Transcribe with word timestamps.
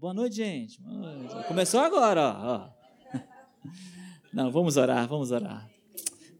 Boa 0.00 0.14
noite, 0.14 0.36
gente. 0.36 0.80
Boa 0.80 1.14
noite. 1.14 1.46
Começou 1.46 1.80
agora, 1.80 2.20
ó. 2.22 3.18
Não, 4.32 4.50
vamos 4.50 4.76
orar, 4.76 5.06
vamos 5.06 5.30
orar. 5.30 5.68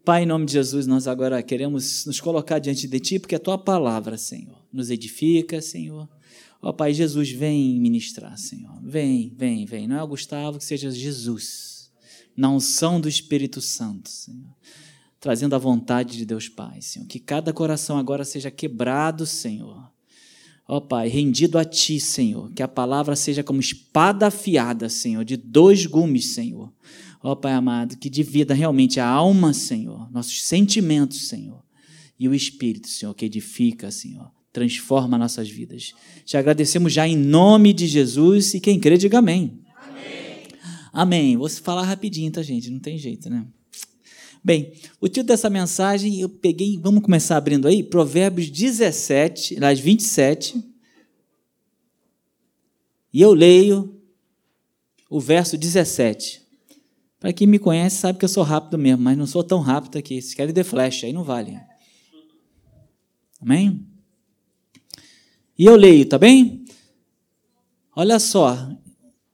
Pai, 0.03 0.23
em 0.23 0.25
nome 0.25 0.45
de 0.45 0.53
Jesus, 0.53 0.87
nós 0.87 1.07
agora 1.07 1.41
queremos 1.43 2.05
nos 2.05 2.19
colocar 2.19 2.59
diante 2.59 2.87
de 2.87 2.99
Ti, 2.99 3.19
porque 3.19 3.35
a 3.35 3.39
Tua 3.39 3.57
palavra, 3.57 4.17
Senhor, 4.17 4.57
nos 4.71 4.89
edifica, 4.89 5.61
Senhor. 5.61 6.09
Ó 6.61 6.73
Pai, 6.73 6.93
Jesus, 6.93 7.31
vem 7.31 7.79
ministrar, 7.79 8.37
Senhor. 8.37 8.79
Vem, 8.83 9.31
vem, 9.35 9.65
vem. 9.65 9.87
Não 9.87 9.97
é 9.97 10.03
o 10.03 10.07
Gustavo, 10.07 10.57
que 10.57 10.65
seja 10.65 10.89
Jesus. 10.89 11.91
Na 12.35 12.49
unção 12.49 12.99
do 12.99 13.07
Espírito 13.07 13.61
Santo, 13.61 14.09
Senhor. 14.09 14.55
Trazendo 15.19 15.55
a 15.55 15.59
vontade 15.59 16.17
de 16.17 16.25
Deus 16.25 16.49
Pai, 16.49 16.81
Senhor. 16.81 17.07
Que 17.07 17.19
cada 17.19 17.53
coração 17.53 17.97
agora 17.97 18.25
seja 18.25 18.49
quebrado, 18.49 19.25
Senhor 19.25 19.94
Ó 20.67 20.79
Pai, 20.79 21.07
rendido 21.07 21.59
a 21.59 21.65
Ti, 21.65 21.99
Senhor, 21.99 22.51
que 22.53 22.63
a 22.63 22.67
palavra 22.67 23.15
seja 23.15 23.43
como 23.43 23.59
espada 23.59 24.27
afiada, 24.27 24.89
Senhor, 24.89 25.23
de 25.23 25.37
dois 25.37 25.85
gumes, 25.85 26.33
Senhor. 26.33 26.73
Ó 27.21 27.35
Pai 27.35 27.53
amado, 27.53 27.97
que 27.97 28.09
divida 28.09 28.53
realmente 28.53 28.99
a 28.99 29.07
alma, 29.07 29.53
Senhor, 29.53 30.11
nossos 30.11 30.43
sentimentos, 30.43 31.27
Senhor, 31.27 31.63
e 32.19 32.27
o 32.27 32.33
Espírito, 32.33 32.87
Senhor, 32.87 33.13
que 33.13 33.25
edifica, 33.25 33.91
Senhor, 33.91 34.31
transforma 34.51 35.17
nossas 35.17 35.49
vidas. 35.49 35.93
Te 36.25 36.35
agradecemos 36.35 36.91
já 36.91 37.07
em 37.07 37.17
nome 37.17 37.71
de 37.71 37.85
Jesus 37.85 38.55
e 38.55 38.59
quem 38.59 38.79
crê, 38.79 38.97
diga 38.97 39.19
amém. 39.19 39.59
Amém. 39.77 40.47
Amém. 40.91 41.37
Vou 41.37 41.49
falar 41.49 41.83
rapidinho, 41.83 42.31
tá, 42.31 42.41
gente? 42.41 42.71
Não 42.71 42.79
tem 42.79 42.97
jeito, 42.97 43.29
né? 43.29 43.45
Bem, 44.45 44.73
o 45.01 45.07
título 45.07 45.25
dessa 45.25 45.49
mensagem 45.49 46.21
eu 46.21 46.29
peguei, 46.29 46.77
vamos 46.77 47.01
começar 47.01 47.35
abrindo 47.35 47.67
aí, 47.67 47.81
Provérbios 47.81 48.47
17, 48.47 49.59
nas 49.59 49.79
27. 49.79 50.63
E 53.11 53.19
eu 53.19 53.33
leio 53.33 53.99
o 55.09 55.19
verso 55.19 55.57
17. 55.57 56.43
Para 57.19 57.33
quem 57.33 57.47
me 57.47 57.57
conhece 57.57 57.97
sabe 57.97 58.19
que 58.19 58.25
eu 58.25 58.29
sou 58.29 58.43
rápido 58.43 58.77
mesmo, 58.77 59.01
mas 59.01 59.17
não 59.17 59.25
sou 59.25 59.43
tão 59.43 59.61
rápido 59.61 59.97
aqui. 59.97 60.21
Se 60.21 60.35
querem 60.35 60.53
de 60.53 60.63
flash, 60.63 61.05
aí 61.05 61.11
não 61.11 61.23
vale. 61.23 61.59
Amém? 63.41 63.83
E 65.57 65.65
eu 65.65 65.75
leio, 65.75 66.05
tá 66.07 66.19
bem? 66.19 66.65
Olha 67.95 68.19
só, 68.19 68.69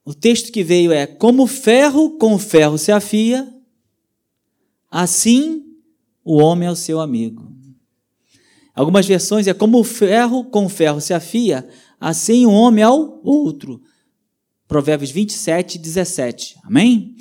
o 0.06 0.14
texto 0.14 0.54
que 0.54 0.64
veio 0.64 0.94
é: 0.94 1.06
Como 1.06 1.46
ferro 1.48 2.12
com 2.18 2.40
ferro 2.40 2.78
se 2.78 2.94
afia, 2.94 3.61
Assim, 4.92 5.64
o 6.24 6.36
homem 6.38 6.68
é 6.68 6.72
o 6.72 6.76
seu 6.76 7.00
amigo. 7.00 7.50
Algumas 8.76 9.06
versões 9.06 9.48
é 9.48 9.54
como 9.54 9.80
o 9.80 9.84
ferro 9.84 10.44
com 10.44 10.66
o 10.66 10.70
ferro 10.70 11.00
se 11.00 11.14
afia, 11.14 11.68
assim 12.00 12.46
o 12.46 12.52
homem 12.52 12.84
ao 12.84 13.22
outro. 13.24 13.82
Provérbios 14.68 15.12
27, 15.12 15.78
17. 15.78 16.58
Amém? 16.64 17.16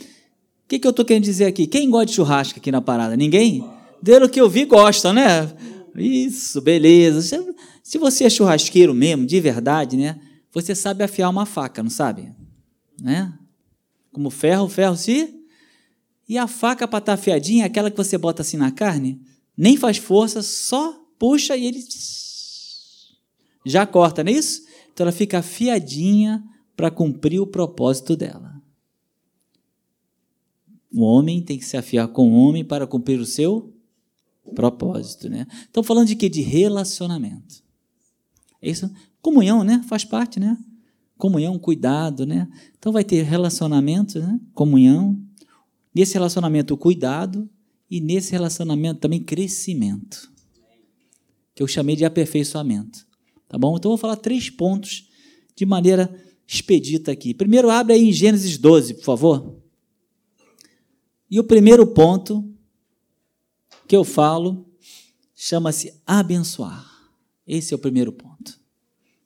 O 0.65 0.69
que, 0.69 0.79
que 0.79 0.87
eu 0.87 0.91
estou 0.91 1.05
querendo 1.05 1.25
dizer 1.25 1.47
aqui? 1.47 1.67
Quem 1.67 1.91
gosta 1.91 2.07
de 2.07 2.13
churrasco 2.13 2.59
aqui 2.59 2.71
na 2.71 2.81
parada? 2.81 3.17
Ninguém? 3.17 3.65
Delo 4.03 4.29
que 4.29 4.41
eu 4.41 4.49
vi, 4.49 4.65
gosta, 4.65 5.13
né? 5.13 5.53
Isso, 5.97 6.61
beleza. 6.61 7.21
Se 7.83 7.99
você 7.99 8.25
é 8.25 8.31
churrasqueiro 8.31 8.95
mesmo, 8.95 9.27
de 9.27 9.41
verdade, 9.41 9.97
né? 9.97 10.21
Você 10.53 10.75
sabe 10.75 11.05
afiar 11.05 11.29
uma 11.31 11.47
faca, 11.47 11.83
não 11.83 11.91
sabe? 11.91 12.33
Né? 13.01 13.33
Como 14.13 14.31
ferro, 14.31 14.69
ferro 14.69 14.97
se 14.97 15.40
e 16.31 16.39
a 16.39 16.47
faca 16.47 16.87
para 16.87 17.01
estar 17.01 17.17
tá 17.17 17.21
afiadinha, 17.21 17.67
aquela 17.67 17.91
que 17.91 17.97
você 17.97 18.17
bota 18.17 18.43
assim 18.43 18.57
na 18.57 18.71
carne, 18.71 19.21
nem 19.57 19.77
faz 19.77 19.97
força, 19.97 20.45
só 20.45 20.93
puxa 21.19 21.57
e 21.57 21.67
ele 21.67 21.85
já 23.67 23.85
corta, 23.85 24.23
não 24.23 24.31
é 24.31 24.37
isso? 24.37 24.63
Então 24.93 25.05
ela 25.05 25.13
fica 25.13 25.41
afiadinha 25.41 26.41
para 26.77 26.89
cumprir 26.89 27.41
o 27.41 27.47
propósito 27.49 28.15
dela. 28.15 28.63
O 30.95 31.03
homem 31.03 31.43
tem 31.43 31.59
que 31.59 31.65
se 31.65 31.77
afiar 31.77 32.07
com 32.07 32.31
o 32.31 32.37
homem 32.37 32.65
para 32.65 32.87
cumprir 32.87 33.19
o 33.19 33.27
seu 33.27 33.75
propósito, 34.55 35.29
né? 35.29 35.49
Estão 35.63 35.83
falando 35.83 36.07
de 36.07 36.15
quê? 36.15 36.29
De 36.29 36.43
relacionamento. 36.43 37.61
É 38.63 38.71
isso? 38.71 38.89
Comunhão, 39.21 39.65
né? 39.65 39.85
Faz 39.89 40.05
parte, 40.05 40.39
né? 40.39 40.57
Comunhão, 41.19 41.59
cuidado, 41.59 42.25
né? 42.25 42.49
Então 42.79 42.93
vai 42.93 43.03
ter 43.03 43.23
relacionamento, 43.23 44.21
né? 44.21 44.39
Comunhão, 44.55 45.21
Nesse 45.95 46.15
relacionamento, 46.15 46.77
cuidado 46.77 47.49
e 47.91 48.01
nesse 48.01 48.33
relacionamento 48.33 49.01
também 49.01 49.23
crescimento, 49.23 50.31
que 51.55 51.63
eu 51.63 51.67
chamei 51.67 51.97
de 51.97 52.05
aperfeiçoamento. 52.05 53.07
Tá 53.49 53.59
bom? 53.59 53.77
Então 53.77 53.91
eu 53.91 53.97
vou 53.97 54.01
falar 54.01 54.17
três 54.17 54.49
pontos 54.49 55.09
de 55.57 55.67
maneira 55.67 56.15
expedita 56.47 57.13
aqui. 57.13 57.35
Primeiro, 57.35 57.69
abre 57.69 57.95
aí 57.95 58.09
em 58.09 58.13
Gênesis 58.13 58.57
12, 58.57 58.95
por 58.95 59.05
favor. 59.05 59.57
E 61.31 61.39
o 61.39 61.45
primeiro 61.45 61.87
ponto 61.87 62.49
que 63.87 63.97
eu 63.97 64.05
falo 64.05 64.67
chama-se 65.35 65.95
abençoar. 66.07 66.89
Esse 67.47 67.73
é 67.73 67.77
o 67.77 67.81
primeiro 67.81 68.13
ponto, 68.13 68.59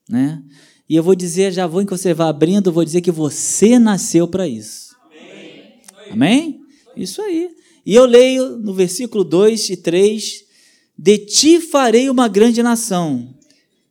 né? 0.08 0.42
E 0.88 0.96
eu 0.96 1.02
vou 1.02 1.14
dizer, 1.14 1.52
já 1.52 1.66
vou, 1.66 1.80
enquanto 1.80 2.00
você 2.00 2.12
vai 2.12 2.28
abrindo, 2.28 2.68
eu 2.68 2.72
vou 2.72 2.84
dizer 2.84 3.00
que 3.00 3.10
você 3.10 3.78
nasceu 3.78 4.28
para 4.28 4.46
isso. 4.46 4.83
Amém? 6.10 6.60
Isso 6.96 7.20
aí. 7.22 7.50
E 7.84 7.94
eu 7.94 8.04
leio 8.04 8.58
no 8.58 8.72
versículo 8.72 9.24
2 9.24 9.70
e 9.70 9.76
3: 9.76 10.44
De 10.98 11.18
ti 11.18 11.60
farei 11.60 12.08
uma 12.08 12.28
grande 12.28 12.62
nação, 12.62 13.34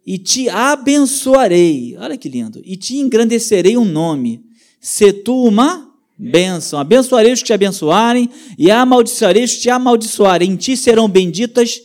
e 0.06 0.18
te 0.18 0.50
abençoarei. 0.50 1.96
Olha 1.98 2.18
que 2.18 2.30
lindo. 2.30 2.62
E 2.64 2.76
te 2.76 2.98
engrandecerei 2.98 3.78
um 3.78 3.86
nome. 3.86 4.44
Se 4.80 5.14
tu 5.14 5.46
uma 5.46 5.94
bênção. 6.18 6.80
Abençoarei 6.80 7.34
os 7.34 7.40
que 7.40 7.48
te 7.48 7.54
abençoarem, 7.54 8.30
e 8.58 8.72
amaldiçoarei 8.72 9.44
os 9.44 9.54
que 9.54 9.62
te 9.62 9.70
amaldiçoarem. 9.70 10.52
Em 10.52 10.56
ti 10.56 10.78
serão 10.78 11.10
benditas 11.10 11.82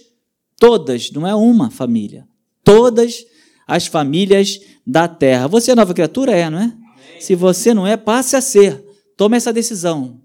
todas, 0.58 1.10
não 1.10 1.26
é 1.26 1.34
uma 1.34 1.70
família, 1.70 2.26
todas 2.62 3.24
as 3.66 3.86
famílias 3.86 4.60
da 4.86 5.08
terra. 5.08 5.46
Você 5.48 5.72
é 5.72 5.74
nova 5.74 5.94
criatura? 5.94 6.32
É, 6.32 6.48
não 6.50 6.58
é? 6.58 6.72
Se 7.20 7.34
você 7.34 7.74
não 7.74 7.86
é, 7.86 7.96
passe 7.96 8.36
a 8.36 8.40
ser. 8.40 8.84
Tome 9.18 9.36
essa 9.36 9.52
decisão. 9.52 10.20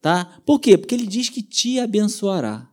Tá? 0.00 0.40
Por 0.46 0.58
quê? 0.58 0.78
Porque 0.78 0.94
ele 0.94 1.06
diz 1.06 1.28
que 1.28 1.42
te 1.42 1.78
abençoará. 1.78 2.66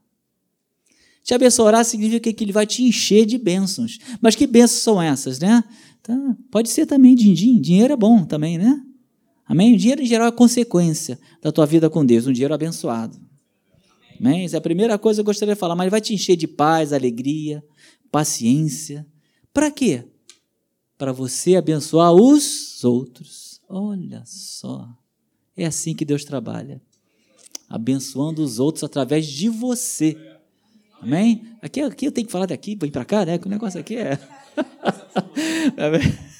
Te 1.21 1.33
abençoará 1.33 1.83
significa 1.83 2.31
que 2.31 2.43
ele 2.43 2.53
vai 2.53 2.65
te 2.65 2.81
encher 2.81 3.25
de 3.25 3.37
bênçãos. 3.37 3.99
Mas 4.21 4.35
que 4.35 4.47
bênçãos 4.47 4.81
são 4.81 5.01
essas, 5.01 5.37
né? 5.37 5.63
Tá? 6.01 6.15
Pode 6.49 6.69
ser 6.69 6.85
também 6.85 7.13
din-din. 7.13 7.59
Dinheiro 7.59 7.91
é 7.91 7.97
bom 7.97 8.23
também, 8.23 8.57
né? 8.57 8.81
Amém? 9.45 9.75
O 9.75 9.77
dinheiro, 9.77 10.01
em 10.01 10.05
geral, 10.05 10.29
é 10.29 10.31
consequência 10.31 11.19
da 11.41 11.51
tua 11.51 11.65
vida 11.65 11.89
com 11.89 12.05
Deus. 12.05 12.25
Um 12.25 12.31
dinheiro 12.31 12.53
abençoado. 12.53 13.19
Amém? 14.17 14.45
Essa 14.45 14.55
é 14.55 14.59
a 14.59 14.61
primeira 14.61 14.97
coisa 14.97 15.17
que 15.17 15.21
eu 15.21 15.25
gostaria 15.25 15.55
de 15.55 15.59
falar. 15.59 15.75
Mas 15.75 15.85
ele 15.85 15.91
vai 15.91 16.01
te 16.01 16.13
encher 16.13 16.37
de 16.37 16.47
paz, 16.47 16.93
alegria, 16.93 17.61
paciência. 18.09 19.05
Para 19.53 19.69
quê? 19.69 20.05
Para 20.97 21.11
você 21.11 21.57
abençoar 21.57 22.13
os 22.13 22.81
outros. 22.81 23.59
Olha 23.67 24.23
só. 24.25 24.87
É 25.55 25.65
assim 25.65 25.93
que 25.93 26.05
Deus 26.05 26.23
trabalha. 26.23 26.81
Abençoando 27.69 28.43
os 28.43 28.59
outros 28.59 28.83
através 28.83 29.25
de 29.25 29.49
você. 29.49 30.17
Amém? 31.01 31.43
Aqui, 31.61 31.81
aqui 31.81 32.05
eu 32.05 32.11
tenho 32.11 32.27
que 32.27 32.31
falar 32.31 32.45
daqui, 32.45 32.75
vem 32.75 32.91
para 32.91 33.05
cá, 33.05 33.25
né? 33.25 33.37
Que 33.37 33.47
o 33.47 33.49
negócio 33.49 33.79
aqui 33.79 33.95
é. 33.95 34.19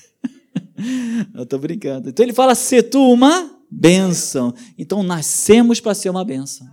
eu 1.33 1.43
estou 1.43 1.59
brincando. 1.59 2.09
Então 2.09 2.25
ele 2.25 2.33
fala: 2.33 2.55
ser 2.55 2.83
tu 2.83 2.99
uma 2.99 3.51
bênção. 3.69 4.53
Então 4.77 5.03
nascemos 5.03 5.79
para 5.79 5.93
ser 5.93 6.09
uma 6.09 6.23
bênção. 6.23 6.67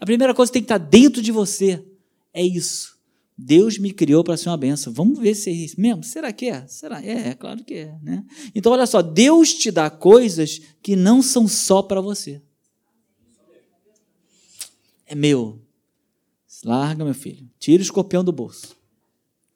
A 0.00 0.04
primeira 0.04 0.34
coisa 0.34 0.50
que 0.50 0.54
tem 0.54 0.62
que 0.62 0.66
estar 0.66 0.78
dentro 0.78 1.22
de 1.22 1.32
você 1.32 1.84
é 2.32 2.42
isso. 2.42 2.95
Deus 3.38 3.78
me 3.78 3.92
criou 3.92 4.24
para 4.24 4.36
ser 4.36 4.48
uma 4.48 4.56
benção. 4.56 4.92
Vamos 4.92 5.18
ver 5.18 5.34
se 5.34 5.50
é 5.50 5.52
isso 5.52 5.78
mesmo. 5.78 6.02
Será 6.02 6.32
que 6.32 6.46
é? 6.46 6.66
Será? 6.66 7.04
É, 7.04 7.28
é 7.28 7.34
claro 7.34 7.62
que 7.64 7.74
é. 7.74 7.98
Né? 8.02 8.24
Então, 8.54 8.72
olha 8.72 8.86
só, 8.86 9.02
Deus 9.02 9.52
te 9.52 9.70
dá 9.70 9.90
coisas 9.90 10.60
que 10.82 10.96
não 10.96 11.20
são 11.20 11.46
só 11.46 11.82
para 11.82 12.00
você. 12.00 12.40
É 15.06 15.14
meu. 15.14 15.60
Larga, 16.64 17.04
meu 17.04 17.14
filho. 17.14 17.48
Tira 17.58 17.80
o 17.80 17.84
escorpião 17.84 18.24
do 18.24 18.32
bolso. 18.32 18.74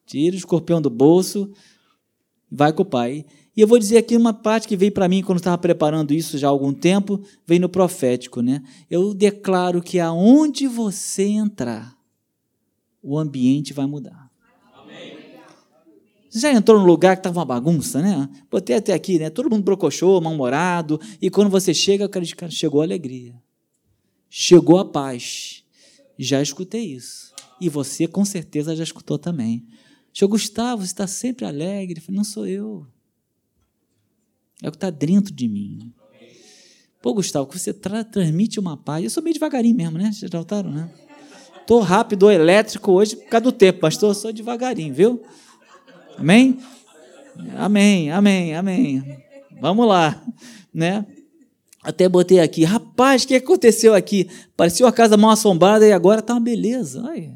Tira 0.06 0.37
o 0.37 0.38
escorpião 0.38 0.82
do 0.82 0.91
bolso. 0.91 1.50
Vai 2.50 2.73
com 2.73 2.82
o 2.82 2.87
pai. 2.87 3.25
E 3.56 3.61
eu 3.61 3.67
vou 3.67 3.79
dizer 3.79 3.99
aqui 3.99 4.17
uma 4.17 4.32
parte 4.32 4.69
que 4.69 4.77
veio 4.77 4.93
para 4.93 5.09
mim 5.09 5.23
quando 5.23 5.38
estava 5.38 5.59
preparando 5.59 6.12
isso 6.12 6.38
já 6.38 6.49
há 6.49 6.50
algum 6.50 6.73
tempo, 6.73 7.21
veio 7.47 7.62
no 7.62 7.69
profético, 7.69 8.41
né? 8.43 8.62
Eu 8.88 9.12
declaro 9.12 9.82
que 9.82 9.99
aonde 9.99 10.69
você 10.69 11.25
entrar, 11.25 11.97
o 13.02 13.19
ambiente 13.19 13.73
vai 13.73 13.87
mudar. 13.87 14.31
Você 16.31 16.38
já 16.41 16.52
entrou 16.52 16.79
num 16.79 16.87
lugar 16.87 17.17
que 17.17 17.20
estava 17.20 17.41
uma 17.41 17.44
bagunça, 17.44 18.00
né? 18.00 18.29
Botei 18.49 18.76
até 18.76 18.93
aqui, 18.93 19.19
né? 19.19 19.31
Todo 19.31 19.50
mundo 19.50 19.64
brocochou, 19.64 20.20
mal-humorado. 20.20 21.00
E 21.20 21.29
quando 21.29 21.50
você 21.50 21.75
chega, 21.75 22.08
cara, 22.08 22.25
chegou 22.49 22.81
a 22.81 22.85
alegria. 22.85 23.35
Chegou 24.29 24.79
a 24.79 24.85
paz. 24.85 25.64
Já 26.17 26.41
escutei 26.41 26.85
isso. 26.85 27.35
E 27.61 27.69
você, 27.69 28.06
com 28.06 28.25
certeza, 28.25 28.76
já 28.76 28.85
escutou 28.85 29.19
também. 29.19 29.67
Seu 30.14 30.29
Gustavo, 30.29 30.82
você 30.82 30.93
está 30.93 31.06
sempre 31.06 31.44
alegre. 31.44 31.99
Eu 31.99 32.03
falei, 32.03 32.17
não 32.17 32.25
sou 32.25 32.46
eu. 32.46 32.87
É 34.62 34.69
o 34.69 34.70
que 34.70 34.76
está 34.76 34.91
dentro 34.91 35.35
de 35.35 35.49
mim. 35.49 35.93
Pô, 37.03 37.12
Gustavo, 37.12 37.50
você 37.50 37.75
tra 37.75 38.05
transmite 38.05 38.61
uma 38.61 38.76
paz. 38.76 39.03
Eu 39.03 39.11
sou 39.11 39.23
meio 39.23 39.35
devagarinho 39.35 39.75
mesmo, 39.75 39.99
né? 39.99 40.12
Vocês 40.12 40.31
já 40.31 40.38
notaram, 40.38 40.70
né? 40.70 40.93
Tô 41.70 41.78
rápido, 41.78 42.28
elétrico 42.28 42.90
hoje 42.90 43.14
por 43.14 43.28
causa 43.28 43.44
do 43.44 43.52
tempo, 43.52 43.78
pastor. 43.78 44.11
Eu 44.11 44.14
sou 44.14 44.32
devagarinho, 44.32 44.93
viu? 44.93 45.22
Amém? 46.19 46.58
Amém, 47.56 48.11
amém, 48.11 48.56
amém. 48.56 49.22
Vamos 49.61 49.87
lá, 49.87 50.20
né? 50.75 51.06
Até 51.81 52.08
botei 52.08 52.40
aqui, 52.40 52.64
rapaz, 52.64 53.22
o 53.22 53.28
que 53.28 53.37
aconteceu 53.37 53.94
aqui? 53.94 54.28
Parecia 54.56 54.84
uma 54.84 54.90
casa 54.90 55.17
mal 55.17 55.31
assombrada 55.31 55.87
e 55.87 55.93
agora 55.93 56.19
está 56.19 56.34
uma 56.34 56.40
beleza. 56.40 57.05
Ai, 57.08 57.32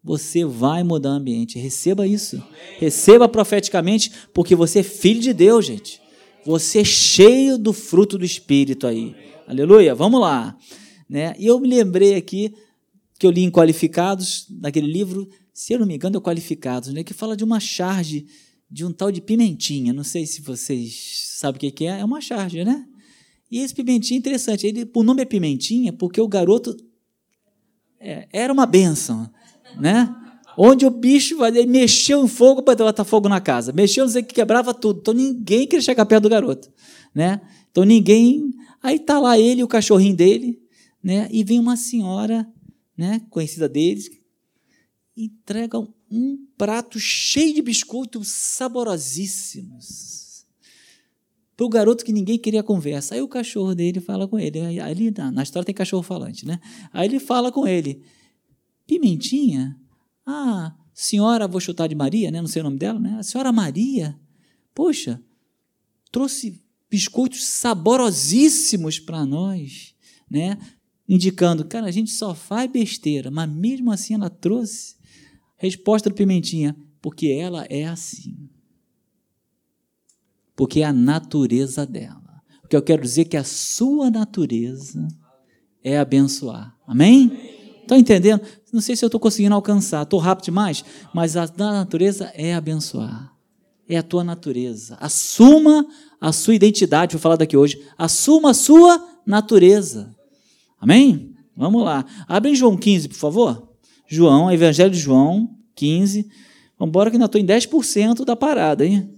você 0.00 0.44
vai 0.44 0.84
mudar 0.84 1.08
o 1.08 1.14
ambiente. 1.14 1.58
Receba 1.58 2.06
isso. 2.06 2.40
Receba 2.78 3.28
profeticamente, 3.28 4.12
porque 4.32 4.54
você 4.54 4.78
é 4.78 4.84
filho 4.84 5.20
de 5.20 5.32
Deus, 5.32 5.66
gente. 5.66 6.00
Você 6.46 6.82
é 6.82 6.84
cheio 6.84 7.58
do 7.58 7.72
fruto 7.72 8.16
do 8.16 8.24
Espírito 8.24 8.86
aí. 8.86 9.12
Aleluia. 9.48 9.92
Vamos 9.92 10.20
lá. 10.20 10.56
Né? 11.08 11.34
E 11.36 11.48
eu 11.48 11.58
me 11.58 11.66
lembrei 11.66 12.14
aqui 12.14 12.54
que 13.20 13.26
eu 13.26 13.30
li 13.30 13.42
em 13.42 13.50
Qualificados, 13.50 14.46
naquele 14.48 14.90
livro, 14.90 15.28
se 15.52 15.74
eu 15.74 15.78
não 15.78 15.86
me 15.86 15.94
engano, 15.94 16.16
é 16.16 16.20
Qualificados, 16.22 16.90
né? 16.90 17.04
que 17.04 17.12
fala 17.12 17.36
de 17.36 17.44
uma 17.44 17.60
charge 17.60 18.24
de 18.70 18.82
um 18.82 18.90
tal 18.90 19.12
de 19.12 19.20
pimentinha. 19.20 19.92
Não 19.92 20.02
sei 20.02 20.24
se 20.24 20.40
vocês 20.40 21.34
sabem 21.36 21.68
o 21.68 21.72
que 21.72 21.84
é. 21.84 22.00
É 22.00 22.04
uma 22.04 22.22
charge, 22.22 22.64
né? 22.64 22.86
E 23.50 23.58
esse 23.58 23.74
pimentinha 23.74 24.16
é 24.16 24.20
interessante. 24.20 24.66
Ele, 24.66 24.88
o 24.94 25.02
nome 25.02 25.20
é 25.20 25.26
pimentinha 25.26 25.92
porque 25.92 26.18
o 26.18 26.26
garoto 26.26 26.74
é, 28.00 28.26
era 28.32 28.50
uma 28.50 28.64
benção, 28.64 29.30
né? 29.78 30.14
Onde 30.56 30.86
o 30.86 30.90
bicho 30.90 31.44
ele 31.44 31.66
mexeu 31.66 32.24
em 32.24 32.28
fogo 32.28 32.62
para 32.62 32.74
botar 32.74 33.04
fogo 33.04 33.28
na 33.28 33.38
casa. 33.38 33.70
Mexeu, 33.70 34.06
não 34.06 34.12
sei 34.12 34.22
que 34.22 34.34
quebrava 34.34 34.72
tudo. 34.72 35.00
Então 35.00 35.12
ninguém 35.12 35.66
queria 35.66 35.82
chegar 35.82 36.06
perto 36.06 36.22
do 36.22 36.30
garoto, 36.30 36.72
né? 37.14 37.38
Então 37.70 37.84
ninguém. 37.84 38.54
Aí 38.82 38.98
tá 38.98 39.18
lá 39.18 39.38
ele 39.38 39.62
o 39.62 39.68
cachorrinho 39.68 40.16
dele, 40.16 40.58
né? 41.04 41.28
E 41.30 41.44
vem 41.44 41.58
uma 41.58 41.76
senhora, 41.76 42.48
né? 43.00 43.22
Conhecida 43.30 43.66
deles, 43.66 44.10
entrega 45.16 45.78
um 46.10 46.46
prato 46.58 47.00
cheio 47.00 47.54
de 47.54 47.62
biscoitos 47.62 48.28
saborosíssimos 48.28 50.44
para 51.56 51.64
o 51.64 51.70
garoto 51.70 52.04
que 52.04 52.12
ninguém 52.12 52.38
queria 52.38 52.62
conversa. 52.62 53.14
Aí 53.14 53.22
o 53.22 53.28
cachorro 53.28 53.74
dele 53.74 54.00
fala 54.00 54.28
com 54.28 54.38
ele. 54.38 54.60
Aí, 54.80 55.10
na 55.32 55.42
história 55.42 55.64
tem 55.64 55.74
cachorro 55.74 56.02
falante, 56.02 56.46
né? 56.46 56.60
Aí 56.92 57.08
ele 57.08 57.18
fala 57.18 57.50
com 57.50 57.66
ele: 57.66 58.02
Pimentinha? 58.86 59.80
Ah, 60.26 60.76
senhora, 60.92 61.48
vou 61.48 61.60
chutar 61.60 61.86
de 61.86 61.94
Maria, 61.94 62.30
né? 62.30 62.42
Não 62.42 62.48
sei 62.48 62.60
o 62.60 62.64
nome 62.64 62.76
dela, 62.76 63.00
né? 63.00 63.16
A 63.18 63.22
senhora 63.22 63.50
Maria, 63.50 64.20
poxa, 64.74 65.22
trouxe 66.12 66.62
biscoitos 66.90 67.44
saborosíssimos 67.44 68.98
para 68.98 69.24
nós, 69.24 69.94
né? 70.30 70.58
Indicando, 71.10 71.64
cara, 71.64 71.86
a 71.86 71.90
gente 71.90 72.10
só 72.10 72.34
faz 72.34 72.70
besteira, 72.70 73.30
mas 73.30 73.50
mesmo 73.50 73.90
assim 73.90 74.14
ela 74.14 74.30
trouxe. 74.30 74.94
Resposta 75.56 76.08
do 76.08 76.14
Pimentinha, 76.14 76.74
porque 77.02 77.26
ela 77.26 77.66
é 77.68 77.84
assim 77.84 78.48
porque 80.60 80.82
é 80.82 80.84
a 80.84 80.92
natureza 80.92 81.86
dela. 81.86 82.42
O 82.62 82.68
que 82.68 82.76
eu 82.76 82.82
quero 82.82 83.00
dizer 83.00 83.24
que 83.24 83.36
a 83.38 83.42
sua 83.42 84.10
natureza 84.10 85.08
é 85.82 85.98
abençoar. 85.98 86.76
Amém? 86.86 87.32
Estão 87.80 87.96
entendendo? 87.96 88.42
Não 88.70 88.82
sei 88.82 88.94
se 88.94 89.02
eu 89.02 89.06
estou 89.06 89.18
conseguindo 89.18 89.54
alcançar, 89.54 90.02
estou 90.02 90.20
rápido 90.20 90.44
demais, 90.44 90.84
mas 91.14 91.34
a 91.34 91.50
natureza 91.56 92.30
é 92.34 92.54
abençoar. 92.54 93.34
É 93.88 93.96
a 93.96 94.02
tua 94.02 94.22
natureza. 94.22 94.98
Assuma 95.00 95.86
a 96.20 96.30
sua 96.30 96.54
identidade, 96.54 97.14
vou 97.14 97.22
falar 97.22 97.36
daqui 97.36 97.56
hoje. 97.56 97.82
Assuma 97.96 98.50
a 98.50 98.54
sua 98.54 99.02
natureza. 99.24 100.14
Amém? 100.80 101.34
Vamos 101.54 101.84
lá. 101.84 102.04
Abre 102.26 102.52
em 102.52 102.54
João 102.54 102.76
15, 102.76 103.08
por 103.08 103.16
favor. 103.16 103.68
João, 104.08 104.50
Evangelho 104.50 104.90
de 104.90 104.98
João 104.98 105.54
15. 105.74 106.22
Vamos 106.78 106.90
embora 106.90 107.10
que 107.10 107.16
ainda 107.16 107.26
estou 107.26 107.40
em 107.40 107.46
10% 107.46 108.24
da 108.24 108.34
parada, 108.34 108.84
hein? 108.84 109.14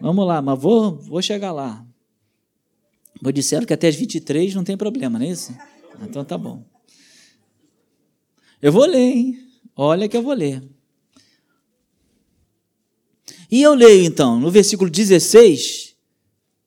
Vamos 0.00 0.26
lá, 0.26 0.42
mas 0.42 0.58
vou, 0.58 0.96
vou 0.96 1.22
chegar 1.22 1.52
lá. 1.52 1.86
Vou 3.22 3.30
disseram 3.30 3.64
que 3.64 3.72
até 3.72 3.86
as 3.86 3.94
23 3.94 4.54
não 4.54 4.64
tem 4.64 4.76
problema, 4.76 5.18
não 5.18 5.26
é 5.26 5.30
isso? 5.30 5.54
Então 6.02 6.24
tá 6.24 6.36
bom. 6.36 6.64
Eu 8.60 8.72
vou 8.72 8.84
ler, 8.86 8.98
hein? 8.98 9.38
Olha 9.76 10.08
que 10.08 10.16
eu 10.16 10.22
vou 10.22 10.32
ler. 10.32 10.62
E 13.50 13.62
eu 13.62 13.74
leio 13.74 14.04
então, 14.04 14.38
no 14.38 14.50
versículo 14.50 14.90
16. 14.90 15.89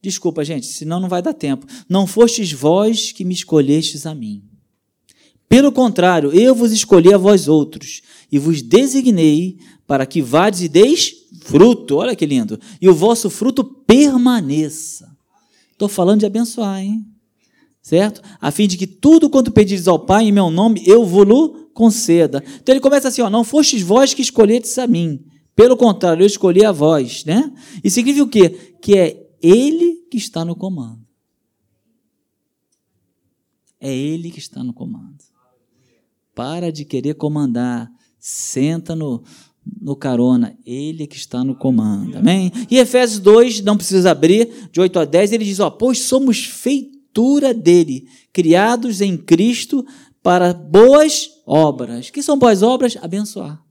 Desculpa, 0.04 0.44
gente, 0.44 0.68
senão 0.68 1.00
não 1.00 1.08
vai 1.08 1.22
dar 1.22 1.34
tempo. 1.34 1.66
Não 1.88 2.06
fostes 2.06 2.52
vós 2.52 3.14
que 3.14 3.24
me 3.24 3.34
escolhestes 3.34 4.06
a 4.06 4.14
mim. 4.14 4.44
Pelo 5.48 5.72
contrário, 5.72 6.34
eu 6.34 6.54
vos 6.54 6.74
escolhi 6.74 7.14
a 7.14 7.18
vós 7.18 7.48
outros 7.48 8.02
e 8.30 8.38
vos 8.38 8.62
designei 8.62 9.58
para 9.88 10.06
que 10.06 10.22
vades 10.22 10.62
e 10.62 10.68
deis 10.68 11.14
fruto, 11.44 11.96
olha 11.96 12.18
que 12.18 12.26
lindo, 12.26 12.60
e 12.82 12.90
o 12.90 12.94
vosso 12.94 13.30
fruto 13.30 13.64
permaneça. 13.64 15.10
Estou 15.72 15.88
falando 15.88 16.20
de 16.20 16.26
abençoar, 16.26 16.82
hein? 16.82 17.06
Certo? 17.82 18.22
A 18.42 18.52
fim 18.52 18.68
de 18.68 18.78
que 18.78 18.88
tudo 18.88 19.30
quanto 19.30 19.52
pedires 19.52 19.88
ao 19.88 20.00
Pai 20.00 20.26
em 20.26 20.32
meu 20.34 20.50
nome, 20.50 20.84
eu 20.86 21.06
vos 21.06 21.70
conceda. 21.74 22.44
Então 22.62 22.74
ele 22.74 22.82
começa 22.82 23.08
assim: 23.08 23.22
ó, 23.22 23.30
não 23.30 23.44
fostes 23.44 23.82
vós 23.82 24.14
que 24.14 24.22
escolhetes 24.22 24.78
a 24.78 24.86
mim. 24.86 25.24
Pelo 25.56 25.78
contrário, 25.78 26.24
eu 26.24 26.28
escolhi 26.28 26.66
a 26.66 26.72
vós, 26.72 27.24
né? 27.26 27.52
E 27.84 27.90
significa 27.90 28.26
o 28.26 28.30
quê? 28.30 28.76
Que 28.82 28.98
é 28.98 29.23
Ele 29.44 30.08
que 30.10 30.18
está 30.18 30.44
no 30.44 30.56
comando. 30.56 31.06
É 33.80 33.94
Ele 33.94 34.32
que 34.32 34.40
está 34.40 34.64
no 34.64 34.74
comando. 34.74 35.24
Para 36.34 36.72
de 36.72 36.86
querer 36.86 37.16
comandar. 37.16 37.92
Senta 38.18 38.96
no, 38.96 39.22
no 39.82 39.96
carona, 39.96 40.58
ele 40.66 41.08
que 41.08 41.16
está 41.16 41.44
no 41.44 41.56
comando. 41.56 42.18
Amém? 42.18 42.52
E 42.70 42.78
Efésios 42.78 43.20
2, 43.20 43.62
não 43.62 43.78
precisa 43.78 44.12
abrir, 44.12 44.70
de 44.72 44.80
8 44.80 45.00
a 45.00 45.06
10, 45.06 45.34
ele 45.34 45.46
diz: 45.46 45.60
ó, 45.60 45.70
pois 45.70 46.00
somos 46.00 46.46
feitura 46.46 47.54
dele, 47.54 48.08
criados 48.32 49.02
em 49.02 49.18
Cristo 49.18 49.86
para 50.22 50.54
boas 50.54 51.30
obras. 51.46 52.10
que 52.10 52.24
são 52.24 52.38
boas 52.38 52.62
obras? 52.62 52.98
Abençoar, 53.02 53.62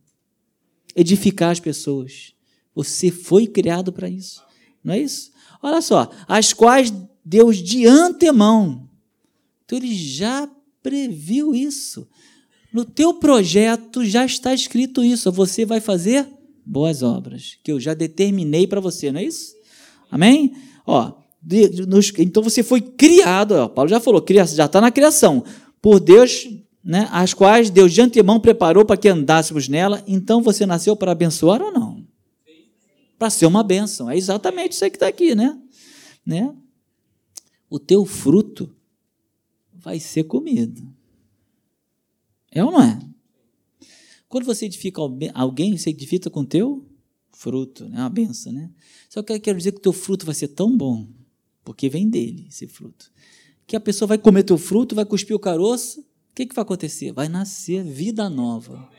edificar 0.94 1.50
as 1.50 1.60
pessoas. 1.60 2.34
Você 2.74 3.10
foi 3.10 3.46
criado 3.46 3.92
para 3.92 4.08
isso, 4.08 4.42
não 4.82 4.94
é 4.94 5.00
isso? 5.00 5.31
Olha 5.62 5.80
só, 5.80 6.10
as 6.26 6.52
quais 6.52 6.92
Deus 7.24 7.58
de 7.58 7.86
antemão, 7.86 8.88
então 9.64 9.78
ele 9.78 9.94
já 9.94 10.48
previu 10.82 11.54
isso. 11.54 12.06
No 12.72 12.84
teu 12.84 13.14
projeto 13.14 14.04
já 14.04 14.24
está 14.24 14.52
escrito 14.52 15.04
isso. 15.04 15.30
Você 15.30 15.64
vai 15.64 15.80
fazer 15.80 16.26
boas 16.64 17.02
obras, 17.02 17.58
que 17.62 17.70
eu 17.70 17.78
já 17.78 17.94
determinei 17.94 18.66
para 18.66 18.80
você, 18.80 19.12
não 19.12 19.20
é 19.20 19.24
isso? 19.24 19.54
Amém? 20.10 20.54
Ó, 20.86 21.12
de, 21.42 21.68
de, 21.68 21.86
nos, 21.86 22.12
então 22.18 22.42
você 22.42 22.62
foi 22.62 22.80
criado, 22.80 23.52
ó, 23.52 23.68
Paulo 23.68 23.90
já 23.90 23.98
falou, 23.98 24.24
já 24.28 24.64
está 24.66 24.80
na 24.80 24.90
criação, 24.90 25.44
por 25.80 25.98
Deus, 25.98 26.48
né, 26.84 27.08
as 27.10 27.34
quais 27.34 27.68
Deus 27.68 27.92
de 27.92 28.00
antemão 28.00 28.38
preparou 28.38 28.84
para 28.84 28.96
que 28.96 29.08
andássemos 29.08 29.68
nela. 29.68 30.02
Então 30.06 30.40
você 30.40 30.64
nasceu 30.64 30.94
para 30.94 31.12
abençoar 31.12 31.60
ou 31.60 31.72
não? 31.72 31.91
Para 33.22 33.30
ser 33.30 33.46
uma 33.46 33.62
bênção. 33.62 34.10
É 34.10 34.16
exatamente 34.16 34.72
isso 34.72 34.82
aí 34.82 34.90
que 34.90 34.96
está 34.96 35.06
aqui, 35.06 35.32
né? 35.32 35.56
né? 36.26 36.52
O 37.70 37.78
teu 37.78 38.04
fruto 38.04 38.74
vai 39.72 40.00
ser 40.00 40.24
comido. 40.24 40.92
É 42.50 42.64
ou 42.64 42.72
não 42.72 42.82
é? 42.82 42.98
Quando 44.28 44.44
você 44.44 44.66
edifica 44.66 45.00
alguém, 45.34 45.78
você 45.78 45.90
edifica 45.90 46.28
com 46.28 46.44
teu 46.44 46.84
fruto, 47.30 47.84
é 47.84 47.88
né? 47.90 47.98
uma 47.98 48.10
benção, 48.10 48.52
né? 48.52 48.68
Só 49.08 49.22
que 49.22 49.32
eu 49.32 49.40
quero 49.40 49.56
dizer 49.56 49.70
que 49.70 49.78
o 49.78 49.82
teu 49.82 49.92
fruto 49.92 50.26
vai 50.26 50.34
ser 50.34 50.48
tão 50.48 50.76
bom, 50.76 51.06
porque 51.62 51.88
vem 51.88 52.10
dele 52.10 52.48
esse 52.48 52.66
fruto, 52.66 53.12
que 53.68 53.76
a 53.76 53.80
pessoa 53.80 54.08
vai 54.08 54.18
comer 54.18 54.42
teu 54.42 54.58
fruto, 54.58 54.96
vai 54.96 55.04
cuspir 55.04 55.36
o 55.36 55.38
caroço, 55.38 56.00
o 56.00 56.34
que, 56.34 56.44
que 56.44 56.56
vai 56.56 56.62
acontecer? 56.62 57.12
Vai 57.12 57.28
nascer 57.28 57.84
vida 57.84 58.28
nova. 58.28 58.90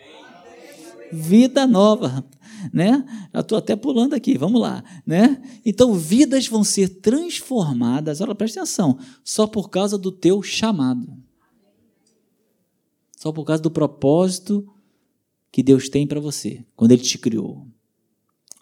Vida 1.13 1.65
nova, 1.67 2.25
né? 2.73 3.05
Já 3.33 3.39
estou 3.39 3.57
até 3.57 3.75
pulando 3.75 4.13
aqui, 4.13 4.37
vamos 4.37 4.59
lá, 4.59 4.83
né? 5.05 5.41
Então, 5.65 5.93
vidas 5.93 6.47
vão 6.47 6.63
ser 6.63 6.89
transformadas, 7.01 8.19
olha, 8.19 8.35
presta 8.35 8.61
atenção, 8.61 8.97
só 9.23 9.47
por 9.47 9.69
causa 9.69 9.97
do 9.97 10.11
teu 10.11 10.41
chamado 10.41 11.23
só 13.23 13.31
por 13.31 13.45
causa 13.45 13.63
do 13.63 13.71
propósito 13.71 14.67
que 15.49 15.63
Deus 15.63 15.87
tem 15.87 16.05
para 16.05 16.19
você, 16.19 16.65
quando 16.75 16.91
Ele 16.91 17.01
te 17.01 17.17
criou. 17.17 17.65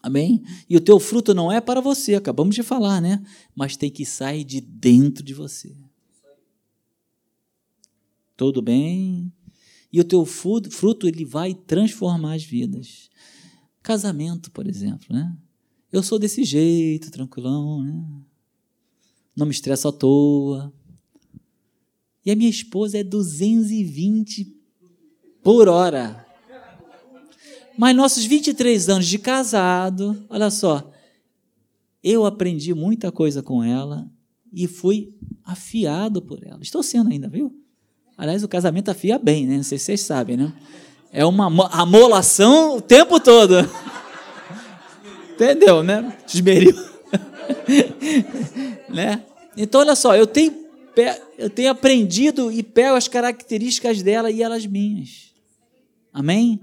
Amém? 0.03 0.43
E 0.70 0.77
o 0.77 0.81
teu 0.81 1.00
fruto 1.00 1.34
não 1.34 1.51
é 1.51 1.60
para 1.60 1.81
você, 1.81 2.13
acabamos 2.13 2.53
de 2.53 2.62
falar, 2.62 3.01
né? 3.01 3.25
Mas 3.55 3.75
tem 3.75 3.89
que 3.89 4.05
sair 4.05 4.43
de 4.43 4.62
dentro 4.62 5.24
de 5.24 5.34
você. 5.34 5.75
Tudo 8.38 8.62
bem? 8.62 9.34
E 9.91 10.00
o 10.00 10.03
teu 10.03 10.25
fruto, 10.25 11.07
ele 11.07 11.25
vai 11.25 11.53
transformar 11.53 12.36
as 12.36 12.43
vidas. 12.43 13.10
Casamento, 13.83 14.50
por 14.51 14.67
exemplo, 14.67 15.07
né? 15.10 15.36
Eu 15.91 16.01
sou 16.01 16.17
desse 16.17 16.43
jeito, 16.43 17.12
tranquilão, 17.12 17.83
né? 17.83 18.05
Não 19.36 19.45
me 19.45 19.51
estresso 19.51 19.88
à 19.88 19.91
toa. 19.91 20.74
E 22.25 22.31
a 22.31 22.36
minha 22.36 22.50
esposa 22.50 22.98
é 22.98 23.03
220 23.03 24.55
por 25.43 25.67
hora. 25.67 26.25
Mas 27.77 27.95
nossos 27.95 28.24
23 28.25 28.89
anos 28.89 29.07
de 29.07 29.17
casado, 29.17 30.25
olha 30.29 30.51
só, 30.51 30.91
eu 32.03 32.25
aprendi 32.25 32.74
muita 32.74 33.12
coisa 33.12 33.41
com 33.41 33.63
ela 33.63 34.10
e 34.53 34.67
fui 34.67 35.17
afiado 35.43 36.21
por 36.21 36.45
ela. 36.45 36.62
Estou 36.62 36.83
sendo 36.83 37.10
ainda, 37.10 37.27
viu? 37.27 37.57
Aliás, 38.17 38.43
o 38.43 38.47
casamento 38.47 38.89
afia 38.89 39.17
bem, 39.17 39.47
né? 39.47 39.57
Não 39.57 39.63
sei 39.63 39.77
se 39.77 39.85
vocês 39.85 40.01
sabem, 40.01 40.37
né? 40.37 40.53
É 41.11 41.25
uma 41.25 41.47
amolação 41.71 42.77
o 42.77 42.81
tempo 42.81 43.19
todo. 43.19 43.55
Entendeu, 45.33 45.83
né? 45.83 46.17
Esmeril. 46.27 46.75
né? 48.89 49.23
Então, 49.57 49.81
olha 49.81 49.95
só, 49.95 50.15
eu 50.15 50.27
tenho, 50.27 50.53
eu 51.37 51.49
tenho 51.49 51.71
aprendido 51.71 52.51
e 52.51 52.63
pego 52.63 52.95
as 52.95 53.07
características 53.07 54.01
dela 54.01 54.29
e 54.31 54.41
elas 54.41 54.65
minhas. 54.65 55.31
Amém? 56.13 56.59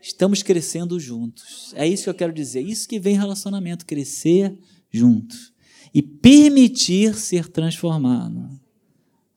Estamos 0.00 0.42
crescendo 0.42 0.98
juntos. 0.98 1.72
É 1.76 1.86
isso 1.86 2.04
que 2.04 2.10
eu 2.10 2.14
quero 2.14 2.32
dizer. 2.32 2.60
Isso 2.60 2.88
que 2.88 2.98
vem 2.98 3.16
relacionamento, 3.16 3.86
crescer 3.86 4.56
juntos. 4.90 5.52
E 5.94 6.02
permitir 6.02 7.14
ser 7.14 7.48
transformado. 7.48 8.48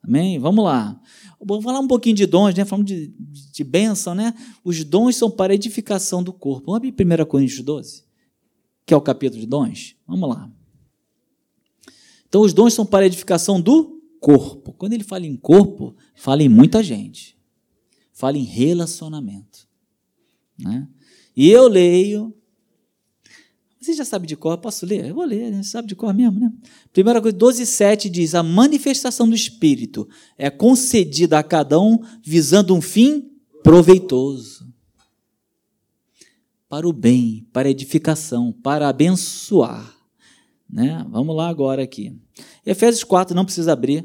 Amém? 0.07 0.37
Vamos 0.37 0.63
lá. 0.63 0.99
Vamos 1.43 1.63
falar 1.63 1.79
um 1.79 1.87
pouquinho 1.87 2.15
de 2.15 2.25
dons, 2.25 2.53
né? 2.53 2.63
Falamos 2.63 2.87
de, 2.87 3.13
de 3.51 3.63
bênção, 3.63 4.13
né? 4.13 4.33
Os 4.63 4.83
dons 4.83 5.15
são 5.15 5.31
para 5.31 5.53
edificação 5.53 6.23
do 6.23 6.31
corpo. 6.31 6.67
Vamos 6.67 6.77
abrir 6.77 6.93
1 6.93 7.25
Coríntios 7.25 7.61
12, 7.61 8.03
que 8.85 8.93
é 8.93 8.97
o 8.97 9.01
capítulo 9.01 9.41
de 9.41 9.47
dons. 9.47 9.95
Vamos 10.07 10.29
lá. 10.29 10.51
Então, 12.27 12.41
os 12.41 12.53
dons 12.53 12.73
são 12.73 12.85
para 12.85 13.05
edificação 13.05 13.59
do 13.59 13.99
corpo. 14.19 14.73
Quando 14.73 14.93
ele 14.93 15.03
fala 15.03 15.25
em 15.25 15.35
corpo, 15.35 15.95
fala 16.13 16.43
em 16.43 16.49
muita 16.49 16.83
gente. 16.83 17.35
Fala 18.13 18.37
em 18.37 18.43
relacionamento. 18.43 19.67
Né? 20.57 20.87
E 21.35 21.49
eu 21.49 21.67
leio. 21.67 22.35
Você 23.85 23.93
já 23.93 24.03
sabe 24.03 24.25
de 24.25 24.35
cor, 24.35 24.57
posso 24.57 24.83
ler? 24.83 25.05
Eu 25.05 25.13
vou 25.13 25.23
ler, 25.23 25.51
né? 25.51 25.61
sabe 25.61 25.87
de 25.87 25.95
cor 25.95 26.11
mesmo, 26.11 26.39
né? 26.39 26.51
Primeira 26.91 27.21
coisa, 27.21 27.37
12, 27.37 27.67
7 27.67 28.09
diz: 28.09 28.33
A 28.33 28.41
manifestação 28.41 29.29
do 29.29 29.35
Espírito 29.35 30.09
é 30.35 30.49
concedida 30.49 31.37
a 31.37 31.43
cada 31.43 31.79
um 31.79 31.99
visando 32.23 32.73
um 32.73 32.81
fim 32.81 33.29
proveitoso. 33.63 34.67
Para 36.67 36.87
o 36.89 36.91
bem, 36.91 37.47
para 37.53 37.67
a 37.67 37.71
edificação, 37.71 38.51
para 38.51 38.89
abençoar. 38.89 39.95
Né? 40.67 41.05
Vamos 41.11 41.35
lá 41.35 41.47
agora 41.47 41.83
aqui. 41.83 42.11
Efésios 42.65 43.03
4, 43.03 43.35
não 43.35 43.45
precisa 43.45 43.73
abrir. 43.73 44.03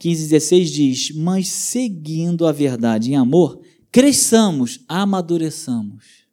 15, 0.00 0.28
16 0.28 0.70
diz: 0.72 1.14
Mas 1.14 1.46
seguindo 1.46 2.48
a 2.48 2.50
verdade 2.50 3.12
em 3.12 3.14
amor, 3.14 3.60
cresçamos, 3.92 4.80
amadureçamos, 4.88 6.23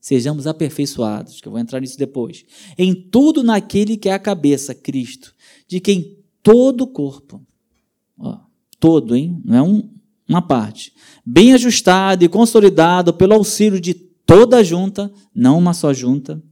sejamos 0.00 0.46
aperfeiçoados, 0.46 1.40
que 1.40 1.48
eu 1.48 1.52
vou 1.52 1.60
entrar 1.60 1.80
nisso 1.80 1.98
depois, 1.98 2.44
em 2.76 2.94
tudo 2.94 3.42
naquele 3.42 3.96
que 3.96 4.08
é 4.08 4.12
a 4.12 4.18
cabeça, 4.18 4.74
Cristo, 4.74 5.34
de 5.66 5.80
quem 5.80 6.18
todo 6.42 6.82
o 6.82 6.86
corpo, 6.86 7.44
ó, 8.18 8.38
todo, 8.78 9.16
hein? 9.16 9.40
não 9.44 9.56
é 9.56 9.62
um, 9.62 9.90
uma 10.28 10.42
parte, 10.42 10.92
bem 11.24 11.52
ajustado 11.52 12.24
e 12.24 12.28
consolidado 12.28 13.12
pelo 13.12 13.34
auxílio 13.34 13.80
de 13.80 13.94
toda 13.94 14.58
a 14.58 14.62
junta, 14.62 15.12
não 15.34 15.58
uma 15.58 15.74
só 15.74 15.92
junta, 15.92 16.42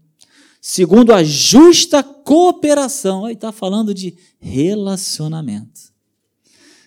segundo 0.61 1.13
a 1.13 1.23
justa 1.23 2.03
cooperação, 2.03 3.25
aí 3.25 3.35
está 3.35 3.53
falando 3.53 3.95
de 3.95 4.17
relacionamento 4.39 5.97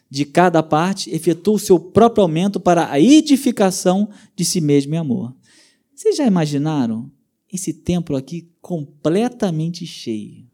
de 0.10 0.26
cada 0.26 0.64
parte, 0.64 1.14
efetua 1.14 1.54
o 1.56 1.60
seu 1.60 1.80
próprio 1.80 2.24
aumento 2.24 2.60
para 2.60 2.92
a 2.92 3.00
edificação 3.00 4.10
de 4.36 4.44
si 4.44 4.60
mesmo 4.60 4.96
em 4.96 4.98
amor. 4.98 5.36
Vocês 6.00 6.16
já 6.16 6.26
imaginaram 6.26 7.12
esse 7.52 7.74
templo 7.74 8.16
aqui 8.16 8.50
completamente 8.62 9.86
cheio? 9.86 10.48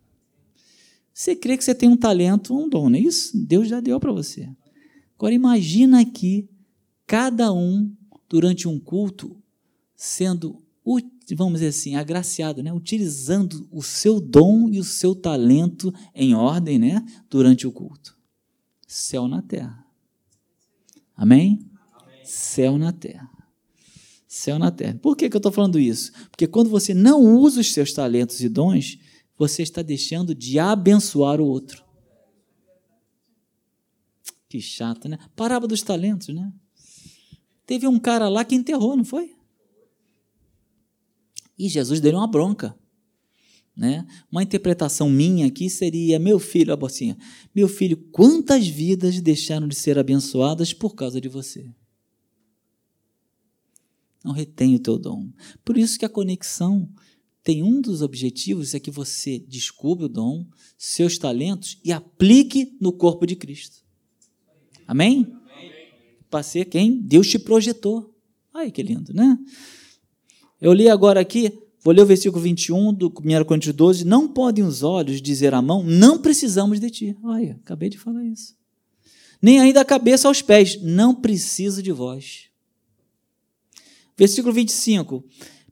Você 1.14 1.36
crê 1.36 1.56
que 1.56 1.64
você 1.64 1.76
tem 1.76 1.88
um 1.88 1.96
talento, 1.96 2.58
um 2.58 2.68
dom, 2.68 2.90
não 2.90 2.98
é 2.98 3.02
isso? 3.02 3.38
Deus 3.38 3.68
já 3.68 3.80
deu 3.80 4.00
para 4.00 4.12
você. 4.12 4.50
Agora 5.16 5.36
imagina 5.36 6.02
aqui 6.02 6.50
cada 7.06 7.54
um 7.54 7.96
durante 8.28 8.68
um 8.68 8.80
culto 8.80 9.38
sendo, 9.96 10.64
vamos 11.36 11.60
dizer 11.60 11.68
assim, 11.68 11.96
agraciado, 11.96 12.64
né? 12.64 12.74
utilizando 12.74 13.68
o 13.72 13.84
seu 13.84 14.20
dom 14.20 14.68
e 14.72 14.80
o 14.80 14.84
seu 14.84 15.14
talento 15.14 15.94
em 16.16 16.34
ordem 16.34 16.80
né? 16.80 17.06
durante 17.30 17.68
o 17.68 17.72
culto 17.72 18.18
céu 18.88 19.28
na 19.28 19.44
terra. 19.44 19.86
Amém? 21.16 21.70
Amém? 21.94 22.26
Céu 22.26 22.80
na 22.80 22.92
terra. 22.92 23.35
Céu 24.36 24.60
na 24.60 24.70
terra. 24.70 25.00
Por 25.02 25.16
que, 25.16 25.30
que 25.30 25.36
eu 25.38 25.40
estou 25.40 25.52
falando 25.52 25.80
isso? 25.80 26.12
Porque 26.30 26.46
quando 26.46 26.70
você 26.70 26.94
não 26.94 27.22
usa 27.38 27.62
os 27.62 27.72
seus 27.72 27.94
talentos 27.94 28.42
e 28.42 28.50
dons, 28.50 29.00
você 29.38 29.64
está 29.64 29.82
deixando 29.82 30.36
de 30.36 30.60
abençoar 30.60 31.40
o 31.40 31.46
outro. 31.46 31.86
Que 34.50 34.60
chato, 34.60 35.08
né? 35.08 35.18
Parábola 35.38 35.70
dos 35.70 35.82
talentos, 35.82 36.36
né? 36.36 36.52
Teve 37.66 37.88
um 37.88 37.98
cara 37.98 38.28
lá 38.28 38.44
que 38.44 38.56
enterrou, 38.56 38.98
não 38.98 39.06
foi? 39.06 39.34
E 41.58 41.70
Jesus 41.70 42.02
deu 42.02 42.12
uma 42.12 42.28
bronca. 42.28 42.78
Né? 43.74 44.06
Uma 44.30 44.44
interpretação 44.44 45.10
minha 45.10 45.48
aqui 45.48 45.70
seria: 45.70 46.20
meu 46.20 46.40
filho, 46.40 46.74
a 46.74 46.76
bocinha, 46.76 47.18
meu 47.56 47.70
filho, 47.70 47.96
quantas 48.12 48.68
vidas 48.68 49.22
deixaram 49.22 49.66
de 49.66 49.76
ser 49.76 49.98
abençoadas 49.98 50.74
por 50.74 50.94
causa 50.94 51.22
de 51.22 51.30
você? 51.30 51.74
Não 54.26 54.34
retém 54.34 54.74
o 54.74 54.80
teu 54.80 54.98
dom. 54.98 55.30
Por 55.64 55.78
isso 55.78 56.00
que 56.00 56.06
a 56.06 56.10
conexão 56.10 56.90
tem 57.44 57.62
um 57.62 57.80
dos 57.80 58.02
objetivos 58.02 58.74
é 58.74 58.80
que 58.80 58.90
você 58.90 59.38
descubra 59.38 60.08
o 60.08 60.10
dom, 60.10 60.48
seus 60.76 61.20
talentos 61.20 61.80
e 61.86 61.92
aplique 61.92 62.76
no 62.82 62.92
corpo 62.92 63.28
de 63.28 63.36
Cristo. 63.36 63.86
Amém? 64.88 65.32
Para 66.28 66.42
ser 66.42 66.66
quem 66.66 67.00
Deus 67.00 67.30
te 67.30 67.38
projetou. 67.38 68.12
Ai, 68.52 68.72
que 68.72 68.82
lindo, 68.82 69.14
né? 69.14 69.38
Eu 70.60 70.74
li 70.74 70.90
agora 70.90 71.20
aqui 71.20 71.54
Vou 71.84 71.94
ler 71.94 72.02
o 72.02 72.06
versículo 72.08 72.42
21 72.42 72.96
do 72.96 73.10
1 73.10 73.44
Coríntios 73.46 73.76
12. 73.76 74.06
Não 74.06 74.28
podem 74.28 74.66
os 74.66 74.82
olhos 74.82 75.22
dizer 75.22 75.54
à 75.54 75.62
mão, 75.62 75.84
não 75.84 76.20
precisamos 76.20 76.80
de 76.80 76.90
ti. 76.90 77.16
Olha, 77.24 77.60
acabei 77.64 77.90
de 77.90 78.00
falar 78.00 78.26
isso. 78.26 78.56
Nem 79.40 79.60
ainda 79.60 79.82
a 79.82 79.86
cabeça 79.86 80.28
aos 80.28 80.42
pés, 80.42 80.82
não 80.82 81.14
preciso 81.14 81.84
de 81.84 81.92
vós. 81.92 82.50
Versículo 84.18 84.54
25. 84.54 85.24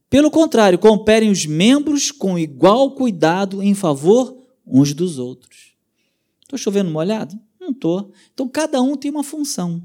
Pelo 0.10 0.30
contrário, 0.30 0.78
cooperem 0.78 1.32
os 1.32 1.46
membros 1.46 2.12
com 2.12 2.38
igual 2.38 2.94
cuidado 2.94 3.64
em 3.64 3.74
favor 3.74 4.38
uns 4.66 4.94
dos 4.94 5.18
outros. 5.18 5.76
Estou 6.42 6.58
chovendo 6.58 6.92
molhado? 6.92 7.40
Não 7.60 7.72
estou. 7.72 8.12
Então, 8.34 8.48
cada 8.48 8.82
um 8.82 8.96
tem 8.96 9.10
uma 9.10 9.24
função. 9.24 9.82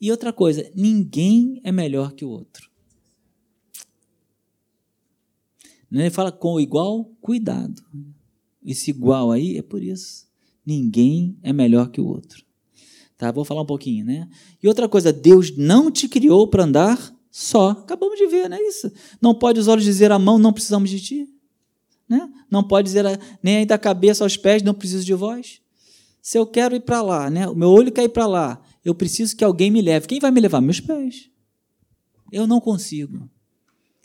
E 0.00 0.10
outra 0.10 0.32
coisa, 0.32 0.70
ninguém 0.74 1.60
é 1.62 1.70
melhor 1.70 2.12
que 2.12 2.24
o 2.24 2.30
outro. 2.30 2.68
Ele 5.92 6.10
fala 6.10 6.32
com 6.32 6.58
igual 6.58 7.04
cuidado. 7.20 7.80
Esse 8.64 8.90
igual 8.90 9.30
aí 9.30 9.56
é 9.56 9.62
por 9.62 9.82
isso. 9.82 10.26
Ninguém 10.66 11.38
é 11.42 11.52
melhor 11.52 11.90
que 11.90 12.00
o 12.00 12.06
outro. 12.06 12.44
Tá? 13.16 13.30
Vou 13.30 13.44
falar 13.44 13.62
um 13.62 13.66
pouquinho, 13.66 14.04
né? 14.04 14.28
E 14.60 14.66
outra 14.66 14.88
coisa, 14.88 15.12
Deus 15.12 15.56
não 15.56 15.90
te 15.90 16.08
criou 16.08 16.48
para 16.48 16.64
andar 16.64 17.13
só. 17.36 17.70
Acabamos 17.70 18.16
de 18.16 18.28
ver, 18.28 18.48
não 18.48 18.56
é 18.56 18.62
isso? 18.62 18.92
Não 19.20 19.34
pode 19.34 19.58
os 19.58 19.66
olhos 19.66 19.82
dizer 19.82 20.12
à 20.12 20.20
mão, 20.20 20.38
não 20.38 20.52
precisamos 20.52 20.88
de 20.88 21.00
ti. 21.00 21.28
Né? 22.08 22.32
Não 22.48 22.62
pode 22.62 22.86
dizer 22.86 23.04
nem 23.42 23.56
aí 23.56 23.66
da 23.66 23.76
cabeça 23.76 24.22
aos 24.22 24.36
pés, 24.36 24.62
não 24.62 24.72
preciso 24.72 25.04
de 25.04 25.14
vós. 25.14 25.60
Se 26.22 26.38
eu 26.38 26.46
quero 26.46 26.76
ir 26.76 26.82
para 26.82 27.02
lá, 27.02 27.28
né? 27.28 27.48
o 27.48 27.54
meu 27.56 27.70
olho 27.70 27.90
quer 27.90 28.04
ir 28.04 28.10
para 28.10 28.28
lá, 28.28 28.62
eu 28.84 28.94
preciso 28.94 29.36
que 29.36 29.42
alguém 29.42 29.68
me 29.68 29.82
leve. 29.82 30.06
Quem 30.06 30.20
vai 30.20 30.30
me 30.30 30.40
levar? 30.40 30.60
Meus 30.60 30.78
pés. 30.78 31.28
Eu 32.30 32.46
não 32.46 32.60
consigo. 32.60 33.28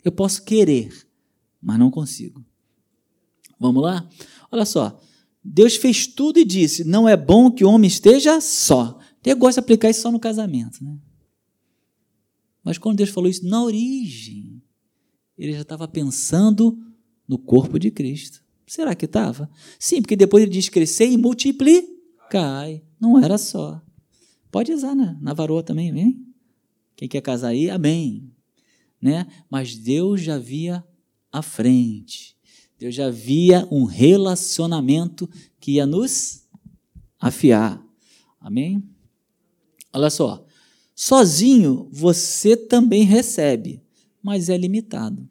Eu 0.04 0.10
posso 0.10 0.42
querer, 0.42 0.92
mas 1.62 1.78
não 1.78 1.88
consigo. 1.88 2.44
Vamos 3.60 3.80
lá? 3.80 4.08
Olha 4.50 4.64
só. 4.64 5.00
Deus 5.44 5.76
fez 5.76 6.04
tudo 6.04 6.40
e 6.40 6.44
disse: 6.44 6.82
não 6.82 7.08
é 7.08 7.16
bom 7.16 7.48
que 7.48 7.64
o 7.64 7.70
homem 7.70 7.86
esteja 7.86 8.40
só. 8.40 8.98
Eu 9.24 9.36
gosto 9.36 9.58
de 9.58 9.60
aplicar 9.60 9.88
isso 9.88 10.00
só 10.00 10.10
no 10.10 10.18
casamento. 10.18 10.82
Né? 10.82 10.98
Mas 12.64 12.78
quando 12.78 12.98
Deus 12.98 13.10
falou 13.10 13.30
isso 13.30 13.46
na 13.46 13.62
origem, 13.62 14.62
ele 15.36 15.52
já 15.52 15.62
estava 15.62 15.88
pensando 15.88 16.78
no 17.26 17.38
corpo 17.38 17.78
de 17.78 17.90
Cristo. 17.90 18.42
Será 18.66 18.94
que 18.94 19.06
estava? 19.06 19.50
Sim, 19.78 20.02
porque 20.02 20.16
depois 20.16 20.42
ele 20.42 20.52
diz 20.52 20.68
crescer 20.68 21.06
e 21.06 21.16
multiplicar. 21.16 22.68
Não 23.00 23.18
era 23.18 23.38
só. 23.38 23.82
Pode 24.50 24.72
usar 24.72 24.94
na, 24.94 25.14
na 25.20 25.32
varoa 25.32 25.62
também, 25.62 25.92
vem? 25.92 26.26
Quem 26.94 27.08
quer 27.08 27.20
casar 27.20 27.48
aí, 27.48 27.70
amém. 27.70 28.30
Né? 29.00 29.26
Mas 29.50 29.76
Deus 29.76 30.20
já 30.20 30.34
havia 30.34 30.84
à 31.32 31.40
frente. 31.40 32.36
Deus 32.78 32.94
já 32.94 33.10
via 33.10 33.66
um 33.70 33.84
relacionamento 33.84 35.28
que 35.58 35.72
ia 35.72 35.86
nos 35.86 36.46
afiar. 37.18 37.82
Amém? 38.40 38.82
Olha 39.92 40.10
só. 40.10 40.46
Sozinho 41.02 41.88
você 41.90 42.54
também 42.54 43.04
recebe, 43.04 43.82
mas 44.22 44.50
é 44.50 44.56
limitado. 44.58 45.26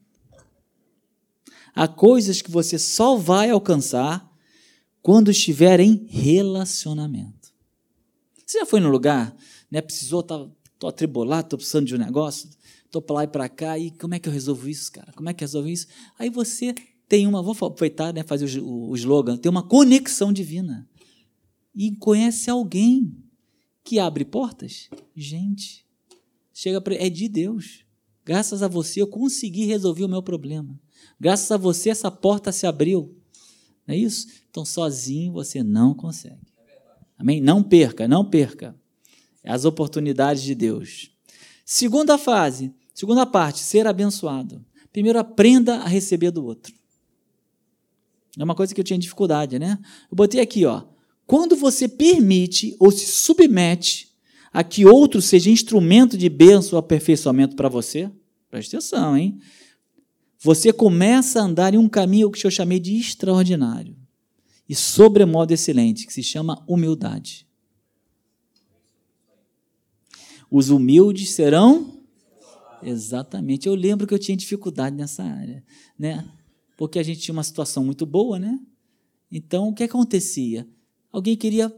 Há 1.75 1.87
coisas 1.87 2.41
que 2.41 2.49
você 2.49 2.79
só 2.79 3.15
vai 3.15 3.51
alcançar 3.51 4.35
quando 4.99 5.29
estiver 5.29 5.79
em 5.79 6.07
relacionamento. 6.09 7.53
Você 8.43 8.57
já 8.57 8.65
foi 8.65 8.79
no 8.79 8.89
lugar, 8.89 9.37
né? 9.69 9.79
Precisou, 9.79 10.23
tá, 10.23 10.43
tô 10.79 10.87
atribulado, 10.87 11.49
tô 11.49 11.57
precisando 11.57 11.85
de 11.85 11.93
um 11.93 11.99
negócio, 11.99 12.49
tô 12.89 12.99
para 12.99 13.17
lá 13.17 13.23
e 13.25 13.27
para 13.27 13.47
cá, 13.47 13.77
e 13.77 13.91
como 13.91 14.15
é 14.15 14.19
que 14.19 14.27
eu 14.27 14.33
resolvo 14.33 14.67
isso, 14.67 14.91
cara? 14.91 15.13
Como 15.13 15.29
é 15.29 15.35
que 15.35 15.43
eu 15.43 15.47
resolvo 15.47 15.69
isso? 15.69 15.85
Aí 16.17 16.31
você 16.31 16.73
tem 17.07 17.27
uma, 17.27 17.43
vou 17.43 17.51
aproveitar, 17.51 18.11
né, 18.11 18.23
fazer 18.23 18.59
o, 18.59 18.89
o 18.89 18.95
slogan, 18.95 19.37
tem 19.37 19.51
uma 19.51 19.61
conexão 19.61 20.33
divina. 20.33 20.89
E 21.75 21.95
conhece 21.95 22.49
alguém 22.49 23.15
que 23.89 23.97
abre 23.97 24.23
portas? 24.23 24.87
Gente, 25.15 25.83
chega 26.53 26.79
para 26.79 26.93
é 26.93 27.09
de 27.09 27.27
Deus. 27.27 27.83
Graças 28.23 28.61
a 28.61 28.67
você 28.67 29.01
eu 29.01 29.07
consegui 29.07 29.65
resolver 29.65 30.03
o 30.03 30.07
meu 30.07 30.21
problema. 30.21 30.79
Graças 31.19 31.51
a 31.51 31.57
você 31.57 31.89
essa 31.89 32.11
porta 32.11 32.51
se 32.51 32.67
abriu. 32.67 33.17
Não 33.87 33.95
é 33.95 33.97
isso? 33.97 34.27
Então 34.47 34.63
sozinho 34.63 35.33
você 35.33 35.63
não 35.63 35.95
consegue. 35.95 36.53
Amém? 37.17 37.41
Não 37.41 37.63
perca, 37.63 38.07
não 38.07 38.23
perca 38.23 38.79
as 39.43 39.65
oportunidades 39.65 40.43
de 40.43 40.53
Deus. 40.53 41.09
Segunda 41.65 42.15
fase, 42.15 42.71
segunda 42.93 43.25
parte, 43.25 43.61
ser 43.61 43.87
abençoado. 43.87 44.63
Primeiro 44.93 45.17
aprenda 45.17 45.77
a 45.77 45.87
receber 45.87 46.29
do 46.29 46.45
outro. 46.45 46.71
É 48.37 48.43
uma 48.43 48.53
coisa 48.53 48.71
que 48.75 48.79
eu 48.79 48.85
tinha 48.85 48.99
dificuldade, 48.99 49.57
né? 49.57 49.79
Eu 50.11 50.15
botei 50.15 50.41
aqui, 50.41 50.63
ó. 50.63 50.83
Quando 51.29 51.55
você 51.55 51.87
permite 51.87 52.75
ou 52.79 52.89
se 52.89 53.05
submete 53.05 54.09
a 54.51 54.63
que 54.63 54.83
outro 54.83 55.21
seja 55.21 55.51
instrumento 55.51 56.17
de 56.17 56.27
bênção 56.27 56.71
ou 56.71 56.79
aperfeiçoamento 56.79 57.55
para 57.55 57.69
você, 57.69 58.11
preste 58.49 58.75
atenção, 58.75 59.15
hein? 59.15 59.37
Você 60.39 60.73
começa 60.73 61.39
a 61.39 61.43
andar 61.43 61.75
em 61.75 61.77
um 61.77 61.87
caminho 61.87 62.31
que 62.31 62.43
eu 62.43 62.49
chamei 62.49 62.79
de 62.79 62.97
extraordinário 62.97 63.95
e 64.67 64.73
sobremodo 64.73 65.53
excelente, 65.53 66.07
que 66.07 66.13
se 66.13 66.23
chama 66.23 66.65
humildade. 66.67 67.47
Os 70.49 70.71
humildes 70.71 71.29
serão 71.29 72.01
exatamente. 72.81 73.67
Eu 73.67 73.75
lembro 73.75 74.07
que 74.07 74.15
eu 74.15 74.19
tinha 74.19 74.35
dificuldade 74.35 74.95
nessa 74.95 75.21
área, 75.21 75.63
né? 75.95 76.27
Porque 76.75 76.97
a 76.97 77.03
gente 77.03 77.19
tinha 77.19 77.33
uma 77.33 77.43
situação 77.43 77.85
muito 77.85 78.03
boa, 78.03 78.39
né? 78.39 78.59
Então, 79.31 79.67
o 79.67 79.75
que 79.75 79.83
acontecia? 79.83 80.67
Alguém 81.11 81.35
queria 81.35 81.73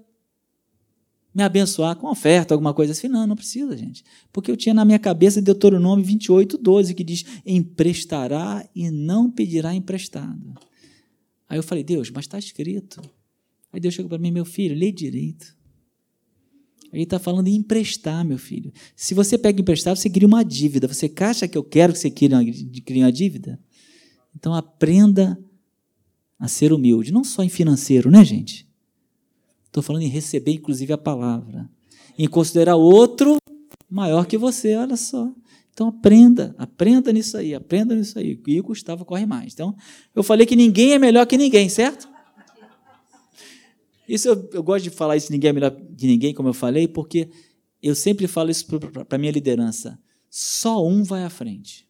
me 1.34 1.44
abençoar 1.44 1.96
com 1.96 2.08
oferta, 2.08 2.54
alguma 2.54 2.74
coisa 2.74 2.92
assim. 2.92 3.08
Não, 3.08 3.26
não 3.26 3.36
precisa, 3.36 3.76
gente. 3.78 4.04
Porque 4.32 4.52
eu 4.52 4.58
tinha 4.58 4.74
na 4.74 4.84
minha 4.84 5.00
cabeça 5.00 5.42
Deuteronômio 5.42 6.04
28, 6.06 6.58
12, 6.58 6.94
que 6.94 7.04
diz: 7.04 7.26
emprestará 7.46 8.68
e 8.76 8.92
não 8.92 9.32
pedirá 9.32 9.74
emprestado. 9.74 10.54
Aí 11.48 11.58
eu 11.58 11.64
falei, 11.64 11.84
Deus, 11.84 12.10
mas 12.12 12.26
está 12.26 12.38
escrito. 12.38 13.02
Aí 13.74 13.80
Deus 13.80 13.94
chegou 13.94 14.10
para 14.10 14.18
mim, 14.18 14.32
meu 14.32 14.46
filho, 14.46 14.76
lê 14.76 14.92
direito. 14.92 15.56
Ele 16.92 17.04
está 17.04 17.20
falando 17.20 17.48
em 17.48 17.56
emprestar, 17.56 18.26
meu 18.26 18.38
filho. 18.38 18.72
Se 18.96 19.14
você 19.14 19.38
pega 19.38 19.62
emprestado, 19.62 19.96
você 19.96 20.10
cria 20.10 20.28
uma 20.28 20.44
dívida. 20.44 20.88
Você 20.88 21.12
acha 21.22 21.48
que 21.48 21.58
eu 21.58 21.64
quero 21.64 21.94
que 21.94 22.00
você 22.00 22.12
crie 22.12 22.28
uma, 22.28 22.44
crie 22.86 23.02
uma 23.02 23.12
dívida? 23.12 23.58
Então 24.36 24.54
aprenda 24.54 25.42
a 26.38 26.48
ser 26.48 26.74
humilde, 26.74 27.12
não 27.14 27.24
só 27.24 27.44
em 27.44 27.50
financeiro, 27.50 28.10
né, 28.10 28.26
gente? 28.26 28.68
Estou 29.72 29.82
falando 29.82 30.02
em 30.02 30.10
receber, 30.10 30.52
inclusive, 30.52 30.92
a 30.92 30.98
palavra. 30.98 31.70
Em 32.20 32.28
considerar 32.28 32.76
outro 32.76 33.38
maior 33.90 34.26
que 34.26 34.38
você, 34.38 34.76
olha 34.76 34.98
só. 34.98 35.32
Então 35.72 35.88
aprenda, 35.88 36.54
aprenda 36.58 37.14
nisso 37.14 37.38
aí, 37.38 37.56
aprenda 37.56 37.96
nisso 37.96 38.20
aí. 38.20 38.38
E 38.46 38.60
o 38.60 38.64
Gustavo 38.64 39.06
corre 39.06 39.26
mais. 39.26 39.54
Então, 39.54 39.74
eu 40.14 40.22
falei 40.22 40.46
que 40.46 40.58
ninguém 40.58 40.92
é 40.92 41.00
melhor 41.00 41.26
que 41.26 41.38
ninguém, 41.38 41.70
certo? 41.70 42.10
Isso 44.06 44.28
eu, 44.28 44.50
eu 44.52 44.62
gosto 44.62 44.84
de 44.84 44.90
falar 44.90 45.16
isso, 45.16 45.32
ninguém 45.32 45.52
é 45.52 45.54
melhor 45.54 45.72
que 45.72 46.06
ninguém, 46.06 46.34
como 46.34 46.50
eu 46.50 46.54
falei, 46.54 46.86
porque 46.86 47.30
eu 47.82 47.96
sempre 47.96 48.28
falo 48.28 48.52
isso 48.52 48.66
para 48.68 49.16
a 49.16 49.18
minha 49.18 49.32
liderança. 49.32 49.98
Só 50.30 50.86
um 50.86 51.02
vai 51.02 51.24
à 51.24 51.30
frente. 51.30 51.88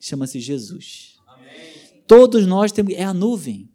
Chama-se 0.00 0.40
Jesus. 0.40 1.16
Amém. 1.26 2.02
Todos 2.06 2.46
nós 2.46 2.72
temos. 2.72 2.94
É 2.94 3.04
a 3.04 3.12
nuvem. 3.12 3.69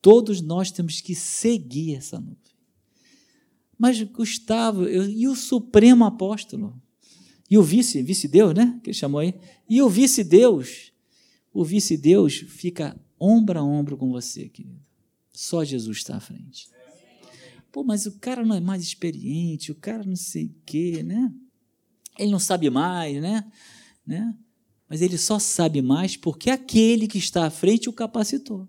Todos 0.00 0.40
nós 0.40 0.70
temos 0.70 1.00
que 1.00 1.14
seguir 1.14 1.96
essa 1.96 2.18
nuvem. 2.18 2.36
Mas, 3.78 4.02
Gustavo, 4.02 4.84
eu, 4.84 5.08
e 5.08 5.28
o 5.28 5.36
Supremo 5.36 6.04
Apóstolo? 6.04 6.80
E 7.50 7.56
o 7.56 7.62
vice, 7.62 8.02
vice-deus, 8.02 8.54
né? 8.54 8.78
Que 8.82 8.90
ele 8.90 8.96
chamou 8.96 9.20
aí. 9.20 9.34
E 9.68 9.80
o 9.80 9.88
vice-deus? 9.88 10.92
O 11.52 11.64
vice-deus 11.64 12.44
fica 12.48 13.00
ombro 13.18 13.58
a 13.58 13.62
ombro 13.62 13.96
com 13.96 14.10
você, 14.10 14.48
querido. 14.48 14.80
Só 15.32 15.64
Jesus 15.64 15.98
está 15.98 16.16
à 16.16 16.20
frente. 16.20 16.68
Pô, 17.70 17.84
mas 17.84 18.06
o 18.06 18.18
cara 18.18 18.44
não 18.44 18.56
é 18.56 18.60
mais 18.60 18.82
experiente, 18.82 19.70
o 19.70 19.74
cara 19.74 20.02
não 20.02 20.16
sei 20.16 20.46
o 20.46 20.54
quê, 20.66 21.02
né? 21.02 21.32
Ele 22.18 22.30
não 22.30 22.38
sabe 22.38 22.68
mais, 22.70 23.20
né? 23.22 23.44
né? 24.04 24.34
Mas 24.88 25.02
ele 25.02 25.16
só 25.16 25.38
sabe 25.38 25.80
mais 25.80 26.16
porque 26.16 26.50
aquele 26.50 27.06
que 27.06 27.18
está 27.18 27.46
à 27.46 27.50
frente 27.50 27.88
o 27.88 27.92
capacitou. 27.92 28.68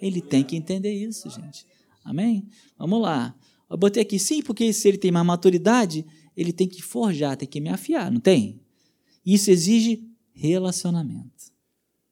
Ele 0.00 0.20
tem 0.20 0.44
que 0.44 0.56
entender 0.56 0.92
isso, 0.92 1.28
gente. 1.30 1.66
Amém? 2.04 2.46
Vamos 2.78 3.00
lá. 3.00 3.34
Eu 3.68 3.76
botei 3.76 4.02
aqui, 4.02 4.18
sim, 4.18 4.42
porque 4.42 4.72
se 4.72 4.86
ele 4.88 4.98
tem 4.98 5.10
mais 5.10 5.26
maturidade, 5.26 6.04
ele 6.36 6.52
tem 6.52 6.68
que 6.68 6.82
forjar, 6.82 7.36
tem 7.36 7.48
que 7.48 7.60
me 7.60 7.68
afiar, 7.68 8.10
não 8.10 8.20
tem? 8.20 8.60
Isso 9.24 9.50
exige 9.50 10.08
relacionamento, 10.32 11.52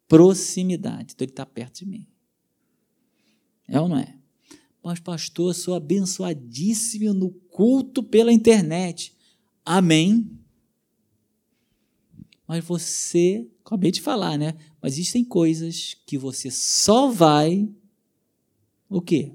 proximidade. 0.08 1.12
Então 1.14 1.24
ele 1.24 1.32
está 1.32 1.46
perto 1.46 1.80
de 1.80 1.86
mim. 1.86 2.06
É 3.68 3.80
ou 3.80 3.88
não 3.88 3.98
é? 3.98 4.18
Mas, 4.82 5.00
pastor, 5.00 5.54
sou 5.54 5.74
abençoadíssimo 5.74 7.14
no 7.14 7.30
culto 7.30 8.02
pela 8.02 8.32
internet. 8.32 9.14
Amém. 9.64 10.30
Mas 12.46 12.62
você, 12.64 13.48
acabei 13.64 13.90
de 13.90 14.02
falar, 14.02 14.36
né? 14.36 14.54
Mas 14.84 14.92
existem 14.92 15.24
coisas 15.24 15.96
que 16.04 16.18
você 16.18 16.50
só 16.50 17.10
vai 17.10 17.66
o 18.86 19.00
quê? 19.00 19.32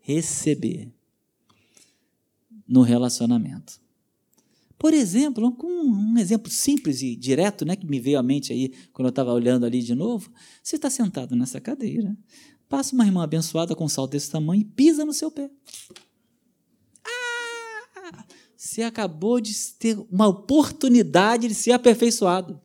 Receber 0.00 0.90
no 2.66 2.80
relacionamento. 2.80 3.78
Por 4.78 4.94
exemplo, 4.94 5.54
um 5.62 6.16
exemplo 6.16 6.50
simples 6.50 7.02
e 7.02 7.14
direto, 7.14 7.66
né, 7.66 7.76
que 7.76 7.86
me 7.86 8.00
veio 8.00 8.18
à 8.18 8.22
mente 8.22 8.54
aí 8.54 8.72
quando 8.90 9.08
eu 9.08 9.10
estava 9.10 9.34
olhando 9.34 9.66
ali 9.66 9.82
de 9.82 9.94
novo. 9.94 10.32
Você 10.62 10.76
está 10.76 10.88
sentado 10.88 11.36
nessa 11.36 11.60
cadeira, 11.60 12.16
Passa 12.66 12.94
uma 12.94 13.04
irmã 13.04 13.22
abençoada 13.22 13.76
com 13.76 13.84
um 13.84 13.88
salto 13.88 14.12
desse 14.12 14.30
tamanho 14.30 14.62
e 14.62 14.64
pisa 14.64 15.04
no 15.04 15.12
seu 15.12 15.30
pé. 15.30 15.50
Ah! 17.04 18.24
Você 18.56 18.80
acabou 18.80 19.42
de 19.42 19.52
ter 19.78 19.98
uma 20.10 20.26
oportunidade 20.26 21.48
de 21.48 21.54
ser 21.54 21.72
aperfeiçoado. 21.72 22.63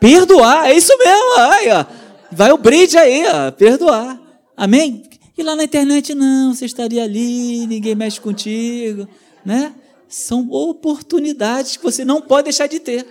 Perdoar, 0.00 0.68
é 0.68 0.74
isso 0.74 0.96
mesmo. 0.98 1.38
Aí, 1.38 1.68
ó. 1.70 1.84
Vai 2.32 2.52
o 2.52 2.56
brinde 2.56 2.96
aí, 2.96 3.24
ó, 3.26 3.50
perdoar. 3.50 4.20
Amém? 4.56 5.02
E 5.36 5.42
lá 5.42 5.56
na 5.56 5.64
internet, 5.64 6.14
não, 6.14 6.54
você 6.54 6.64
estaria 6.64 7.02
ali, 7.02 7.66
ninguém 7.66 7.94
mexe 7.94 8.20
contigo, 8.20 9.08
né? 9.44 9.74
São 10.08 10.48
oportunidades 10.50 11.76
que 11.76 11.82
você 11.82 12.04
não 12.04 12.20
pode 12.20 12.44
deixar 12.44 12.66
de 12.66 12.78
ter. 12.78 13.06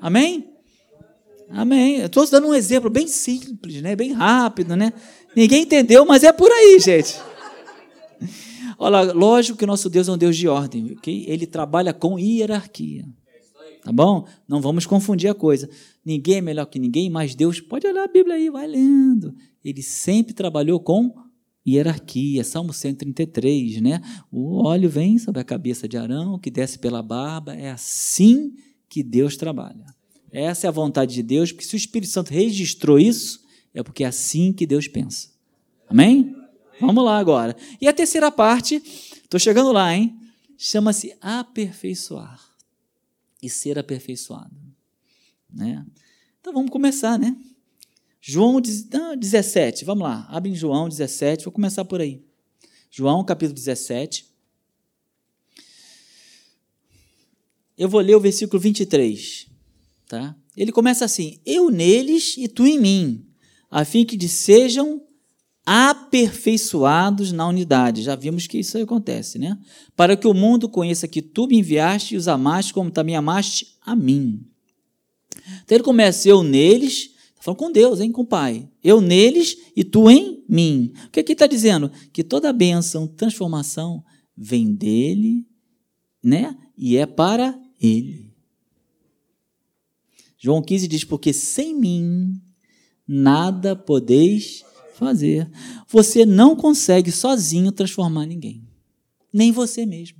Amém? 0.00 0.48
Amém. 1.50 1.98
Eu 1.98 2.06
estou 2.06 2.26
dando 2.26 2.48
um 2.48 2.54
exemplo 2.54 2.90
bem 2.90 3.06
simples, 3.06 3.80
né? 3.80 3.94
bem 3.94 4.12
rápido, 4.12 4.76
né? 4.76 4.92
Ninguém 5.34 5.62
entendeu, 5.62 6.04
mas 6.04 6.22
é 6.22 6.32
por 6.32 6.50
aí, 6.50 6.78
gente. 6.80 7.20
Olha, 8.78 9.12
lógico 9.12 9.56
que 9.56 9.64
o 9.64 9.66
nosso 9.66 9.88
Deus 9.88 10.08
é 10.08 10.12
um 10.12 10.18
Deus 10.18 10.36
de 10.36 10.48
ordem, 10.48 10.94
ok? 10.98 11.24
Ele 11.26 11.46
trabalha 11.46 11.94
com 11.94 12.18
hierarquia. 12.18 13.04
Tá 13.86 13.92
bom? 13.92 14.26
Não 14.48 14.60
vamos 14.60 14.84
confundir 14.84 15.30
a 15.30 15.34
coisa. 15.34 15.70
Ninguém 16.04 16.38
é 16.38 16.40
melhor 16.40 16.66
que 16.66 16.76
ninguém, 16.76 17.08
mas 17.08 17.36
Deus, 17.36 17.60
pode 17.60 17.86
olhar 17.86 18.02
a 18.02 18.08
Bíblia 18.08 18.34
aí, 18.34 18.50
vai 18.50 18.66
lendo. 18.66 19.32
Ele 19.64 19.80
sempre 19.80 20.34
trabalhou 20.34 20.80
com 20.80 21.14
hierarquia. 21.64 22.42
Salmo 22.42 22.72
133, 22.72 23.80
né? 23.80 24.02
O 24.28 24.64
óleo 24.64 24.90
vem 24.90 25.18
sobre 25.18 25.40
a 25.40 25.44
cabeça 25.44 25.86
de 25.86 25.96
Arão, 25.96 26.36
que 26.36 26.50
desce 26.50 26.80
pela 26.80 27.00
barba. 27.00 27.54
É 27.54 27.70
assim 27.70 28.54
que 28.88 29.04
Deus 29.04 29.36
trabalha. 29.36 29.86
Essa 30.32 30.66
é 30.66 30.68
a 30.68 30.72
vontade 30.72 31.14
de 31.14 31.22
Deus, 31.22 31.52
porque 31.52 31.64
se 31.64 31.76
o 31.76 31.78
Espírito 31.78 32.10
Santo 32.10 32.32
registrou 32.32 32.98
isso, 32.98 33.44
é 33.72 33.84
porque 33.84 34.02
é 34.02 34.08
assim 34.08 34.52
que 34.52 34.66
Deus 34.66 34.88
pensa. 34.88 35.28
Amém? 35.88 36.34
Vamos 36.80 37.04
lá 37.04 37.18
agora. 37.18 37.56
E 37.80 37.86
a 37.86 37.92
terceira 37.92 38.32
parte, 38.32 38.82
estou 39.22 39.38
chegando 39.38 39.70
lá, 39.70 39.94
hein? 39.94 40.12
Chama-se 40.58 41.16
aperfeiçoar. 41.20 42.45
E 43.42 43.48
ser 43.50 43.78
aperfeiçoado. 43.78 44.54
Né? 45.52 45.84
Então 46.40 46.52
vamos 46.52 46.70
começar, 46.70 47.18
né? 47.18 47.36
João 48.20 48.60
17, 48.60 49.84
vamos 49.84 50.02
lá, 50.02 50.26
abre 50.28 50.50
em 50.50 50.54
João 50.54 50.88
17, 50.88 51.44
vou 51.44 51.52
começar 51.52 51.84
por 51.84 52.00
aí. 52.00 52.24
João 52.90 53.24
capítulo 53.24 53.54
17. 53.54 54.26
Eu 57.78 57.88
vou 57.88 58.00
ler 58.00 58.16
o 58.16 58.20
versículo 58.20 58.58
23, 58.58 59.46
tá? 60.08 60.34
Ele 60.56 60.72
começa 60.72 61.04
assim: 61.04 61.38
Eu 61.44 61.70
neles 61.70 62.36
e 62.36 62.48
tu 62.48 62.66
em 62.66 62.80
mim, 62.80 63.26
a 63.70 63.84
fim 63.84 64.04
que 64.04 64.28
sejam 64.28 65.05
aperfeiçoados 65.66 67.32
na 67.32 67.48
unidade. 67.48 68.02
Já 68.02 68.14
vimos 68.14 68.46
que 68.46 68.58
isso 68.58 68.78
acontece, 68.78 69.36
né? 69.36 69.58
Para 69.96 70.16
que 70.16 70.28
o 70.28 70.32
mundo 70.32 70.68
conheça 70.68 71.08
que 71.08 71.20
tu 71.20 71.48
me 71.48 71.58
enviaste 71.58 72.14
e 72.14 72.16
os 72.16 72.28
amaste 72.28 72.72
como 72.72 72.88
também 72.88 73.16
amaste 73.16 73.76
a 73.84 73.96
mim. 73.96 74.46
Então 75.64 75.76
ele 75.76 75.84
começa, 75.84 76.28
eu 76.28 76.44
neles, 76.44 77.10
está 77.30 77.42
falando 77.42 77.58
com 77.58 77.72
Deus, 77.72 78.00
hein, 78.00 78.12
com 78.12 78.22
o 78.22 78.26
Pai. 78.26 78.68
Eu 78.82 79.00
neles 79.00 79.56
e 79.74 79.82
tu 79.82 80.08
em 80.08 80.44
mim. 80.48 80.92
O 81.08 81.10
que 81.10 81.20
aqui 81.20 81.32
está 81.32 81.48
dizendo? 81.48 81.90
Que 82.12 82.22
toda 82.22 82.52
bênção, 82.52 83.08
transformação, 83.08 84.04
vem 84.36 84.72
dele, 84.72 85.44
né? 86.22 86.56
E 86.78 86.96
é 86.96 87.06
para 87.06 87.58
ele. 87.80 88.32
João 90.38 90.62
15 90.62 90.86
diz: 90.86 91.02
Porque 91.02 91.32
sem 91.32 91.74
mim 91.74 92.40
nada 93.06 93.74
podeis 93.74 94.60
fazer. 94.60 94.75
Você 95.88 96.24
não 96.24 96.56
consegue 96.56 97.12
sozinho 97.12 97.70
transformar 97.72 98.26
ninguém, 98.26 98.62
nem 99.32 99.52
você 99.52 99.84
mesmo. 99.84 100.18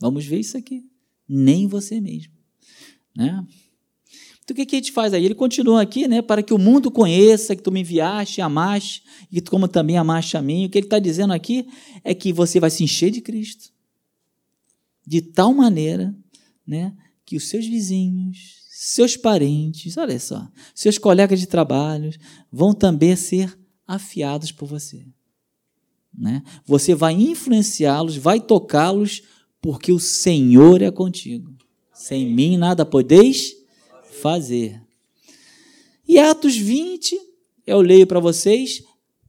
Vamos 0.00 0.24
ver 0.26 0.40
isso 0.40 0.56
aqui. 0.56 0.84
Nem 1.26 1.66
você 1.66 2.00
mesmo. 2.00 2.32
Né? 3.16 3.46
Então 4.44 4.52
o 4.52 4.56
que, 4.56 4.66
que 4.66 4.76
a 4.76 4.78
gente 4.78 4.92
faz 4.92 5.14
aí? 5.14 5.24
Ele 5.24 5.34
continua 5.34 5.80
aqui, 5.80 6.06
né? 6.06 6.20
Para 6.20 6.42
que 6.42 6.52
o 6.52 6.58
mundo 6.58 6.90
conheça 6.90 7.56
que 7.56 7.62
tu 7.62 7.72
me 7.72 7.80
enviaste, 7.80 8.42
amaste, 8.42 9.02
e 9.32 9.40
como 9.40 9.66
também 9.66 9.96
amaste 9.96 10.36
a 10.36 10.42
mim. 10.42 10.66
O 10.66 10.68
que 10.68 10.76
ele 10.76 10.86
está 10.86 10.98
dizendo 10.98 11.32
aqui 11.32 11.66
é 12.02 12.14
que 12.14 12.32
você 12.32 12.60
vai 12.60 12.70
se 12.70 12.84
encher 12.84 13.10
de 13.10 13.22
Cristo. 13.22 13.72
De 15.06 15.22
tal 15.22 15.54
maneira, 15.54 16.14
né? 16.66 16.94
Que 17.24 17.36
os 17.38 17.48
seus 17.48 17.66
vizinhos, 17.66 18.63
seus 18.76 19.16
parentes, 19.16 19.96
olha 19.96 20.18
só, 20.18 20.50
seus 20.74 20.98
colegas 20.98 21.38
de 21.38 21.46
trabalho 21.46 22.10
vão 22.50 22.74
também 22.74 23.14
ser 23.14 23.56
afiados 23.86 24.50
por 24.50 24.66
você. 24.66 25.06
Né? 26.12 26.42
Você 26.66 26.92
vai 26.92 27.14
influenciá-los, 27.14 28.16
vai 28.16 28.40
tocá-los, 28.40 29.22
porque 29.62 29.92
o 29.92 30.00
Senhor 30.00 30.82
é 30.82 30.90
contigo. 30.90 31.54
Sem 31.92 32.28
mim 32.28 32.56
nada 32.56 32.84
podeis 32.84 33.54
fazer. 34.20 34.82
E 36.06 36.18
Atos 36.18 36.56
20, 36.56 37.16
eu 37.64 37.80
leio 37.80 38.08
para 38.08 38.18
vocês, 38.18 38.82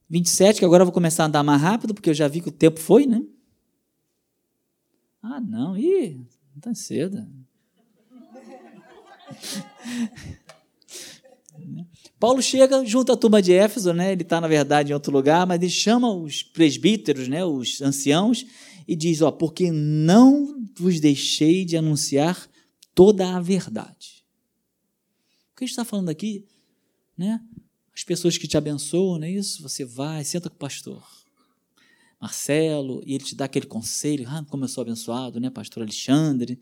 27, 0.10 0.58
que 0.58 0.65
agora 0.65 0.81
eu 0.81 0.88
vou 0.88 0.93
começar 0.93 1.21
a 1.21 1.27
andar 1.27 1.43
mais 1.43 1.62
rápido, 1.62 1.93
porque 1.93 2.10
eu 2.10 2.15
já 2.15 2.27
vi 2.27 2.41
que 2.41 2.49
o 2.49 2.51
tempo 2.51 2.79
foi, 2.79 3.05
né? 3.05 3.21
Ah, 5.21 5.39
não, 5.39 5.77
ih, 5.77 6.25
não 6.51 6.62
tá 6.62 6.73
cedo. 6.73 7.23
Paulo 12.19 12.41
chega 12.41 12.83
junto 12.85 13.11
à 13.11 13.17
turma 13.17 13.41
de 13.41 13.53
Éfeso, 13.53 13.93
né? 13.93 14.11
ele 14.11 14.23
está, 14.23 14.39
na 14.41 14.47
verdade, 14.47 14.91
em 14.91 14.93
outro 14.93 15.11
lugar, 15.11 15.45
mas 15.45 15.61
ele 15.61 15.69
chama 15.69 16.11
os 16.13 16.41
presbíteros, 16.43 17.27
né? 17.27 17.45
os 17.45 17.81
anciãos, 17.81 18.45
e 18.88 18.95
diz: 18.95 19.21
ó, 19.21 19.31
porque 19.31 19.71
não 19.71 20.65
vos 20.75 20.99
deixei 20.99 21.65
de 21.65 21.77
anunciar 21.77 22.49
toda 22.93 23.35
a 23.35 23.41
verdade. 23.41 24.23
O 25.51 25.57
que 25.57 25.63
a 25.63 25.67
gente 25.67 25.71
está 25.71 25.85
falando 25.85 26.09
aqui, 26.09 26.45
né? 27.17 27.39
As 27.93 28.03
pessoas 28.03 28.38
que 28.38 28.47
te 28.47 28.57
abençoam, 28.57 29.17
não 29.19 29.25
é 29.25 29.31
isso? 29.31 29.61
Você 29.63 29.85
vai, 29.85 30.23
senta 30.23 30.49
com 30.49 30.55
o 30.55 30.59
pastor. 30.59 31.14
Marcelo, 32.19 33.01
e 33.06 33.13
ele 33.13 33.23
te 33.23 33.36
dá 33.36 33.45
aquele 33.45 33.65
conselho, 33.65 34.25
ah, 34.30 34.43
como 34.49 34.63
eu 34.63 34.67
sou 34.67 34.82
abençoado, 34.82 35.39
né, 35.39 35.49
pastor 35.49 35.84
Alexandre, 35.84 36.60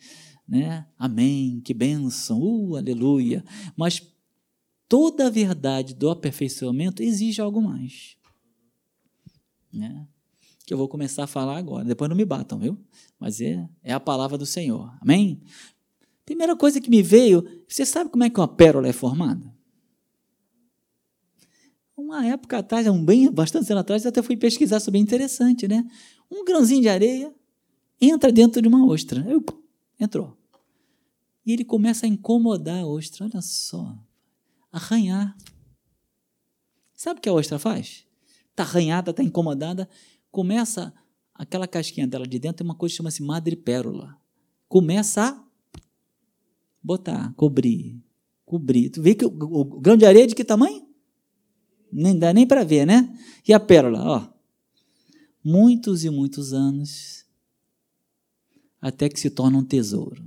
né? 0.47 0.85
Amém, 0.97 1.61
que 1.61 1.73
bênção, 1.73 2.41
uh, 2.41 2.75
aleluia. 2.75 3.43
Mas 3.75 4.01
toda 4.87 5.27
a 5.27 5.29
verdade 5.29 5.93
do 5.93 6.09
aperfeiçoamento 6.09 7.01
exige 7.01 7.41
algo 7.41 7.61
mais. 7.61 8.17
Né? 9.71 10.07
Que 10.65 10.73
eu 10.73 10.77
vou 10.77 10.87
começar 10.87 11.23
a 11.23 11.27
falar 11.27 11.57
agora. 11.57 11.85
Depois 11.85 12.09
não 12.09 12.15
me 12.15 12.25
batam, 12.25 12.59
viu? 12.59 12.77
Mas 13.19 13.41
é, 13.41 13.67
é 13.81 13.93
a 13.93 13.99
palavra 13.99 14.37
do 14.37 14.45
Senhor. 14.45 14.93
Amém? 15.01 15.41
Primeira 16.25 16.55
coisa 16.55 16.79
que 16.79 16.89
me 16.89 17.01
veio, 17.01 17.43
você 17.67 17.85
sabe 17.85 18.09
como 18.09 18.23
é 18.23 18.29
que 18.29 18.39
uma 18.39 18.47
pérola 18.47 18.87
é 18.87 18.93
formada? 18.93 19.52
Uma 21.95 22.25
época 22.25 22.57
atrás, 22.57 22.87
um 22.87 23.03
bem, 23.03 23.31
bastante 23.31 23.67
tempo 23.67 23.79
atrás, 23.79 24.03
eu 24.03 24.09
até 24.09 24.21
fui 24.21 24.35
pesquisar 24.35 24.79
sobre 24.79 24.99
interessante, 24.99 25.67
né? 25.67 25.85
Um 26.29 26.43
grãozinho 26.43 26.81
de 26.81 26.89
areia 26.89 27.33
entra 28.01 28.31
dentro 28.31 28.61
de 28.61 28.67
uma 28.67 28.85
ostra. 28.85 29.23
Eu, 29.29 29.43
entrou. 29.99 30.35
E 31.45 31.53
ele 31.53 31.63
começa 31.63 32.05
a 32.05 32.09
incomodar 32.09 32.81
a 32.81 32.85
ostra. 32.85 33.25
Olha 33.25 33.41
só 33.41 33.95
arranhar. 34.71 35.37
Sabe 36.95 37.19
o 37.19 37.21
que 37.21 37.29
a 37.29 37.33
ostra 37.33 37.59
faz? 37.59 38.05
Está 38.49 38.63
arranhada, 38.63 39.11
está 39.11 39.23
incomodada, 39.23 39.87
começa 40.31 40.93
aquela 41.33 41.67
casquinha 41.67 42.07
dela 42.07 42.27
de 42.27 42.39
dentro, 42.39 42.57
tem 42.57 42.65
uma 42.65 42.75
coisa 42.75 42.93
que 42.93 42.97
chama-se 42.97 43.21
madrepérola. 43.21 44.17
Começa 44.67 45.29
a 45.29 45.43
botar, 46.81 47.33
cobrir, 47.35 48.01
cobrir. 48.45 48.89
Tu 48.89 49.01
vê 49.01 49.15
que 49.15 49.25
o, 49.25 49.29
o 49.29 49.79
grão 49.79 49.97
de 49.97 50.05
areia 50.05 50.23
é 50.23 50.27
de 50.27 50.35
que 50.35 50.43
tamanho? 50.43 50.92
Nem 51.93 52.17
dá 52.17 52.33
nem 52.33 52.47
para 52.47 52.63
ver, 52.63 52.85
né? 52.85 53.15
E 53.47 53.53
a 53.53 53.59
pérola, 53.59 54.03
ó. 54.03 54.27
Muitos 55.43 56.03
e 56.03 56.09
muitos 56.09 56.53
anos 56.53 57.23
até 58.81 59.07
que 59.07 59.19
se 59.19 59.29
torna 59.29 59.57
um 59.57 59.63
tesouro. 59.63 60.21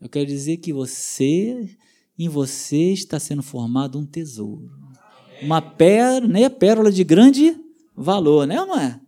Eu 0.00 0.08
quero 0.08 0.26
dizer 0.26 0.58
que 0.58 0.72
você 0.72 1.76
em 2.18 2.28
você 2.28 2.92
está 2.92 3.18
sendo 3.18 3.42
formado 3.42 3.98
um 3.98 4.04
tesouro. 4.04 4.70
Uma 5.42 5.60
pérola, 5.60 6.28
né? 6.28 6.48
pérola 6.48 6.92
de 6.92 7.02
grande 7.02 7.58
valor, 7.96 8.46
né, 8.46 8.56
não 8.56 8.78
é? 8.78 9.00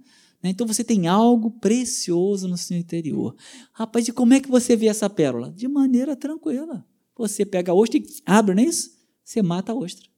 Então 0.43 0.67
você 0.67 0.85
tem 0.85 1.09
algo 1.09 1.51
precioso 1.51 2.47
no 2.47 2.57
seu 2.57 2.77
interior. 2.77 3.35
Rapaz, 3.73 4.07
e 4.07 4.13
como 4.13 4.33
é 4.33 4.41
que 4.41 4.49
você 4.49 4.77
vê 4.77 4.87
essa 4.87 5.11
pérola? 5.11 5.51
De 5.51 5.67
maneira 5.67 6.15
tranquila. 6.15 6.87
Você 7.17 7.45
pega 7.45 7.73
a 7.73 7.75
ostra 7.75 7.99
e 7.99 8.07
abre, 8.25 8.55
não 8.55 8.63
é 8.63 8.67
isso? 8.67 8.91
Você 9.25 9.43
mata 9.43 9.73
a 9.73 9.75
ostra. 9.75 10.09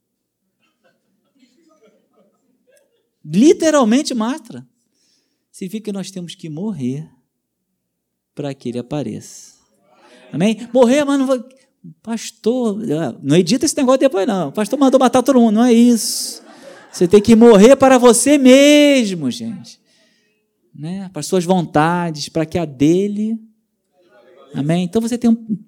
Literalmente 3.30 4.14
mata. 4.14 4.66
Significa 5.52 5.86
que 5.86 5.92
nós 5.92 6.10
temos 6.10 6.34
que 6.34 6.48
morrer 6.48 7.08
para 8.34 8.54
que 8.54 8.70
ele 8.70 8.78
apareça. 8.78 9.54
Amém? 10.32 10.68
Morrer, 10.72 11.04
mas 11.04 11.18
não 11.18 11.26
vou. 11.26 11.44
Pastor, 12.02 12.78
não 13.22 13.36
edita 13.36 13.66
esse 13.66 13.76
negócio 13.76 14.00
depois, 14.00 14.26
não. 14.26 14.50
Pastor 14.50 14.78
mandou 14.78 14.98
matar 14.98 15.22
todo 15.22 15.40
mundo. 15.40 15.56
Não 15.56 15.64
é 15.64 15.72
isso. 15.72 16.42
Você 16.92 17.06
tem 17.06 17.20
que 17.20 17.36
morrer 17.36 17.76
para 17.76 17.98
você 17.98 18.38
mesmo, 18.38 19.30
gente. 19.30 19.78
Né? 20.74 21.10
Para 21.12 21.22
suas 21.22 21.44
vontades, 21.44 22.28
para 22.28 22.46
que 22.46 22.58
a 22.58 22.64
dele. 22.64 23.38
Amém? 24.54 24.84
Então 24.84 25.02
você 25.02 25.18
tem 25.18 25.30
um, 25.30 25.58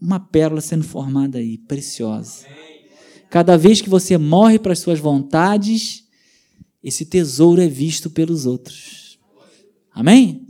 uma 0.00 0.20
pérola 0.20 0.60
sendo 0.60 0.84
formada 0.84 1.38
aí, 1.38 1.58
preciosa. 1.58 2.46
Cada 3.28 3.56
vez 3.56 3.80
que 3.80 3.88
você 3.88 4.16
morre 4.16 4.58
para 4.58 4.72
as 4.72 4.78
suas 4.78 4.98
vontades, 4.98 6.04
esse 6.82 7.04
tesouro 7.04 7.60
é 7.60 7.68
visto 7.68 8.08
pelos 8.10 8.46
outros. 8.46 9.18
Amém? 9.92 10.46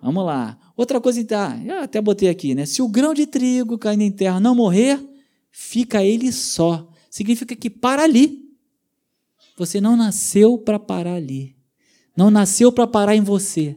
Vamos 0.00 0.24
lá. 0.24 0.58
Outra 0.76 1.00
coisa, 1.00 1.22
tá, 1.24 1.60
eu 1.64 1.80
até 1.80 2.00
botei 2.00 2.28
aqui, 2.28 2.54
né? 2.54 2.66
Se 2.66 2.82
o 2.82 2.88
grão 2.88 3.14
de 3.14 3.26
trigo 3.26 3.78
caindo 3.78 4.02
em 4.02 4.10
terra 4.10 4.40
não 4.40 4.54
morrer, 4.54 5.00
fica 5.50 6.02
ele 6.02 6.32
só. 6.32 6.90
Significa 7.10 7.54
que 7.54 7.70
para 7.70 8.02
ali. 8.02 8.42
Você 9.56 9.80
não 9.80 9.96
nasceu 9.96 10.58
para 10.58 10.78
parar 10.78 11.14
ali. 11.14 11.54
Não 12.16 12.30
nasceu 12.30 12.72
para 12.72 12.86
parar 12.86 13.14
em 13.14 13.20
você. 13.20 13.76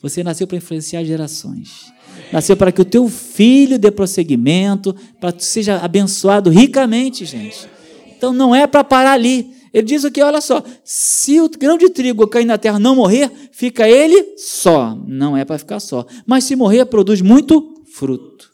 Você 0.00 0.22
nasceu 0.22 0.46
para 0.46 0.56
influenciar 0.56 1.04
gerações. 1.04 1.92
Nasceu 2.32 2.56
para 2.56 2.70
que 2.70 2.80
o 2.80 2.84
teu 2.84 3.08
filho 3.08 3.78
dê 3.78 3.90
prosseguimento, 3.90 4.94
para 5.20 5.32
que 5.32 5.44
seja 5.44 5.78
abençoado 5.78 6.48
ricamente, 6.48 7.24
gente. 7.24 7.68
Então 8.16 8.32
não 8.32 8.54
é 8.54 8.66
para 8.66 8.84
parar 8.84 9.12
ali. 9.12 9.52
Ele 9.72 9.86
diz 9.86 10.04
o 10.04 10.10
que, 10.10 10.22
olha 10.22 10.40
só, 10.40 10.62
se 10.84 11.40
o 11.40 11.48
grão 11.48 11.78
de 11.78 11.88
trigo 11.90 12.26
cair 12.26 12.44
na 12.44 12.58
terra 12.58 12.78
não 12.78 12.96
morrer, 12.96 13.30
fica 13.52 13.88
ele 13.88 14.36
só. 14.36 14.94
Não 15.06 15.36
é 15.36 15.44
para 15.44 15.58
ficar 15.58 15.80
só. 15.80 16.06
Mas 16.26 16.44
se 16.44 16.56
morrer, 16.56 16.84
produz 16.86 17.20
muito 17.20 17.84
fruto. 17.92 18.50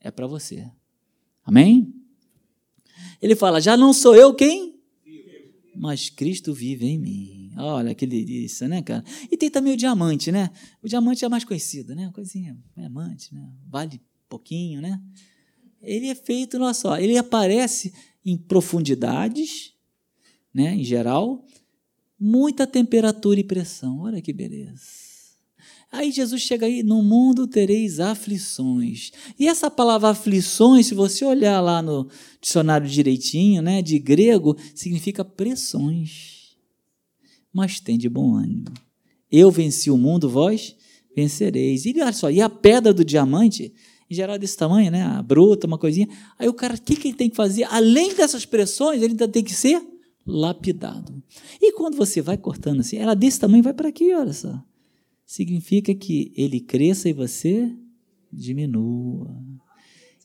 É 0.00 0.10
para 0.10 0.26
você. 0.26 0.66
Amém? 1.44 1.92
Ele 3.20 3.34
fala: 3.34 3.60
já 3.60 3.76
não 3.76 3.92
sou 3.92 4.14
eu 4.14 4.34
quem? 4.34 4.78
Mas 5.74 6.10
Cristo 6.10 6.52
vive 6.52 6.86
em 6.86 6.98
mim. 6.98 7.52
Olha 7.56 7.94
que 7.94 8.06
delícia, 8.06 8.68
né, 8.68 8.82
cara? 8.82 9.04
E 9.30 9.36
tem 9.36 9.50
também 9.50 9.74
o 9.74 9.76
diamante, 9.76 10.30
né? 10.30 10.50
O 10.82 10.88
diamante 10.88 11.24
é 11.24 11.28
mais 11.28 11.44
conhecido, 11.44 11.94
né? 11.94 12.10
Coisinha, 12.12 12.56
diamante, 12.76 13.32
né? 13.34 13.48
Vale 13.66 14.00
pouquinho, 14.28 14.80
né? 14.80 15.00
Ele 15.80 16.08
é 16.08 16.14
feito, 16.14 16.56
olha 16.56 16.74
só, 16.74 16.98
ele 16.98 17.16
aparece 17.16 17.92
em 18.24 18.36
profundidades, 18.36 19.72
né, 20.54 20.74
em 20.74 20.84
geral, 20.84 21.44
muita 22.18 22.66
temperatura 22.66 23.38
e 23.38 23.44
pressão. 23.44 24.00
Olha 24.00 24.20
que 24.20 24.32
beleza. 24.32 25.08
Aí 25.90 26.10
Jesus 26.10 26.42
chega 26.42 26.66
aí, 26.66 26.82
no 26.82 27.02
mundo 27.02 27.46
tereis 27.46 27.98
aflições. 27.98 29.10
E 29.38 29.48
essa 29.48 29.70
palavra 29.70 30.10
aflições, 30.10 30.86
se 30.86 30.94
você 30.94 31.24
olhar 31.24 31.60
lá 31.60 31.80
no 31.80 32.08
dicionário 32.40 32.86
direitinho, 32.86 33.62
né, 33.62 33.80
de 33.80 33.98
grego, 33.98 34.56
significa 34.74 35.24
pressões. 35.24 36.56
Mas 37.52 37.80
tem 37.80 37.96
de 37.96 38.08
bom 38.08 38.34
ânimo. 38.36 38.66
Eu 39.32 39.50
venci 39.50 39.90
o 39.90 39.96
mundo, 39.96 40.28
vós 40.28 40.76
vencereis. 41.16 41.86
E 41.86 41.94
olha 42.00 42.12
só, 42.12 42.30
e 42.30 42.42
a 42.42 42.50
pedra 42.50 42.92
do 42.92 43.04
diamante, 43.04 43.72
em 44.10 44.14
geral 44.14 44.38
desse 44.38 44.58
tamanho, 44.58 44.90
né, 44.90 45.02
a 45.02 45.22
bruta, 45.22 45.66
uma 45.66 45.78
coisinha. 45.78 46.08
Aí 46.38 46.48
o 46.48 46.54
cara, 46.54 46.74
o 46.74 46.80
que, 46.80 46.96
que 46.96 47.08
ele 47.08 47.16
tem 47.16 47.30
que 47.30 47.36
fazer? 47.36 47.64
Além 47.64 48.14
dessas 48.14 48.44
pressões, 48.44 49.02
ele 49.02 49.12
ainda 49.12 49.26
tem 49.26 49.42
que 49.42 49.54
ser 49.54 49.80
lapidado. 50.28 51.22
E 51.60 51.72
quando 51.72 51.96
você 51.96 52.20
vai 52.20 52.36
cortando 52.36 52.80
assim, 52.80 52.96
ela 52.96 53.14
desse 53.14 53.40
tamanho 53.40 53.62
vai 53.62 53.74
para 53.74 53.88
aqui, 53.88 54.14
olha 54.14 54.32
só 54.32 54.62
significa 55.28 55.94
que 55.94 56.32
ele 56.34 56.58
cresça 56.58 57.06
e 57.06 57.12
você 57.12 57.70
diminua. 58.32 59.30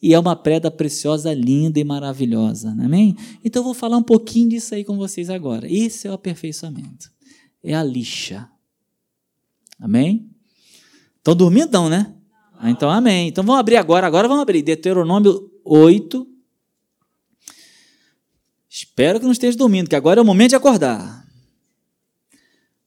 E 0.02 0.14
é 0.14 0.20
uma 0.20 0.34
preda 0.34 0.72
preciosa, 0.72 1.34
linda 1.34 1.78
e 1.78 1.84
maravilhosa, 1.84 2.70
amém? 2.70 3.14
Então 3.44 3.60
eu 3.60 3.66
vou 3.66 3.74
falar 3.74 3.98
um 3.98 4.04
pouquinho 4.04 4.48
disso 4.48 4.74
aí 4.74 4.86
com 4.86 4.96
vocês 4.98 5.30
agora. 5.30 5.70
Esse 5.70 6.08
é 6.08 6.12
o 6.12 6.14
aperfeiçoamento. 6.14 7.12
É 7.62 7.76
a 7.76 7.84
lixa. 7.84 8.50
Amém? 9.78 10.30
Estão 11.18 11.36
dormindo 11.36 11.74
não, 11.74 11.90
né? 11.90 12.16
Ah, 12.58 12.70
então 12.70 12.90
amém. 12.90 13.28
Então 13.28 13.44
vamos 13.44 13.60
abrir 13.60 13.76
agora. 13.76 14.08
Agora 14.08 14.30
vamos 14.30 14.42
abrir 14.42 14.62
Deuteronômio 14.62 15.52
8. 15.66 16.26
Espero 18.76 19.20
que 19.20 19.26
não 19.26 19.32
esteja 19.32 19.56
dormindo, 19.56 19.88
que 19.88 19.96
agora 19.96 20.20
é 20.20 20.24
o 20.24 20.26
momento 20.26 20.50
de 20.50 20.56
acordar. 20.56 21.24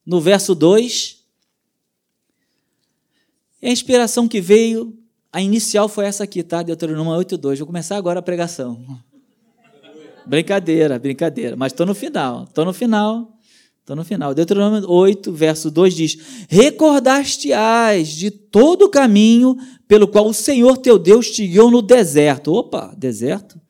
No 0.05 0.21
verso 0.21 0.53
2, 0.53 1.23
e 3.63 3.69
a 3.69 3.71
inspiração 3.71 4.27
que 4.27 4.41
veio, 4.41 4.99
a 5.33 5.41
inicial 5.41 5.89
foi 5.89 6.07
essa 6.07 6.25
aqui, 6.25 6.43
tá? 6.43 6.65
Deuteronômio 6.65 7.13
8.2. 7.13 7.59
Vou 7.59 7.69
começar 7.69 7.97
agora 7.97 8.19
a 8.19 8.23
pregação. 8.23 8.85
Brincadeira, 10.27 10.99
brincadeira. 10.99 11.55
Mas 11.55 11.73
estou 11.73 11.87
no 11.87 11.95
final, 11.95 12.47
estou 12.49 12.65
no 12.65 12.73
final. 12.73 13.39
Estou 13.79 13.95
no 13.95 14.05
final. 14.05 14.35
Deuteronômio 14.35 14.91
8, 14.91 15.33
verso 15.33 15.71
2 15.71 15.95
diz: 15.95 16.19
Recordaste-ás 16.49 18.09
de 18.09 18.33
todo 18.33 18.87
o 18.87 18.89
caminho 18.89 19.57
pelo 19.87 20.09
qual 20.09 20.27
o 20.27 20.35
Senhor 20.35 20.79
teu 20.79 20.99
Deus 20.99 21.31
te 21.31 21.47
guiou 21.47 21.71
no 21.71 21.81
deserto. 21.81 22.53
Opa, 22.53 22.93
deserto? 22.99 23.61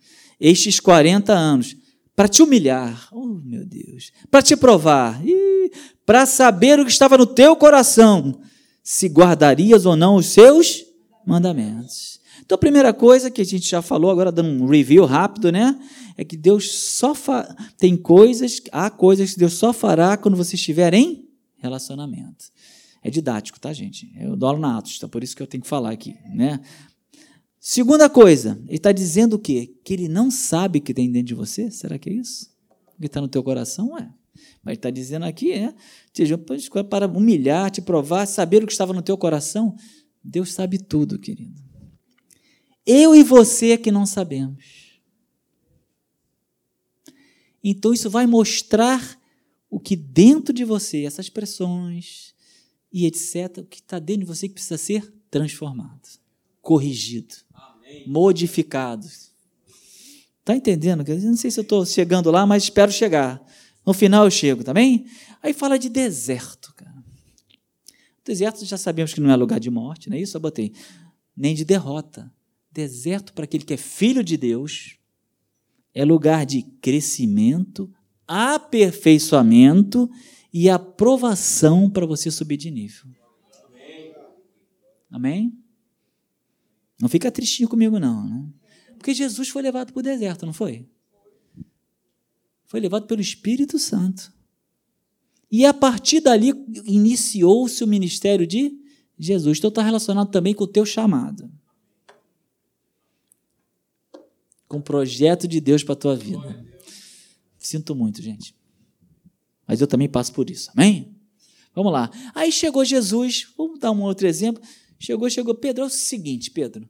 Estes 0.40 0.80
40 0.80 1.34
anos. 1.34 1.76
Para 2.16 2.28
te 2.28 2.42
humilhar, 2.42 3.08
oh 3.12 3.26
meu 3.26 3.64
Deus, 3.64 4.10
para 4.30 4.40
te 4.40 4.56
provar, 4.56 5.20
para 6.06 6.24
saber 6.24 6.80
o 6.80 6.84
que 6.86 6.90
estava 6.90 7.18
no 7.18 7.26
teu 7.26 7.54
coração, 7.54 8.40
se 8.82 9.06
guardarias 9.06 9.84
ou 9.84 9.94
não 9.94 10.16
os 10.16 10.26
seus 10.26 10.86
mandamentos. 11.26 12.18
Então, 12.40 12.56
a 12.56 12.58
primeira 12.58 12.94
coisa 12.94 13.30
que 13.30 13.42
a 13.42 13.44
gente 13.44 13.68
já 13.68 13.82
falou, 13.82 14.10
agora 14.10 14.32
dando 14.32 14.48
um 14.48 14.66
review 14.66 15.04
rápido, 15.04 15.50
né? 15.52 15.78
É 16.16 16.24
que 16.24 16.36
Deus 16.36 16.72
só 16.72 17.14
fa... 17.14 17.54
tem 17.76 17.96
coisas, 17.96 18.62
há 18.72 18.88
coisas 18.88 19.34
que 19.34 19.38
Deus 19.38 19.54
só 19.54 19.72
fará 19.72 20.16
quando 20.16 20.36
você 20.36 20.54
estiver 20.54 20.94
em 20.94 21.28
relacionamento. 21.58 22.46
É 23.02 23.10
didático, 23.10 23.60
tá, 23.60 23.72
gente? 23.72 24.10
Eu 24.18 24.36
dou 24.36 24.48
aula 24.48 24.60
na 24.60 24.78
Atos, 24.78 24.94
então 24.96 25.08
por 25.08 25.22
isso 25.22 25.36
que 25.36 25.42
eu 25.42 25.46
tenho 25.46 25.62
que 25.62 25.68
falar 25.68 25.90
aqui, 25.90 26.16
né? 26.34 26.60
Segunda 27.68 28.08
coisa, 28.08 28.62
ele 28.68 28.76
está 28.76 28.92
dizendo 28.92 29.34
o 29.34 29.38
quê? 29.40 29.74
Que 29.82 29.92
ele 29.92 30.06
não 30.06 30.30
sabe 30.30 30.78
o 30.78 30.80
que 30.80 30.94
tem 30.94 31.10
dentro 31.10 31.26
de 31.26 31.34
você? 31.34 31.68
Será 31.68 31.98
que 31.98 32.08
é 32.08 32.12
isso? 32.12 32.48
O 32.96 33.00
que 33.00 33.06
está 33.06 33.20
no 33.20 33.26
teu 33.26 33.42
coração? 33.42 33.98
É. 33.98 34.08
Mas 34.62 34.76
está 34.76 34.88
dizendo 34.88 35.24
aqui, 35.24 35.50
é, 35.50 35.74
para 36.88 37.08
humilhar, 37.08 37.68
te 37.72 37.82
provar, 37.82 38.24
saber 38.26 38.62
o 38.62 38.68
que 38.68 38.72
estava 38.72 38.92
no 38.92 39.02
teu 39.02 39.18
coração. 39.18 39.74
Deus 40.22 40.52
sabe 40.52 40.78
tudo, 40.78 41.18
querido. 41.18 41.60
Eu 42.86 43.16
e 43.16 43.24
você 43.24 43.72
é 43.72 43.76
que 43.76 43.90
não 43.90 44.06
sabemos. 44.06 45.00
Então 47.64 47.92
isso 47.92 48.08
vai 48.08 48.28
mostrar 48.28 49.20
o 49.68 49.80
que 49.80 49.96
dentro 49.96 50.54
de 50.54 50.64
você, 50.64 51.04
essas 51.04 51.28
pressões 51.28 52.32
e 52.92 53.06
etc., 53.06 53.58
o 53.58 53.64
que 53.64 53.80
está 53.80 53.98
dentro 53.98 54.20
de 54.20 54.26
você 54.28 54.46
que 54.46 54.54
precisa 54.54 54.78
ser 54.78 55.12
transformado, 55.28 56.08
corrigido, 56.62 57.44
Amém. 57.86 58.04
modificado. 58.06 59.06
Está 60.40 60.54
entendendo? 60.54 61.04
Não 61.06 61.36
sei 61.36 61.50
se 61.50 61.60
eu 61.60 61.62
estou 61.62 61.86
chegando 61.86 62.30
lá, 62.30 62.44
mas 62.44 62.64
espero 62.64 62.90
chegar. 62.90 63.44
No 63.84 63.92
final 63.92 64.24
eu 64.24 64.30
chego, 64.30 64.64
tá 64.64 64.74
bem? 64.74 65.06
Aí 65.42 65.52
fala 65.52 65.78
de 65.78 65.88
deserto, 65.88 66.74
cara. 66.74 66.94
Deserto 68.24 68.64
já 68.64 68.76
sabemos 68.76 69.14
que 69.14 69.20
não 69.20 69.30
é 69.30 69.36
lugar 69.36 69.60
de 69.60 69.70
morte, 69.70 70.10
não 70.10 70.16
é 70.16 70.20
isso? 70.20 70.36
Eu 70.36 70.40
botei. 70.40 70.72
Nem 71.36 71.54
de 71.54 71.64
derrota. 71.64 72.32
Deserto 72.72 73.32
para 73.32 73.44
aquele 73.44 73.64
que 73.64 73.74
é 73.74 73.76
filho 73.76 74.24
de 74.24 74.36
Deus 74.36 74.98
é 75.94 76.04
lugar 76.04 76.44
de 76.44 76.62
crescimento, 76.82 77.90
aperfeiçoamento 78.26 80.10
e 80.52 80.68
aprovação 80.68 81.88
para 81.88 82.04
você 82.04 82.30
subir 82.30 82.56
de 82.56 82.70
nível. 82.70 83.06
Amém? 85.10 85.56
Não 87.00 87.08
fica 87.08 87.30
tristinho 87.30 87.68
comigo, 87.68 87.98
não. 87.98 88.28
Né? 88.28 88.48
Porque 88.98 89.12
Jesus 89.14 89.48
foi 89.48 89.62
levado 89.62 89.92
para 89.92 90.00
o 90.00 90.02
deserto, 90.02 90.46
não 90.46 90.52
foi? 90.52 90.88
Foi 92.64 92.80
levado 92.80 93.06
pelo 93.06 93.20
Espírito 93.20 93.78
Santo. 93.78 94.32
E 95.50 95.64
a 95.64 95.72
partir 95.72 96.20
dali 96.20 96.52
iniciou-se 96.84 97.82
o 97.84 97.86
ministério 97.86 98.46
de 98.46 98.76
Jesus. 99.18 99.58
Então 99.58 99.68
está 99.68 99.82
relacionado 99.82 100.30
também 100.30 100.54
com 100.54 100.64
o 100.64 100.68
teu 100.68 100.84
chamado. 100.84 101.50
Com 104.66 104.78
o 104.78 104.82
projeto 104.82 105.46
de 105.46 105.60
Deus 105.60 105.84
para 105.84 105.92
a 105.92 105.96
tua 105.96 106.16
vida. 106.16 106.66
Sinto 107.58 107.94
muito, 107.94 108.20
gente. 108.20 108.54
Mas 109.66 109.80
eu 109.80 109.86
também 109.86 110.08
passo 110.08 110.32
por 110.32 110.50
isso. 110.50 110.70
Amém? 110.72 111.14
Vamos 111.74 111.92
lá. 111.92 112.10
Aí 112.34 112.50
chegou 112.50 112.84
Jesus, 112.84 113.48
vamos 113.56 113.78
dar 113.78 113.92
um 113.92 114.02
outro 114.02 114.26
exemplo. 114.26 114.62
Chegou, 114.98 115.28
chegou 115.28 115.54
Pedro. 115.54 115.84
É 115.84 115.86
o 115.86 115.90
seguinte, 115.90 116.50
Pedro. 116.50 116.88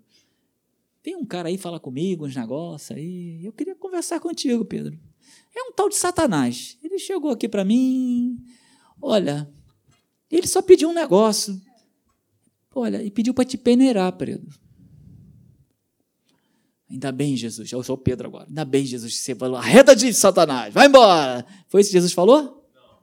Tem 1.03 1.15
um 1.15 1.25
cara 1.25 1.49
aí 1.49 1.57
falar 1.57 1.79
comigo, 1.79 2.27
uns 2.27 2.35
negócios 2.35 2.91
aí. 2.91 3.45
Eu 3.45 3.53
queria 3.53 3.75
conversar 3.77 4.19
contigo, 4.19 4.65
Pedro. 4.65 4.99
É 5.55 5.63
um 5.63 5.73
tal 5.73 5.89
de 5.89 5.95
Satanás. 5.95 6.77
Ele 6.83 6.99
chegou 6.99 7.31
aqui 7.31 7.49
para 7.49 7.65
mim, 7.65 8.45
olha, 9.01 9.49
ele 10.31 10.47
só 10.47 10.61
pediu 10.61 10.89
um 10.89 10.93
negócio. 10.93 11.61
Olha, 12.75 13.03
e 13.03 13.11
pediu 13.11 13.33
para 13.33 13.45
te 13.45 13.57
peneirar, 13.57 14.13
Pedro. 14.17 14.55
Ainda 16.91 17.11
bem, 17.11 17.37
Jesus. 17.37 17.71
Eu 17.71 17.83
sou 17.83 17.97
Pedro 17.97 18.29
agora. 18.29 18.47
Ainda 18.49 18.65
bem, 18.65 18.85
Jesus, 18.85 19.13
que 19.15 19.19
você 19.21 19.35
falou. 19.35 19.57
Arreda 19.57 19.95
de 19.95 20.13
Satanás, 20.13 20.75
vai 20.75 20.87
embora. 20.87 21.47
Foi 21.69 21.81
isso 21.81 21.91
que 21.91 21.97
Jesus 21.97 22.13
falou? 22.13 22.69
Não. 22.75 22.99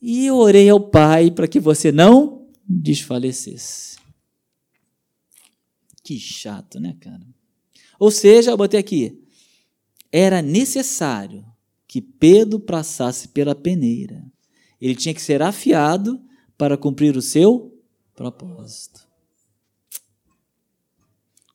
E 0.00 0.26
eu 0.26 0.36
orei 0.36 0.68
ao 0.70 0.80
Pai 0.80 1.30
para 1.30 1.46
que 1.46 1.60
você 1.60 1.92
não 1.92 2.31
desfalecesse. 2.66 3.96
Que 6.02 6.18
chato, 6.18 6.80
né, 6.80 6.96
cara? 7.00 7.26
Ou 7.98 8.10
seja, 8.10 8.50
eu 8.50 8.56
botei 8.56 8.78
aqui 8.78 9.22
era 10.12 10.42
necessário 10.42 11.46
que 11.88 12.02
Pedro 12.02 12.60
passasse 12.60 13.28
pela 13.28 13.54
peneira. 13.54 14.22
Ele 14.78 14.94
tinha 14.94 15.14
que 15.14 15.22
ser 15.22 15.40
afiado 15.40 16.22
para 16.58 16.76
cumprir 16.76 17.16
o 17.16 17.22
seu 17.22 17.82
propósito. 18.14 19.01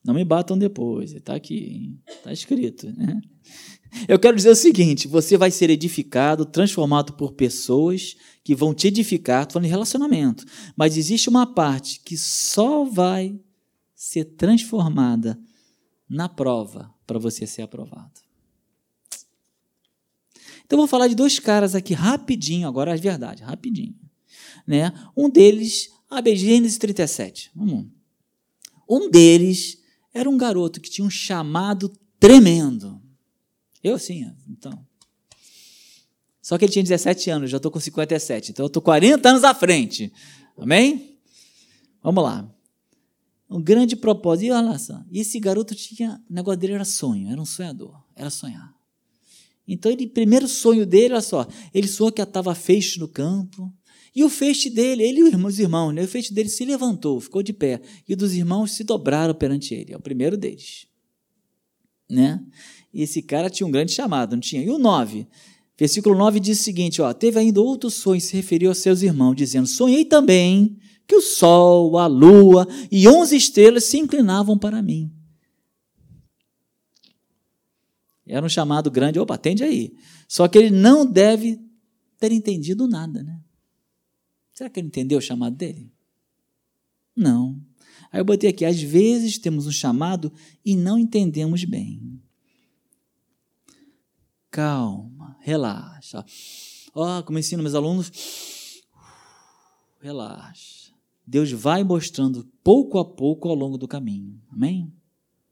Não 0.07 0.13
me 0.13 0.23
batam 0.23 0.57
depois, 0.57 1.11
está 1.11 1.35
aqui, 1.35 1.99
está 2.07 2.31
escrito. 2.31 2.89
Né? 2.95 3.19
Eu 4.07 4.17
quero 4.17 4.37
dizer 4.37 4.49
o 4.49 4.55
seguinte: 4.55 5.05
você 5.05 5.35
vai 5.35 5.51
ser 5.51 5.69
edificado, 5.69 6.45
transformado 6.45 7.11
por 7.11 7.33
pessoas 7.33 8.15
que 8.41 8.55
vão 8.55 8.73
te 8.73 8.87
edificar, 8.87 9.41
estou 9.41 9.55
falando 9.55 9.65
de 9.65 9.69
relacionamento, 9.69 10.45
mas 10.77 10.95
existe 10.95 11.27
uma 11.27 11.45
parte 11.45 11.99
que 11.99 12.17
só 12.17 12.85
vai 12.85 13.37
ser 13.93 14.23
transformada 14.23 15.37
na 16.09 16.29
prova 16.29 16.89
para 17.05 17.19
você 17.19 17.45
ser 17.45 17.63
aprovado. 17.63 18.21
Então, 20.65 20.79
vou 20.79 20.87
falar 20.87 21.09
de 21.09 21.15
dois 21.15 21.37
caras 21.37 21.75
aqui 21.75 21.93
rapidinho, 21.93 22.65
agora 22.65 22.93
é 22.93 22.97
verdade, 22.97 23.43
rapidinho. 23.43 23.95
Né? 24.65 24.89
Um 25.17 25.29
deles, 25.29 25.89
abre 26.09 26.33
Gênesis 26.33 26.77
37. 26.77 27.51
Vamos. 27.53 27.87
Um 28.89 29.09
deles 29.09 29.85
era 30.17 30.29
um 30.29 30.37
garoto 30.37 30.81
que 30.81 30.89
tinha 30.89 31.05
um 31.05 31.09
chamado 31.09 31.91
tremendo. 32.19 33.01
Eu 33.83 33.97
sim, 33.99 34.29
então. 34.49 34.85
Só 36.41 36.57
que 36.57 36.65
ele 36.65 36.71
tinha 36.71 36.83
17 36.83 37.29
anos, 37.29 37.51
já 37.51 37.57
estou 37.57 37.71
com 37.71 37.79
57. 37.79 38.51
Então 38.51 38.63
eu 38.63 38.67
estou 38.67 38.81
40 38.81 39.29
anos 39.29 39.43
à 39.43 39.53
frente. 39.53 40.11
Amém? 40.57 41.19
Vamos 42.01 42.23
lá. 42.23 42.49
Um 43.49 43.61
grande 43.61 43.95
propósito. 43.95 44.47
E 44.47 44.51
olha 44.51 44.77
só, 44.79 45.03
esse 45.11 45.39
garoto 45.39 45.75
tinha. 45.75 46.21
O 46.29 46.33
negócio 46.33 46.59
dele 46.59 46.73
era 46.73 46.85
sonho, 46.85 47.29
era 47.29 47.39
um 47.39 47.45
sonhador, 47.45 48.01
era 48.15 48.29
sonhar. 48.29 48.73
Então, 49.67 49.91
ele, 49.91 50.07
primeiro 50.07 50.47
sonho 50.47 50.85
dele, 50.85 51.13
olha 51.13 51.21
só, 51.21 51.45
ele 51.73 51.87
sonhou 51.87 52.11
que 52.11 52.21
estava 52.21 52.55
feixe 52.55 52.99
no 52.99 53.07
campo, 53.07 53.71
e 54.17 54.23
o 54.23 54.29
feixe 54.29 54.67
dele, 54.67 55.03
ele 55.03 55.19
e 55.19 55.23
os 55.23 55.59
irmãos, 55.59 55.93
né, 55.93 56.01
o 56.01 56.07
feixe 56.07 56.33
dele 56.33 56.49
se 56.49 56.65
levantou, 56.65 57.21
ficou 57.21 57.43
de 57.43 57.53
pé, 57.53 57.79
e 58.09 58.15
dos 58.15 58.33
irmãos 58.33 58.71
se 58.71 58.83
dobraram 58.83 59.31
perante 59.35 59.75
ele, 59.75 59.93
é 59.93 59.95
o 59.95 59.99
primeiro 59.99 60.35
deles. 60.35 60.87
Né? 62.09 62.43
E 62.91 63.03
esse 63.03 63.21
cara 63.21 63.47
tinha 63.47 63.67
um 63.67 63.69
grande 63.69 63.91
chamado, 63.91 64.31
não 64.31 64.39
tinha? 64.39 64.63
E 64.63 64.71
o 64.71 64.79
9, 64.79 65.27
versículo 65.77 66.17
9 66.17 66.39
diz 66.39 66.59
o 66.59 66.63
seguinte: 66.63 66.99
ó, 66.99 67.13
teve 67.13 67.37
ainda 67.37 67.61
outro 67.61 67.91
sonho, 67.91 68.19
se 68.19 68.35
referiu 68.35 68.69
aos 68.69 68.79
seus 68.79 69.03
irmãos, 69.03 69.35
dizendo: 69.35 69.67
Sonhei 69.67 70.03
também 70.03 70.79
que 71.05 71.15
o 71.15 71.21
sol, 71.21 71.95
a 71.99 72.07
lua 72.07 72.67
e 72.91 73.07
onze 73.07 73.35
estrelas 73.35 73.83
se 73.83 73.99
inclinavam 73.99 74.57
para 74.57 74.81
mim. 74.81 75.11
Era 78.25 78.43
um 78.43 78.49
chamado 78.49 78.89
grande, 78.89 79.19
opa, 79.19 79.35
atende 79.35 79.63
aí. 79.63 79.93
Só 80.27 80.47
que 80.47 80.57
ele 80.57 80.71
não 80.71 81.05
deve 81.05 81.61
ter 82.17 82.31
entendido 82.31 82.87
nada, 82.87 83.21
né? 83.21 83.36
Será 84.57 84.71
que 84.71 84.79
ele 84.79 84.87
entendeu 84.87 85.19
o 85.19 85.21
chamado 85.21 85.55
dele? 85.55 85.93
Não. 87.15 87.63
Aí 88.11 88.19
eu 88.19 88.25
botei 88.25 88.49
aqui, 88.49 88.65
às 88.65 88.81
vezes 88.81 89.37
temos 89.37 89.67
um 89.67 89.71
chamado 89.71 90.33
e 90.65 90.75
não 90.75 90.97
entendemos 90.97 91.63
bem. 91.63 92.19
Calma, 94.49 95.37
relaxa. 95.41 96.25
Ó, 96.91 97.19
oh, 97.19 97.23
como 97.23 97.37
ensino 97.37 97.61
meus 97.61 97.75
alunos, 97.75 98.81
relaxa. 100.01 100.91
Deus 101.23 101.51
vai 101.51 101.83
mostrando 101.83 102.43
pouco 102.63 102.97
a 102.97 103.05
pouco 103.05 103.49
ao 103.49 103.53
longo 103.53 103.77
do 103.77 103.87
caminho. 103.87 104.41
Amém? 104.49 104.91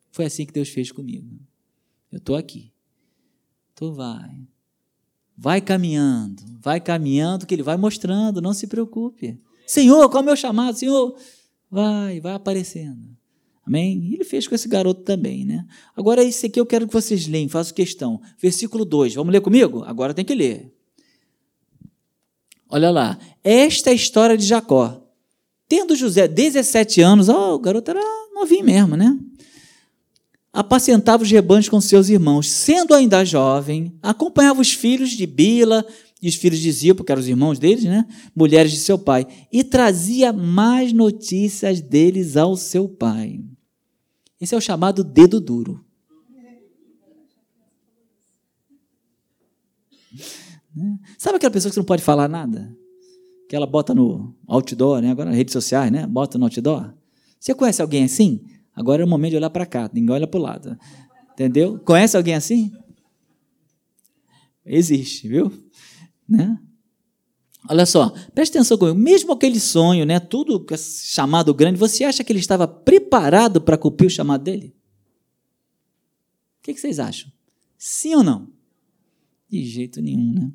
Foi 0.09 0.25
assim 0.25 0.47
que 0.47 0.51
Deus 0.51 0.69
fez 0.69 0.91
comigo. 0.91 1.39
Eu 2.11 2.17
estou 2.17 2.35
aqui. 2.35 2.73
Tu 3.75 3.93
vai. 3.93 4.47
Vai 5.37 5.59
caminhando, 5.59 6.41
vai 6.61 6.79
caminhando, 6.79 7.45
que 7.45 7.53
ele 7.53 7.63
vai 7.63 7.77
mostrando, 7.77 8.41
não 8.41 8.53
se 8.53 8.67
preocupe. 8.67 9.37
Senhor, 9.67 10.09
qual 10.09 10.21
é 10.21 10.23
o 10.23 10.25
meu 10.25 10.35
chamado? 10.35 10.77
Senhor, 10.77 11.15
vai, 11.69 12.19
vai 12.19 12.33
aparecendo. 12.33 13.15
Amém? 13.65 13.99
E 14.03 14.13
ele 14.13 14.23
fez 14.23 14.47
com 14.47 14.53
esse 14.53 14.67
garoto 14.67 15.01
também, 15.01 15.43
né? 15.43 15.65
Agora, 15.95 16.23
isso 16.23 16.45
aqui 16.45 16.59
eu 16.59 16.65
quero 16.65 16.87
que 16.87 16.93
vocês 16.93 17.27
leiam, 17.27 17.49
faço 17.49 17.73
questão. 17.73 18.21
Versículo 18.39 18.85
2, 18.85 19.15
vamos 19.15 19.33
ler 19.33 19.41
comigo? 19.41 19.83
Agora 19.83 20.13
tem 20.13 20.23
que 20.23 20.35
ler. 20.35 20.71
Olha 22.69 22.91
lá. 22.91 23.17
Esta 23.43 23.89
é 23.89 23.93
a 23.93 23.95
história 23.95 24.37
de 24.37 24.45
Jacó. 24.45 25.01
Tendo 25.67 25.95
José 25.95 26.27
17 26.27 27.01
anos, 27.01 27.27
oh, 27.27 27.55
o 27.55 27.59
garoto 27.59 27.89
era 27.89 28.01
novinho 28.33 28.65
mesmo, 28.65 28.95
né? 28.95 29.17
Apacentava 30.55 31.21
os 31.21 31.29
rebanhos 31.29 31.67
com 31.67 31.81
seus 31.81 32.07
irmãos. 32.07 32.49
Sendo 32.49 32.93
ainda 32.93 33.25
jovem, 33.25 33.93
acompanhava 34.01 34.61
os 34.61 34.71
filhos 34.71 35.09
de 35.09 35.27
Bila 35.27 35.85
e 36.21 36.29
os 36.29 36.35
filhos 36.35 36.59
de 36.59 36.71
Zipo, 36.71 37.03
que 37.03 37.11
eram 37.11 37.19
os 37.19 37.27
irmãos 37.27 37.59
deles, 37.59 37.83
né? 37.83 38.07
mulheres 38.33 38.71
de 38.71 38.77
seu 38.77 38.97
pai, 38.97 39.27
e 39.51 39.65
trazia 39.65 40.31
mais 40.31 40.93
notícias 40.93 41.81
deles 41.81 42.37
ao 42.37 42.55
seu 42.55 42.87
pai. 42.87 43.43
Esse 44.39 44.55
é 44.55 44.57
o 44.57 44.61
chamado 44.61 45.03
dedo 45.03 45.41
duro. 45.41 45.83
Sabe 51.19 51.35
aquela 51.35 51.51
pessoa 51.51 51.69
que 51.69 51.73
você 51.75 51.79
não 51.81 51.85
pode 51.85 52.01
falar 52.01 52.29
nada? 52.29 52.73
Que 53.49 53.57
ela 53.57 53.67
bota 53.67 53.93
no 53.93 54.33
outdoor, 54.47 55.01
né? 55.01 55.11
agora 55.11 55.29
nas 55.29 55.37
redes 55.37 55.51
sociais, 55.51 55.91
né? 55.91 56.07
bota 56.07 56.37
no 56.37 56.45
outdoor. 56.45 56.93
Você 57.39 57.53
conhece 57.53 57.81
alguém 57.81 58.05
assim? 58.05 58.41
Agora 58.75 59.01
é 59.01 59.05
o 59.05 59.07
momento 59.07 59.31
de 59.31 59.37
olhar 59.37 59.49
para 59.49 59.65
cá, 59.65 59.89
ninguém 59.93 60.13
olha 60.13 60.27
para 60.27 60.39
o 60.39 60.43
lado. 60.43 60.77
Entendeu? 61.31 61.79
Conhece 61.79 62.17
alguém 62.17 62.35
assim? 62.35 62.71
Existe, 64.65 65.27
viu? 65.27 65.51
Né? 66.27 66.59
Olha 67.69 67.85
só, 67.85 68.09
preste 68.33 68.57
atenção 68.57 68.77
comigo. 68.77 68.99
Mesmo 68.99 69.31
aquele 69.31 69.59
sonho, 69.59 70.05
né, 70.05 70.19
tudo 70.19 70.65
chamado 70.77 71.53
grande, 71.53 71.79
você 71.79 72.03
acha 72.03 72.23
que 72.23 72.31
ele 72.31 72.39
estava 72.39 72.67
preparado 72.67 73.61
para 73.61 73.77
cumprir 73.77 74.07
o 74.07 74.09
chamado 74.09 74.43
dele? 74.43 74.75
O 76.59 76.63
que, 76.63 76.73
que 76.73 76.79
vocês 76.79 76.99
acham? 76.99 77.31
Sim 77.77 78.15
ou 78.15 78.23
não? 78.23 78.49
De 79.49 79.63
jeito 79.63 80.01
nenhum, 80.01 80.33
né? 80.33 80.51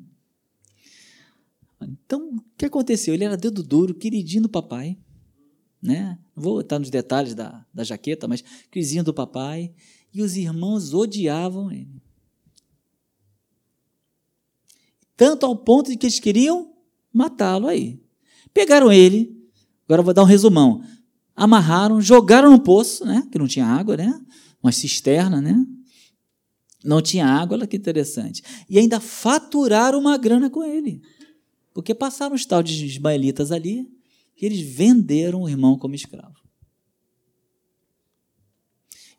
Então, 1.81 2.35
o 2.35 2.43
que 2.57 2.65
aconteceu? 2.65 3.13
Ele 3.13 3.23
era 3.23 3.35
dedo 3.35 3.63
duro, 3.63 3.95
queridinho 3.95 4.43
do 4.43 4.49
papai 4.49 4.97
né? 5.81 6.17
Vou 6.41 6.61
estar 6.61 6.79
nos 6.79 6.89
detalhes 6.89 7.35
da, 7.35 7.63
da 7.71 7.83
jaqueta, 7.83 8.27
mas 8.27 8.43
crisinha 8.71 9.03
do 9.03 9.13
papai. 9.13 9.71
E 10.11 10.23
os 10.23 10.35
irmãos 10.35 10.91
odiavam 10.91 11.71
ele. 11.71 12.01
Tanto 15.15 15.45
ao 15.45 15.55
ponto 15.55 15.91
de 15.91 15.97
que 15.97 16.07
eles 16.07 16.19
queriam 16.19 16.73
matá-lo 17.13 17.67
aí. 17.67 18.01
Pegaram 18.51 18.91
ele, 18.91 19.39
agora 19.85 20.01
vou 20.01 20.15
dar 20.15 20.23
um 20.23 20.25
resumão. 20.25 20.83
Amarraram, 21.35 22.01
jogaram 22.01 22.49
no 22.49 22.59
poço, 22.59 23.05
né? 23.05 23.27
Que 23.31 23.37
não 23.37 23.47
tinha 23.47 23.67
água, 23.67 23.95
né? 23.95 24.19
Uma 24.63 24.71
cisterna, 24.71 25.39
né? 25.39 25.63
Não 26.83 27.03
tinha 27.03 27.27
água, 27.27 27.55
olha 27.55 27.67
que 27.67 27.77
interessante. 27.77 28.41
E 28.67 28.79
ainda 28.79 28.99
faturaram 28.99 29.99
uma 29.99 30.17
grana 30.17 30.49
com 30.49 30.63
ele. 30.63 31.03
Porque 31.71 31.93
passaram 31.93 32.35
os 32.35 32.45
tal 32.45 32.63
de 32.63 32.83
ismaelitas 32.83 33.51
ali, 33.51 33.87
que 34.41 34.45
eles 34.47 34.61
venderam 34.61 35.43
o 35.43 35.47
irmão 35.47 35.77
como 35.77 35.93
escravo. 35.93 36.41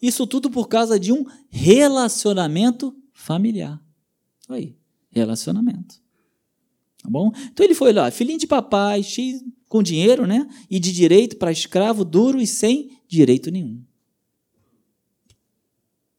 Isso 0.03 0.27
tudo 0.27 0.51
por 0.51 0.67
causa 0.67 0.99
de 0.99 1.13
um 1.13 1.25
relacionamento 1.49 2.93
familiar. 3.13 3.81
Aí, 4.49 4.77
relacionamento. 5.13 6.03
Tá 7.01 7.09
bom? 7.09 7.31
Então 7.53 7.65
ele 7.65 7.73
foi 7.73 7.93
lá, 7.93 8.11
filhinho 8.11 8.37
de 8.41 8.49
papai, 8.49 9.05
cheio 9.05 9.41
com 9.69 9.81
dinheiro, 9.81 10.27
né? 10.27 10.45
E 10.69 10.81
de 10.81 10.93
direito 10.93 11.37
para 11.37 11.53
escravo 11.53 12.05
duro 12.05 12.41
e 12.41 12.47
sem 12.47 12.99
direito 13.07 13.49
nenhum. 13.49 13.81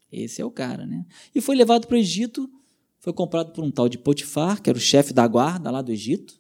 Esse 0.10 0.42
é 0.42 0.46
o 0.46 0.52
cara, 0.52 0.86
né? 0.86 1.06
E 1.36 1.42
foi 1.42 1.58
levado 1.58 1.88
para 1.88 1.96
o 1.96 2.00
Egito, 2.00 2.50
foi 3.02 3.12
comprado 3.12 3.52
por 3.52 3.66
um 3.66 3.70
tal 3.70 3.90
de 3.90 3.98
Potifar, 3.98 4.62
que 4.62 4.70
era 4.70 4.80
o 4.80 4.82
chefe 4.82 5.12
da 5.12 5.28
guarda 5.28 5.70
lá 5.70 5.82
do 5.82 5.92
Egito, 5.92 6.40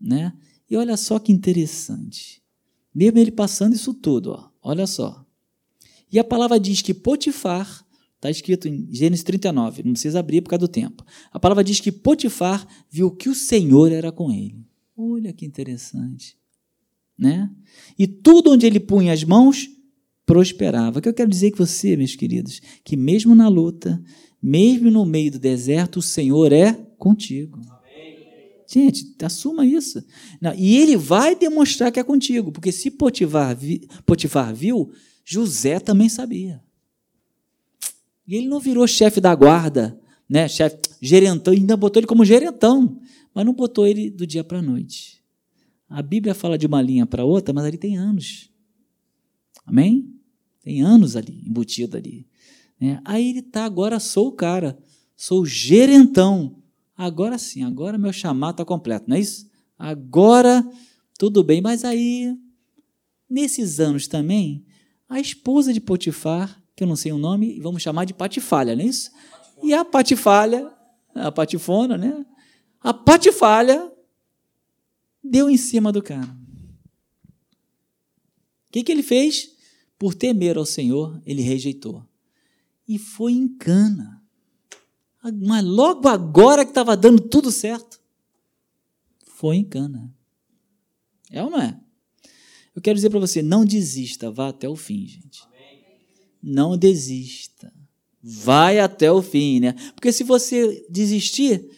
né? 0.00 0.32
E 0.70 0.76
olha 0.76 0.96
só 0.96 1.18
que 1.18 1.32
interessante. 1.32 2.42
Mesmo 2.94 3.18
ele 3.18 3.30
passando 3.30 3.74
isso 3.74 3.94
tudo, 3.94 4.32
ó, 4.32 4.50
olha 4.62 4.86
só. 4.86 5.24
E 6.10 6.18
a 6.18 6.24
palavra 6.24 6.58
diz 6.58 6.82
que 6.82 6.94
Potifar, 6.94 7.86
está 8.16 8.30
escrito 8.30 8.66
em 8.66 8.88
Gênesis 8.92 9.22
39, 9.22 9.82
não 9.84 9.92
precisa 9.92 10.18
abrir 10.18 10.42
por 10.42 10.50
causa 10.50 10.66
do 10.66 10.68
tempo. 10.68 11.04
A 11.30 11.38
palavra 11.38 11.62
diz 11.62 11.80
que 11.80 11.92
Potifar 11.92 12.66
viu 12.90 13.10
que 13.10 13.28
o 13.28 13.34
Senhor 13.34 13.92
era 13.92 14.10
com 14.10 14.32
ele. 14.32 14.66
Olha 14.96 15.32
que 15.32 15.46
interessante. 15.46 16.36
Né? 17.16 17.50
E 17.98 18.06
tudo 18.06 18.50
onde 18.52 18.66
ele 18.66 18.80
punha 18.80 19.12
as 19.12 19.22
mãos 19.22 19.68
prosperava. 20.24 20.98
O 20.98 21.02
que 21.02 21.08
eu 21.08 21.14
quero 21.14 21.30
dizer 21.30 21.50
que 21.52 21.58
você, 21.58 21.96
meus 21.96 22.14
queridos, 22.14 22.60
que 22.84 22.96
mesmo 22.96 23.34
na 23.34 23.48
luta, 23.48 24.02
mesmo 24.42 24.90
no 24.90 25.04
meio 25.06 25.32
do 25.32 25.38
deserto, 25.38 25.98
o 25.98 26.02
Senhor 26.02 26.52
é 26.52 26.72
contigo. 26.96 27.60
Gente, 28.70 29.14
assuma 29.22 29.64
isso. 29.64 30.04
Não, 30.38 30.54
e 30.54 30.76
ele 30.76 30.94
vai 30.94 31.34
demonstrar 31.34 31.90
que 31.90 31.98
é 31.98 32.04
contigo, 32.04 32.52
porque 32.52 32.70
se 32.70 32.90
Potifar, 32.90 33.56
vi, 33.56 33.88
Potifar 34.04 34.54
viu, 34.54 34.92
José 35.24 35.80
também 35.80 36.10
sabia. 36.10 36.62
E 38.26 38.34
ele 38.34 38.46
não 38.46 38.60
virou 38.60 38.86
chefe 38.86 39.22
da 39.22 39.34
guarda, 39.34 39.98
né? 40.28 40.46
chefe, 40.46 40.76
gerentão, 41.00 41.54
ainda 41.54 41.78
botou 41.78 41.98
ele 41.98 42.06
como 42.06 42.26
gerentão, 42.26 43.00
mas 43.34 43.46
não 43.46 43.54
botou 43.54 43.86
ele 43.86 44.10
do 44.10 44.26
dia 44.26 44.44
para 44.44 44.58
a 44.58 44.62
noite. 44.62 45.24
A 45.88 46.02
Bíblia 46.02 46.34
fala 46.34 46.58
de 46.58 46.66
uma 46.66 46.82
linha 46.82 47.06
para 47.06 47.24
outra, 47.24 47.54
mas 47.54 47.64
ali 47.64 47.78
tem 47.78 47.96
anos. 47.96 48.50
Amém? 49.64 50.14
Tem 50.60 50.82
anos 50.82 51.16
ali, 51.16 51.42
embutido 51.46 51.96
ali. 51.96 52.26
Né? 52.78 53.00
Aí 53.02 53.30
ele 53.30 53.38
está, 53.38 53.64
agora 53.64 53.98
sou 53.98 54.28
o 54.28 54.32
cara, 54.32 54.78
sou 55.16 55.40
o 55.40 55.46
gerentão 55.46 56.54
agora 56.98 57.38
sim, 57.38 57.62
agora 57.62 57.96
meu 57.96 58.12
chamado 58.12 58.50
está 58.50 58.64
completo, 58.64 59.08
não 59.08 59.16
é 59.16 59.20
isso? 59.20 59.48
Agora 59.78 60.68
tudo 61.18 61.42
bem, 61.42 61.60
mas 61.60 61.84
aí, 61.84 62.36
nesses 63.28 63.80
anos 63.80 64.06
também, 64.06 64.64
a 65.08 65.18
esposa 65.18 65.72
de 65.72 65.80
Potifar, 65.80 66.62
que 66.76 66.84
eu 66.84 66.88
não 66.88 66.94
sei 66.94 67.10
o 67.10 67.18
nome, 67.18 67.58
vamos 67.60 67.82
chamar 67.82 68.04
de 68.04 68.14
Patifalha, 68.14 68.76
não 68.76 68.84
é 68.84 68.86
isso? 68.86 69.10
E 69.62 69.74
a 69.74 69.84
Patifalha, 69.84 70.72
a 71.12 71.32
Patifona, 71.32 71.98
né? 71.98 72.24
A 72.80 72.94
Patifalha 72.94 73.90
deu 75.22 75.50
em 75.50 75.56
cima 75.56 75.90
do 75.90 76.00
cara. 76.00 76.36
O 78.68 78.72
que, 78.72 78.84
que 78.84 78.92
ele 78.92 79.02
fez? 79.02 79.56
Por 79.98 80.14
temer 80.14 80.56
ao 80.56 80.64
Senhor, 80.64 81.20
ele 81.26 81.42
rejeitou. 81.42 82.06
E 82.86 82.96
foi 82.96 83.32
em 83.32 83.48
cana. 83.48 84.17
Mas 85.22 85.64
logo 85.64 86.08
agora 86.08 86.64
que 86.64 86.70
estava 86.70 86.96
dando 86.96 87.20
tudo 87.22 87.50
certo, 87.50 88.00
foi 89.24 89.56
em 89.56 89.64
cana. 89.64 90.12
É 91.30 91.42
ou 91.42 91.50
não 91.50 91.60
é? 91.60 91.78
Eu 92.74 92.80
quero 92.80 92.94
dizer 92.94 93.10
para 93.10 93.18
você, 93.18 93.42
não 93.42 93.64
desista, 93.64 94.30
vá 94.30 94.48
até 94.48 94.68
o 94.68 94.76
fim, 94.76 95.06
gente. 95.06 95.42
Não 96.42 96.76
desista. 96.78 97.72
Vai 98.22 98.78
até 98.78 99.10
o 99.10 99.20
fim, 99.20 99.60
né? 99.60 99.72
Porque 99.94 100.12
se 100.12 100.22
você 100.22 100.86
desistir, 100.88 101.68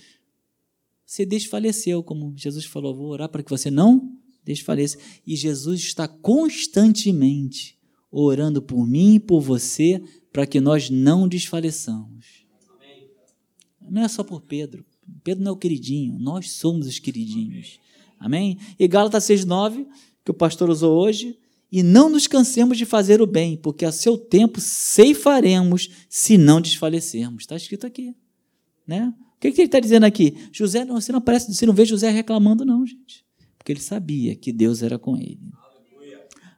você 1.04 1.24
desfaleceu, 1.24 2.02
como 2.02 2.32
Jesus 2.36 2.64
falou, 2.64 2.94
vou 2.94 3.08
orar 3.08 3.28
para 3.28 3.42
que 3.42 3.50
você 3.50 3.70
não 3.70 4.16
desfaleça. 4.44 4.98
E 5.26 5.36
Jesus 5.36 5.80
está 5.80 6.06
constantemente 6.06 7.78
orando 8.10 8.60
por 8.60 8.86
mim 8.86 9.14
e 9.14 9.20
por 9.20 9.40
você 9.40 10.02
para 10.32 10.46
que 10.46 10.60
nós 10.60 10.90
não 10.90 11.26
desfaleçamos. 11.26 12.39
Não 13.90 14.02
é 14.02 14.08
só 14.08 14.22
por 14.22 14.40
Pedro. 14.42 14.84
Pedro 15.24 15.42
não 15.44 15.50
é 15.50 15.54
o 15.54 15.58
queridinho, 15.58 16.18
nós 16.18 16.52
somos 16.52 16.86
os 16.86 16.98
queridinhos. 16.98 17.80
Amém? 18.18 18.58
E 18.78 18.86
Gálatas 18.86 19.24
6,9, 19.24 19.86
que 20.24 20.30
o 20.30 20.34
pastor 20.34 20.70
usou 20.70 20.96
hoje, 20.96 21.38
e 21.72 21.82
não 21.82 22.10
nos 22.10 22.26
cansemos 22.26 22.76
de 22.76 22.84
fazer 22.84 23.22
o 23.22 23.26
bem, 23.26 23.56
porque 23.56 23.84
a 23.84 23.92
seu 23.92 24.18
tempo 24.18 24.60
ceifaremos 24.60 25.90
se 26.08 26.36
não 26.36 26.60
desfalecermos. 26.60 27.42
Está 27.42 27.56
escrito 27.56 27.86
aqui. 27.86 28.14
Né? 28.86 29.12
O 29.36 29.40
que, 29.40 29.52
que 29.52 29.60
ele 29.60 29.66
está 29.66 29.80
dizendo 29.80 30.04
aqui? 30.04 30.36
José, 30.52 30.84
não, 30.84 31.00
você 31.00 31.12
não 31.12 31.18
aparece, 31.18 31.52
você 31.52 31.64
não 31.64 31.72
vê 31.72 31.84
José 31.84 32.10
reclamando, 32.10 32.64
não, 32.64 32.84
gente. 32.84 33.24
Porque 33.56 33.72
ele 33.72 33.80
sabia 33.80 34.34
que 34.34 34.52
Deus 34.52 34.82
era 34.82 34.98
com 34.98 35.16
ele. 35.16 35.40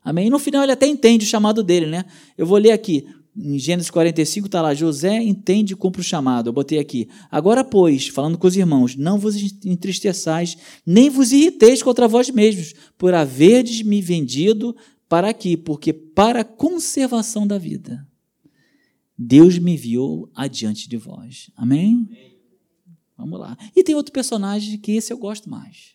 Amém? 0.04 0.26
E 0.26 0.30
no 0.30 0.38
final 0.38 0.62
ele 0.62 0.72
até 0.72 0.86
entende 0.86 1.24
o 1.24 1.28
chamado 1.28 1.62
dele, 1.62 1.86
né? 1.86 2.04
Eu 2.36 2.46
vou 2.46 2.58
ler 2.58 2.72
aqui. 2.72 3.06
Em 3.34 3.58
Gênesis 3.58 3.90
45 3.90 4.46
está 4.46 4.60
lá, 4.60 4.74
José 4.74 5.22
entende 5.22 5.72
e 5.72 5.76
cumpre 5.76 6.02
o 6.02 6.04
chamado. 6.04 6.48
Eu 6.48 6.52
botei 6.52 6.78
aqui. 6.78 7.08
Agora, 7.30 7.64
pois, 7.64 8.08
falando 8.08 8.36
com 8.36 8.46
os 8.46 8.56
irmãos, 8.56 8.94
não 8.94 9.18
vos 9.18 9.36
entristeçais, 9.64 10.56
nem 10.84 11.08
vos 11.08 11.32
irriteis 11.32 11.82
contra 11.82 12.06
vós 12.06 12.28
mesmos, 12.28 12.74
por 12.98 13.14
haverdes 13.14 13.82
me 13.82 14.02
vendido 14.02 14.76
para 15.08 15.30
aqui, 15.30 15.56
porque 15.56 15.92
para 15.92 16.40
a 16.40 16.44
conservação 16.44 17.46
da 17.46 17.56
vida, 17.56 18.06
Deus 19.16 19.58
me 19.58 19.72
enviou 19.72 20.30
adiante 20.34 20.88
de 20.88 20.96
vós. 20.98 21.50
Amém? 21.56 22.06
Amém? 22.08 22.38
Vamos 23.16 23.38
lá. 23.38 23.56
E 23.74 23.82
tem 23.82 23.94
outro 23.94 24.12
personagem 24.12 24.78
que 24.78 24.92
esse 24.92 25.12
eu 25.12 25.18
gosto 25.18 25.48
mais. 25.48 25.94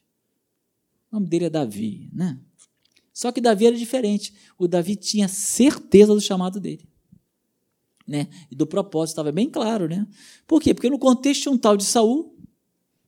O 1.11 1.15
nome 1.15 1.27
dele 1.27 1.45
é 1.45 1.49
Davi, 1.49 2.09
né? 2.13 2.39
Só 3.13 3.31
que 3.31 3.41
Davi 3.41 3.67
era 3.67 3.75
diferente. 3.75 4.33
O 4.57 4.67
Davi 4.67 4.95
tinha 4.95 5.27
certeza 5.27 6.13
do 6.13 6.21
chamado 6.21 6.59
dele. 6.59 6.87
Né? 8.07 8.27
E 8.49 8.55
do 8.55 8.65
propósito 8.65 9.13
estava 9.13 9.31
bem 9.31 9.49
claro, 9.49 9.87
né? 9.87 10.07
Por 10.47 10.61
quê? 10.61 10.73
Porque 10.73 10.89
no 10.89 10.97
contexto 10.97 11.43
tinha 11.43 11.51
um 11.51 11.57
tal 11.57 11.75
de 11.75 11.83
Saul, 11.83 12.33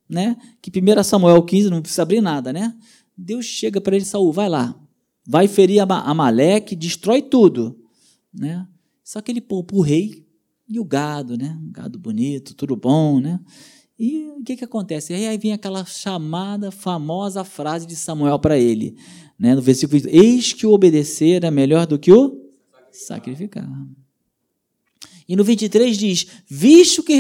né? 0.10 0.36
Que 0.62 0.70
1 0.70 1.04
Samuel 1.04 1.42
15 1.42 1.70
não 1.70 1.82
precisa 1.82 2.02
abrir 2.02 2.20
nada, 2.20 2.52
né? 2.52 2.76
Deus 3.16 3.46
chega 3.46 3.80
para 3.80 3.96
ele, 3.96 4.06
Saul, 4.06 4.32
vai 4.32 4.50
lá, 4.50 4.78
vai 5.26 5.48
ferir 5.48 5.80
Amaleque, 5.82 6.76
destrói 6.76 7.22
tudo, 7.22 7.80
né? 8.34 8.68
Só 9.04 9.22
que 9.22 9.32
ele 9.32 9.42
poupa 9.42 9.76
o 9.76 9.82
rei 9.82 10.26
e 10.68 10.80
o 10.80 10.86
gado, 10.86 11.38
né? 11.38 11.58
Um 11.62 11.72
gado 11.72 11.98
bonito, 11.98 12.54
tudo 12.54 12.76
bom, 12.76 13.20
né? 13.20 13.40
E 13.98 14.30
o 14.30 14.44
que, 14.44 14.56
que 14.56 14.64
acontece? 14.64 15.14
E 15.14 15.28
aí 15.28 15.38
vem 15.38 15.52
aquela 15.52 15.84
chamada, 15.84 16.72
famosa 16.72 17.44
frase 17.44 17.86
de 17.86 17.96
Samuel 17.96 18.40
para 18.40 18.58
ele, 18.58 18.96
né? 19.38 19.54
no 19.54 19.62
versículo 19.62 20.02
20, 20.02 20.14
Eis 20.16 20.54
que 20.54 20.66
o 20.66 20.72
obedecer 20.72 21.44
é 21.44 21.52
melhor 21.52 21.86
do 21.86 22.00
que 22.00 22.12
o 22.14 22.50
sacrificar. 22.92 23.70
E 25.30 25.36
no 25.36 25.44
23 25.44 25.96
diz: 25.96 26.26
Visto 26.48 27.04
que 27.04 27.14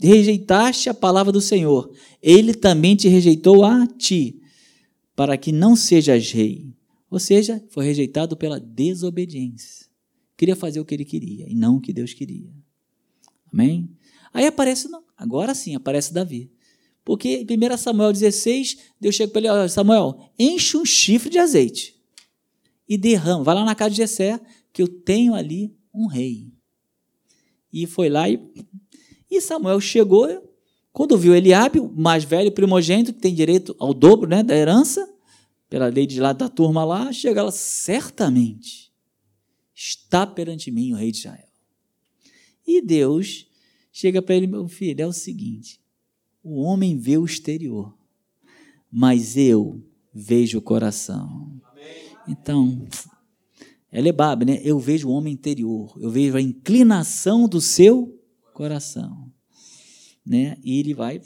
rejeitaste 0.00 0.88
a 0.88 0.94
palavra 0.94 1.30
do 1.30 1.40
Senhor, 1.40 1.94
ele 2.22 2.54
também 2.54 2.96
te 2.96 3.08
rejeitou 3.08 3.62
a 3.62 3.86
ti, 3.86 4.40
para 5.14 5.36
que 5.36 5.52
não 5.52 5.76
sejas 5.76 6.32
rei. 6.32 6.74
Ou 7.10 7.20
seja, 7.20 7.62
foi 7.68 7.84
rejeitado 7.84 8.38
pela 8.38 8.58
desobediência. 8.58 9.86
Queria 10.34 10.56
fazer 10.56 10.80
o 10.80 10.84
que 10.84 10.94
ele 10.94 11.04
queria 11.04 11.46
e 11.46 11.54
não 11.54 11.76
o 11.76 11.80
que 11.80 11.92
Deus 11.92 12.14
queria. 12.14 12.50
Amém? 13.52 13.90
Aí 14.32 14.46
aparece, 14.46 14.88
não, 14.88 15.04
agora 15.14 15.54
sim, 15.54 15.74
aparece 15.74 16.14
Davi. 16.14 16.50
Porque 17.04 17.44
em 17.46 17.74
1 17.74 17.76
Samuel 17.76 18.14
16, 18.14 18.78
Deus 18.98 19.14
chega 19.14 19.30
para 19.30 19.60
ele, 19.60 19.68
Samuel, 19.68 20.18
enche 20.38 20.78
um 20.78 20.86
chifre 20.86 21.28
de 21.28 21.38
azeite 21.38 22.00
e 22.88 22.96
derrama, 22.96 23.44
vai 23.44 23.54
lá 23.54 23.64
na 23.64 23.74
casa 23.74 23.90
de 23.90 23.96
Jessé, 23.98 24.40
que 24.72 24.80
eu 24.80 24.88
tenho 24.88 25.34
ali 25.34 25.76
um 25.92 26.06
rei. 26.06 26.50
E 27.72 27.86
foi 27.86 28.08
lá 28.08 28.28
e, 28.28 28.40
e 29.30 29.40
Samuel 29.40 29.80
chegou, 29.80 30.28
quando 30.92 31.16
viu 31.16 31.34
Eliabe, 31.34 31.80
o 31.80 31.88
mais 31.88 32.24
velho, 32.24 32.52
primogênito, 32.52 33.12
que 33.12 33.20
tem 33.20 33.34
direito 33.34 33.74
ao 33.78 33.94
dobro 33.94 34.28
né, 34.28 34.42
da 34.42 34.54
herança, 34.54 35.08
pela 35.68 35.86
lei 35.86 36.06
de 36.06 36.20
lá 36.20 36.32
da 36.32 36.48
turma 36.48 36.84
lá, 36.84 37.12
chega 37.12 37.42
lá, 37.42 37.50
certamente 37.50 38.92
está 39.74 40.26
perante 40.26 40.70
mim 40.70 40.92
o 40.92 40.96
rei 40.96 41.10
de 41.10 41.18
Israel. 41.18 41.48
E 42.66 42.80
Deus 42.80 43.46
chega 43.90 44.22
para 44.22 44.34
ele, 44.34 44.46
meu 44.46 44.68
filho, 44.68 45.02
é 45.02 45.06
o 45.06 45.12
seguinte: 45.12 45.80
o 46.42 46.60
homem 46.60 46.96
vê 46.96 47.18
o 47.18 47.24
exterior, 47.24 47.96
mas 48.90 49.36
eu 49.36 49.82
vejo 50.12 50.58
o 50.58 50.62
coração. 50.62 51.60
Então, 52.28 52.86
é 53.92 54.00
lebab, 54.00 54.46
né? 54.46 54.58
Eu 54.64 54.78
vejo 54.78 55.08
o 55.08 55.12
homem 55.12 55.34
interior, 55.34 55.94
eu 56.00 56.10
vejo 56.10 56.36
a 56.36 56.40
inclinação 56.40 57.46
do 57.46 57.60
seu 57.60 58.18
coração, 58.54 59.30
né? 60.24 60.56
E 60.64 60.78
ele 60.80 60.94
vai. 60.94 61.20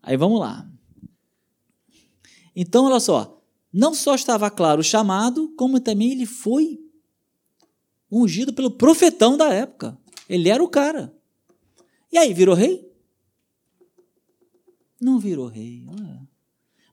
Aí 0.00 0.16
vamos 0.16 0.38
lá. 0.38 0.70
Então, 2.54 2.84
olha 2.84 3.00
só, 3.00 3.42
não 3.72 3.94
só 3.94 4.14
estava 4.14 4.48
claro 4.48 4.80
o 4.80 4.84
chamado, 4.84 5.52
como 5.56 5.80
também 5.80 6.12
ele 6.12 6.26
foi 6.26 6.78
ungido 8.10 8.52
pelo 8.52 8.70
profetão 8.70 9.36
da 9.36 9.52
época. 9.52 9.98
Ele 10.28 10.48
era 10.48 10.62
o 10.62 10.68
cara. 10.68 11.12
E 12.12 12.18
aí, 12.18 12.32
virou 12.32 12.54
rei? 12.54 12.92
Não 15.00 15.18
virou 15.18 15.48
rei. 15.48 15.84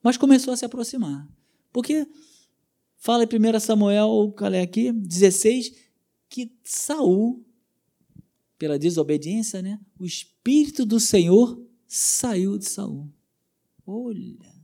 Mas 0.01 0.17
começou 0.17 0.53
a 0.53 0.57
se 0.57 0.65
aproximar. 0.65 1.27
Porque 1.71 2.07
fala 2.99 3.23
em 3.23 3.27
1 3.27 3.59
Samuel, 3.59 4.35
é 4.53 4.61
aqui, 4.61 4.91
16, 4.91 5.73
que 6.29 6.51
Saul, 6.63 7.43
pela 8.57 8.77
desobediência, 8.77 9.61
né, 9.61 9.79
o 9.97 10.05
espírito 10.05 10.85
do 10.85 10.99
Senhor 10.99 11.59
saiu 11.87 12.57
de 12.57 12.65
Saul. 12.65 13.09
Olha. 13.87 14.59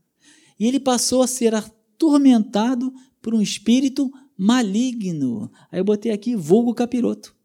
E 0.59 0.67
ele 0.67 0.79
passou 0.79 1.23
a 1.23 1.27
ser 1.27 1.55
atormentado 1.55 2.93
por 3.21 3.33
um 3.33 3.41
espírito 3.41 4.11
maligno. 4.37 5.51
Aí 5.71 5.79
eu 5.79 5.83
botei 5.83 6.11
aqui 6.11 6.35
vulgo 6.35 6.73
capiroto. 6.73 7.35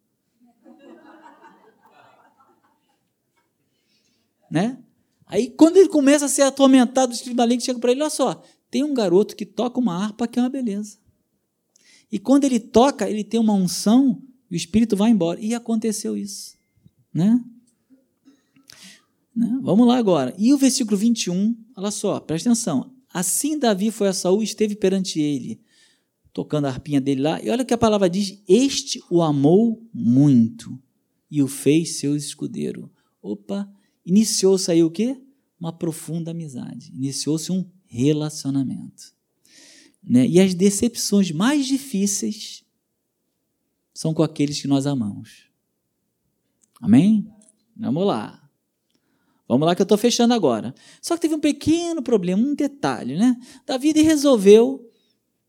né? 4.51 4.83
Aí 5.27 5.49
quando 5.49 5.77
ele 5.77 5.89
começa 5.89 6.25
a 6.25 6.29
ser 6.29 6.43
atormentado, 6.43 7.13
o 7.13 7.15
espírito 7.15 7.37
maligno 7.37 7.65
chega 7.65 7.79
para 7.79 7.93
ele, 7.93 8.01
olha 8.01 8.11
só, 8.11 8.43
tem 8.71 8.85
um 8.85 8.95
garoto 8.95 9.35
que 9.35 9.45
toca 9.45 9.81
uma 9.81 9.95
harpa 9.95 10.29
que 10.29 10.39
é 10.39 10.43
uma 10.43 10.49
beleza. 10.49 10.99
E 12.11 12.19
quando 12.19 12.45
ele 12.45 12.61
toca, 12.61 13.09
ele 13.09 13.25
tem 13.25 13.39
uma 13.39 13.53
unção, 13.53 14.23
o 14.51 14.55
espírito 14.55 14.97
vai 14.97 15.11
embora. 15.11 15.41
E 15.41 15.55
aconteceu 15.55 16.17
isso, 16.17 16.57
né? 17.13 17.43
né? 19.35 19.59
Vamos 19.63 19.87
lá 19.87 19.97
agora. 19.97 20.35
E 20.39 20.53
o 20.53 20.59
versículo 20.59 20.97
21, 20.97 21.57
olha 21.77 21.91
só, 21.91 22.19
presta 22.21 22.51
atenção. 22.51 22.93
Assim 23.13 23.59
Davi 23.59 23.91
foi 23.91 24.09
a 24.09 24.13
Saul 24.13 24.41
e 24.41 24.45
esteve 24.45 24.77
perante 24.77 25.21
ele, 25.21 25.61
tocando 26.33 26.67
a 26.67 26.69
harpinha 26.69 27.01
dele 27.01 27.23
lá. 27.23 27.43
E 27.43 27.51
olha 27.51 27.63
o 27.63 27.67
que 27.67 27.75
a 27.75 27.79
palavra 27.79 28.09
diz: 28.09 28.41
Este 28.47 29.03
o 29.11 29.23
amou 29.23 29.83
muito 29.93 30.79
e 31.31 31.43
o 31.43 31.49
fez 31.49 31.99
seu 31.99 32.17
escudeiro. 32.17 32.91
Opa, 33.23 33.69
iniciou-se 34.05 34.71
aí 34.71 34.83
o 34.83 34.91
quê? 34.91 35.21
Uma 35.59 35.73
profunda 35.73 36.31
amizade. 36.31 36.93
Iniciou-se 36.95 37.51
um 37.51 37.65
relacionamento. 37.91 39.13
Né? 40.03 40.27
E 40.27 40.41
as 40.41 40.55
decepções 40.55 41.31
mais 41.33 41.67
difíceis 41.67 42.65
são 43.93 44.15
com 44.15 44.23
aqueles 44.23 44.63
que 44.63 44.69
nós 44.69 44.87
amamos. 44.87 45.51
Amém? 46.81 47.31
Vamos 47.77 48.07
lá. 48.07 48.49
Vamos 49.47 49.67
lá 49.67 49.75
que 49.75 49.83
eu 49.83 49.85
estou 49.85 49.99
fechando 49.99 50.33
agora. 50.33 50.73
Só 51.03 51.17
que 51.17 51.23
teve 51.23 51.35
um 51.35 51.41
pequeno 51.41 52.01
problema, 52.01 52.41
um 52.41 52.55
detalhe, 52.55 53.17
né? 53.17 53.37
Davi 53.67 53.93
resolveu 53.93 54.89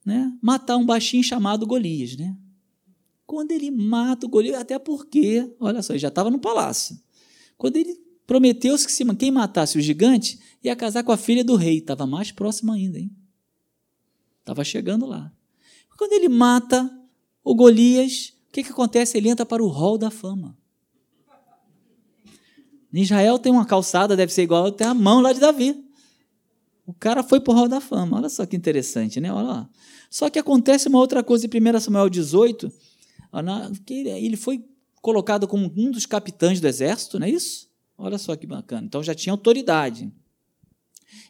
né, 0.03 0.35
matar 0.41 0.75
um 0.77 0.85
baixinho 0.85 1.23
chamado 1.23 1.67
Golias, 1.67 2.17
né? 2.17 2.35
Quando 3.25 3.51
ele 3.51 3.69
mata 3.69 4.25
o 4.25 4.29
Golias, 4.29 4.59
até 4.59 4.77
porque, 4.79 5.55
olha 5.59 5.81
só, 5.81 5.93
ele 5.93 5.99
já 5.99 6.07
estava 6.07 6.31
no 6.31 6.39
palácio. 6.39 6.99
Quando 7.57 7.77
ele 7.77 7.97
prometeu-se 8.31 8.85
que 8.85 8.93
se 8.93 9.03
quem 9.15 9.29
matasse 9.29 9.77
o 9.77 9.81
gigante 9.81 10.39
ia 10.63 10.73
casar 10.73 11.03
com 11.03 11.11
a 11.11 11.17
filha 11.17 11.43
do 11.43 11.57
rei. 11.57 11.79
Estava 11.79 12.07
mais 12.07 12.31
próximo 12.31 12.71
ainda, 12.71 12.97
hein? 12.97 13.11
Estava 14.39 14.63
chegando 14.63 15.05
lá. 15.05 15.29
Quando 15.97 16.13
ele 16.13 16.29
mata 16.29 16.89
o 17.43 17.53
Golias, 17.53 18.33
o 18.47 18.53
que, 18.53 18.63
que 18.63 18.71
acontece? 18.71 19.17
Ele 19.17 19.27
entra 19.27 19.45
para 19.45 19.61
o 19.61 19.67
hall 19.67 19.97
da 19.97 20.09
fama. 20.09 20.57
Em 22.93 23.01
Israel 23.01 23.37
tem 23.37 23.51
uma 23.51 23.65
calçada, 23.65 24.15
deve 24.15 24.31
ser 24.31 24.43
igual, 24.43 24.71
tem 24.71 24.87
a 24.87 24.93
mão 24.93 25.19
lá 25.19 25.33
de 25.33 25.41
Davi. 25.41 25.83
O 26.85 26.93
cara 26.93 27.23
foi 27.23 27.41
pro 27.41 27.51
hall 27.51 27.67
da 27.67 27.81
fama. 27.81 28.15
Olha 28.15 28.29
só 28.29 28.45
que 28.45 28.55
interessante, 28.55 29.19
né? 29.19 29.29
Olha 29.33 29.45
lá. 29.45 29.69
Só 30.09 30.29
que 30.29 30.39
acontece 30.39 30.87
uma 30.87 30.99
outra 30.99 31.21
coisa 31.21 31.45
em 31.45 31.49
1 31.49 31.79
Samuel 31.81 32.09
18, 32.09 32.71
que 33.85 34.07
ele 34.07 34.37
foi 34.37 34.63
colocado 35.01 35.49
como 35.49 35.69
um 35.75 35.91
dos 35.91 36.05
capitães 36.05 36.61
do 36.61 36.67
exército, 36.69 37.19
não 37.19 37.27
é 37.27 37.29
isso? 37.29 37.70
Olha 38.03 38.17
só 38.17 38.35
que 38.35 38.47
bacana. 38.47 38.87
Então 38.87 39.03
já 39.03 39.13
tinha 39.13 39.31
autoridade. 39.31 40.11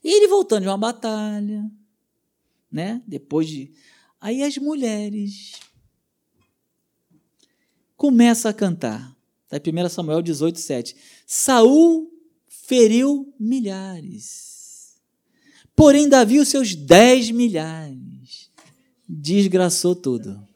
E 0.02 0.16
ele 0.16 0.30
voltando 0.30 0.62
de 0.62 0.70
uma 0.70 0.78
batalha, 0.78 1.70
né? 2.72 3.04
Depois 3.06 3.46
de. 3.46 3.74
Aí 4.22 4.42
as 4.42 4.58
mulheres 4.58 5.60
começam 7.98 8.50
a 8.50 8.54
cantar. 8.54 9.14
Está 9.52 9.70
em 9.70 9.86
1 9.86 9.90
Samuel 9.90 10.22
18, 10.22 10.60
7. 10.60 10.96
Saul 11.28 12.10
feriu 12.48 13.34
milhares. 13.38 14.96
Porém, 15.76 16.08
Davi, 16.08 16.40
os 16.40 16.48
seus 16.48 16.74
dez 16.74 17.32
milhares, 17.32 18.50
desgraçou 19.10 19.94
tudo. 19.94 20.48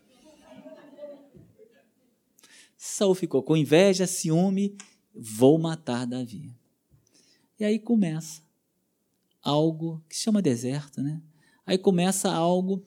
Saul 2.77 3.15
ficou 3.15 3.43
com 3.43 3.57
inveja, 3.57 4.07
ciúme, 4.07 4.77
vou 5.15 5.57
matar 5.57 6.05
Davi. 6.05 6.53
E 7.59 7.63
aí 7.63 7.79
começa 7.79 8.41
algo 9.41 10.03
que 10.09 10.15
se 10.15 10.23
chama 10.23 10.41
deserto, 10.41 11.01
né? 11.01 11.21
Aí 11.65 11.77
começa 11.77 12.31
algo 12.31 12.85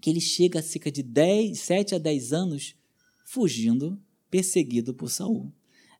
que 0.00 0.10
ele 0.10 0.20
chega 0.20 0.60
a 0.60 0.62
cerca 0.62 0.90
de 0.90 1.02
10, 1.02 1.58
7 1.58 1.94
a 1.94 1.98
10 1.98 2.32
anos 2.32 2.74
fugindo, 3.24 4.00
perseguido 4.30 4.94
por 4.94 5.10
Saul. 5.10 5.52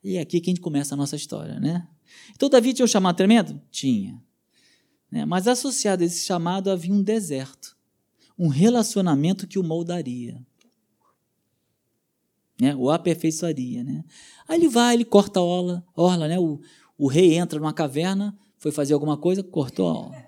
E 0.03 0.17
é 0.17 0.21
aqui 0.21 0.39
que 0.39 0.49
a 0.49 0.51
gente 0.51 0.61
começa 0.61 0.95
a 0.95 0.97
nossa 0.97 1.15
história, 1.15 1.59
né? 1.59 1.87
Então 2.31 2.49
Davi 2.49 2.73
tinha 2.73 2.85
um 2.85 2.87
chamado 2.87 3.17
tremendo? 3.17 3.61
Tinha. 3.69 4.21
Né? 5.11 5.25
Mas 5.25 5.47
associado 5.47 6.03
a 6.03 6.05
esse 6.05 6.25
chamado 6.25 6.69
havia 6.69 6.93
um 6.93 7.01
deserto, 7.01 7.77
um 8.37 8.47
relacionamento 8.47 9.47
que 9.47 9.59
o 9.59 9.63
moldaria 9.63 10.45
né? 12.59 12.75
o 12.75 12.89
aperfeiçoaria. 12.89 13.83
Né? 13.83 14.03
Aí 14.47 14.59
ele 14.59 14.67
vai, 14.67 14.95
ele 14.95 15.05
corta 15.05 15.39
a 15.39 15.43
orla, 15.43 15.85
orla 15.95 16.27
né? 16.27 16.39
o, 16.39 16.59
o 16.97 17.07
rei 17.07 17.35
entra 17.35 17.59
numa 17.59 17.73
caverna, 17.73 18.37
foi 18.57 18.71
fazer 18.71 18.93
alguma 18.93 19.17
coisa, 19.17 19.43
cortou 19.43 19.87
a 19.87 19.93
orla. 19.93 20.27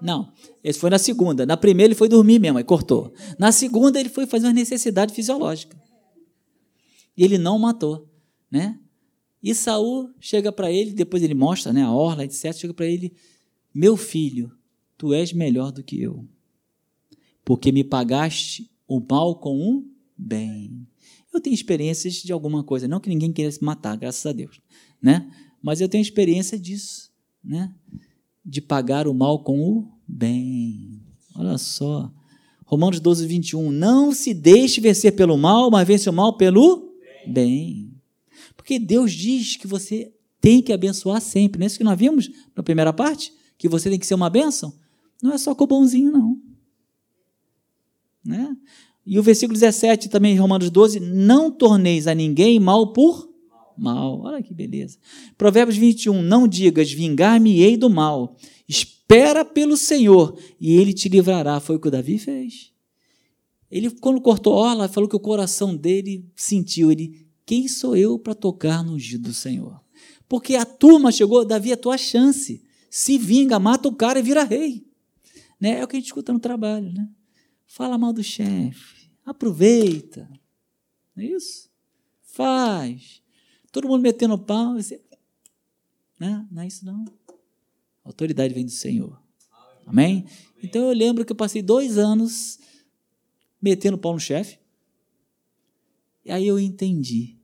Não, 0.00 0.32
esse 0.64 0.78
foi 0.78 0.88
na 0.88 0.98
segunda. 0.98 1.44
Na 1.44 1.56
primeira 1.56 1.88
ele 1.88 1.94
foi 1.94 2.08
dormir 2.08 2.38
mesmo, 2.38 2.58
aí 2.58 2.64
cortou. 2.64 3.12
Na 3.38 3.52
segunda 3.52 4.00
ele 4.00 4.08
foi 4.08 4.26
fazer 4.26 4.46
uma 4.46 4.52
necessidade 4.52 5.12
fisiológica. 5.12 5.78
E 7.16 7.24
ele 7.24 7.36
não 7.36 7.58
matou, 7.58 8.08
né? 8.50 8.78
E 9.42 9.54
Saul 9.54 10.10
chega 10.18 10.52
para 10.52 10.70
ele, 10.70 10.92
depois 10.92 11.22
ele 11.22 11.34
mostra, 11.34 11.72
né, 11.72 11.82
a 11.82 11.92
orla, 11.92 12.24
etc, 12.24 12.52
chega 12.52 12.74
para 12.74 12.86
ele: 12.86 13.12
"Meu 13.74 13.96
filho, 13.96 14.52
tu 14.96 15.12
és 15.14 15.32
melhor 15.32 15.72
do 15.72 15.82
que 15.82 16.00
eu, 16.00 16.26
porque 17.44 17.72
me 17.72 17.82
pagaste 17.82 18.70
o 18.86 19.00
mal 19.00 19.36
com 19.36 19.56
um 19.56 19.90
bem. 20.16 20.86
Eu 21.32 21.40
tenho 21.40 21.54
experiências 21.54 22.14
de 22.14 22.32
alguma 22.32 22.64
coisa, 22.64 22.88
não 22.88 23.00
que 23.00 23.08
ninguém 23.08 23.32
queira 23.32 23.50
se 23.50 23.62
matar, 23.62 23.96
graças 23.96 24.24
a 24.26 24.32
Deus, 24.32 24.60
né? 25.00 25.30
Mas 25.62 25.80
eu 25.80 25.88
tenho 25.88 26.02
experiência 26.02 26.58
disso, 26.58 27.10
né? 27.42 27.74
De 28.44 28.60
pagar 28.60 29.06
o 29.06 29.14
mal 29.14 29.44
com 29.44 29.60
o 29.60 29.88
bem. 30.06 31.02
Olha 31.34 31.56
só. 31.58 32.12
Romanos 32.64 33.00
12, 33.00 33.26
21. 33.26 33.70
Não 33.70 34.12
se 34.12 34.32
deixe 34.32 34.80
vencer 34.80 35.14
pelo 35.14 35.36
mal, 35.36 35.70
mas 35.70 35.86
vence 35.86 36.08
o 36.08 36.12
mal 36.12 36.36
pelo 36.36 36.94
bem. 37.26 37.92
Porque 38.56 38.78
Deus 38.78 39.12
diz 39.12 39.56
que 39.56 39.66
você 39.66 40.12
tem 40.40 40.62
que 40.62 40.72
abençoar 40.72 41.20
sempre. 41.20 41.58
Não 41.58 41.64
é 41.64 41.66
isso 41.66 41.78
que 41.78 41.84
nós 41.84 41.98
vimos 41.98 42.30
na 42.56 42.62
primeira 42.62 42.92
parte? 42.92 43.32
Que 43.58 43.68
você 43.68 43.90
tem 43.90 43.98
que 43.98 44.06
ser 44.06 44.14
uma 44.14 44.30
bênção? 44.30 44.72
Não 45.22 45.32
é 45.32 45.38
só 45.38 45.54
com 45.54 45.64
o 45.64 45.66
bonzinho, 45.66 46.10
não. 46.10 46.40
Né? 48.24 48.56
E 49.06 49.18
o 49.18 49.22
versículo 49.22 49.58
17 49.58 50.08
também, 50.08 50.36
Romanos 50.36 50.70
12, 50.70 51.00
não 51.00 51.50
torneis 51.50 52.06
a 52.06 52.14
ninguém 52.14 52.60
mal 52.60 52.92
por 52.92 53.30
mal. 53.76 54.20
Olha 54.20 54.42
que 54.42 54.52
beleza. 54.52 54.98
Provérbios 55.36 55.76
21, 55.78 56.22
não 56.22 56.46
digas, 56.46 56.92
vingar-me-ei 56.92 57.76
do 57.76 57.88
mal. 57.88 58.36
Espera 58.68 59.44
pelo 59.44 59.76
Senhor 59.76 60.38
e 60.60 60.72
ele 60.72 60.92
te 60.92 61.08
livrará. 61.08 61.58
Foi 61.58 61.76
o 61.76 61.80
que 61.80 61.88
o 61.88 61.90
Davi 61.90 62.18
fez. 62.18 62.70
Ele, 63.70 63.90
quando 63.90 64.20
cortou 64.20 64.52
orla, 64.52 64.88
falou 64.88 65.08
que 65.08 65.16
o 65.16 65.20
coração 65.20 65.76
dele 65.76 66.28
sentiu, 66.34 66.90
ele, 66.90 67.26
quem 67.46 67.68
sou 67.68 67.96
eu 67.96 68.18
para 68.18 68.34
tocar 68.34 68.84
no 68.84 68.94
ungido 68.94 69.28
do 69.28 69.34
Senhor? 69.34 69.80
Porque 70.28 70.56
a 70.56 70.64
turma 70.64 71.10
chegou, 71.10 71.44
Davi, 71.44 71.70
é 71.70 71.74
a 71.74 71.76
tua 71.76 71.96
chance. 71.96 72.62
Se 72.88 73.16
vinga, 73.16 73.58
mata 73.58 73.88
o 73.88 73.94
cara 73.94 74.18
e 74.18 74.22
vira 74.22 74.44
rei. 74.44 74.84
Né? 75.60 75.78
É 75.80 75.84
o 75.84 75.88
que 75.88 75.96
a 75.96 75.98
gente 76.00 76.06
escuta 76.06 76.32
no 76.32 76.40
trabalho, 76.40 76.92
né? 76.92 77.08
Fala 77.70 77.96
mal 77.96 78.12
do 78.12 78.22
chefe 78.22 79.08
Aproveita. 79.24 80.28
Não 81.14 81.22
é 81.22 81.26
isso? 81.28 81.70
Faz. 82.20 83.22
Todo 83.70 83.86
mundo 83.86 84.02
metendo 84.02 84.36
pau. 84.36 84.74
Você... 84.74 85.00
Né? 86.18 86.44
Não 86.50 86.62
é 86.62 86.66
isso, 86.66 86.84
não. 86.84 87.04
A 88.04 88.08
autoridade 88.08 88.52
vem 88.52 88.64
do 88.64 88.72
Senhor. 88.72 89.22
Amém? 89.86 90.26
Então 90.60 90.82
eu 90.82 90.92
lembro 90.92 91.24
que 91.24 91.30
eu 91.30 91.36
passei 91.36 91.62
dois 91.62 91.96
anos 91.96 92.58
metendo 93.62 93.96
pau 93.96 94.14
no 94.14 94.20
chefe. 94.20 94.58
E 96.24 96.32
aí 96.32 96.48
eu 96.48 96.58
entendi 96.58 97.38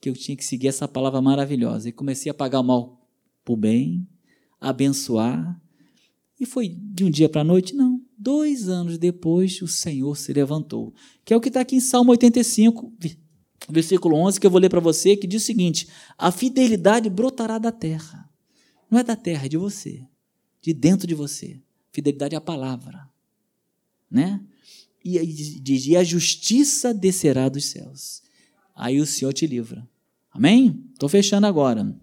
que 0.00 0.08
eu 0.08 0.14
tinha 0.14 0.36
que 0.36 0.44
seguir 0.44 0.66
essa 0.66 0.88
palavra 0.88 1.22
maravilhosa. 1.22 1.88
E 1.88 1.92
comecei 1.92 2.28
a 2.28 2.34
pagar 2.34 2.58
o 2.58 2.64
mal 2.64 3.08
por 3.44 3.56
bem, 3.56 4.04
abençoar. 4.60 5.62
E 6.40 6.44
foi 6.44 6.68
de 6.68 7.04
um 7.04 7.10
dia 7.10 7.28
para 7.28 7.42
a 7.42 7.44
noite? 7.44 7.72
Não. 7.72 7.95
Dois 8.26 8.68
anos 8.68 8.98
depois, 8.98 9.62
o 9.62 9.68
Senhor 9.68 10.16
se 10.16 10.32
levantou. 10.32 10.92
Que 11.24 11.32
é 11.32 11.36
o 11.36 11.40
que 11.40 11.46
está 11.46 11.60
aqui 11.60 11.76
em 11.76 11.80
Salmo 11.80 12.10
85, 12.10 12.92
versículo 13.70 14.16
11, 14.16 14.40
que 14.40 14.44
eu 14.48 14.50
vou 14.50 14.58
ler 14.58 14.68
para 14.68 14.80
você, 14.80 15.16
que 15.16 15.28
diz 15.28 15.44
o 15.44 15.46
seguinte: 15.46 15.86
A 16.18 16.32
fidelidade 16.32 17.08
brotará 17.08 17.56
da 17.56 17.70
terra. 17.70 18.28
Não 18.90 18.98
é 18.98 19.04
da 19.04 19.14
terra, 19.14 19.46
é 19.46 19.48
de 19.48 19.56
você. 19.56 20.04
De 20.60 20.74
dentro 20.74 21.06
de 21.06 21.14
você. 21.14 21.62
Fidelidade 21.92 22.34
é 22.34 22.38
a 22.38 22.40
palavra. 22.40 23.08
Né? 24.10 24.44
E 25.04 25.24
diz: 25.60 25.86
E 25.86 25.96
a 25.96 26.02
justiça 26.02 26.92
descerá 26.92 27.48
dos 27.48 27.66
céus. 27.66 28.22
Aí 28.74 29.00
o 29.00 29.06
Senhor 29.06 29.32
te 29.32 29.46
livra. 29.46 29.88
Amém? 30.32 30.84
Estou 30.94 31.08
fechando 31.08 31.46
agora. 31.46 31.96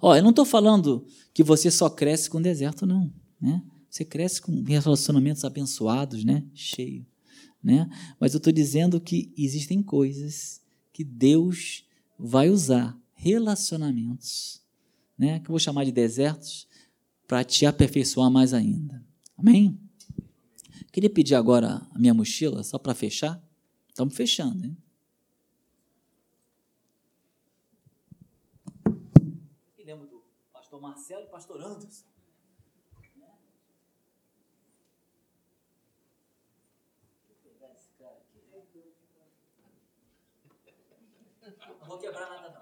Ó, 0.00 0.16
eu 0.16 0.22
não 0.24 0.30
estou 0.30 0.44
falando 0.44 1.06
que 1.32 1.44
você 1.44 1.70
só 1.70 1.88
cresce 1.88 2.28
com 2.28 2.42
deserto, 2.42 2.84
não. 2.84 3.08
Né? 3.40 3.62
Você 3.92 4.06
cresce 4.06 4.40
com 4.40 4.62
relacionamentos 4.62 5.44
abençoados, 5.44 6.24
né? 6.24 6.42
Cheio, 6.54 7.06
né? 7.62 7.90
Mas 8.18 8.32
eu 8.32 8.38
estou 8.38 8.50
dizendo 8.50 8.98
que 8.98 9.30
existem 9.36 9.82
coisas 9.82 10.62
que 10.94 11.04
Deus 11.04 11.86
vai 12.18 12.48
usar, 12.48 12.98
relacionamentos, 13.12 14.62
né? 15.18 15.40
Que 15.40 15.44
eu 15.44 15.52
vou 15.52 15.58
chamar 15.58 15.84
de 15.84 15.92
desertos, 15.92 16.66
para 17.28 17.44
te 17.44 17.66
aperfeiçoar 17.66 18.30
mais 18.30 18.54
ainda. 18.54 19.04
Amém? 19.36 19.78
Queria 20.90 21.10
pedir 21.10 21.34
agora 21.34 21.86
a 21.90 21.98
minha 21.98 22.14
mochila, 22.14 22.62
só 22.62 22.78
para 22.78 22.94
fechar. 22.94 23.46
Estamos 23.90 24.16
fechando, 24.16 24.64
hein? 24.64 24.76
Marcelo 30.80 31.22
e 31.22 31.30
pastor 31.30 31.60
Anderson. 31.60 32.11
Vou 41.92 42.00
quebrar 42.00 42.28
nada, 42.30 42.48
não. 42.50 42.60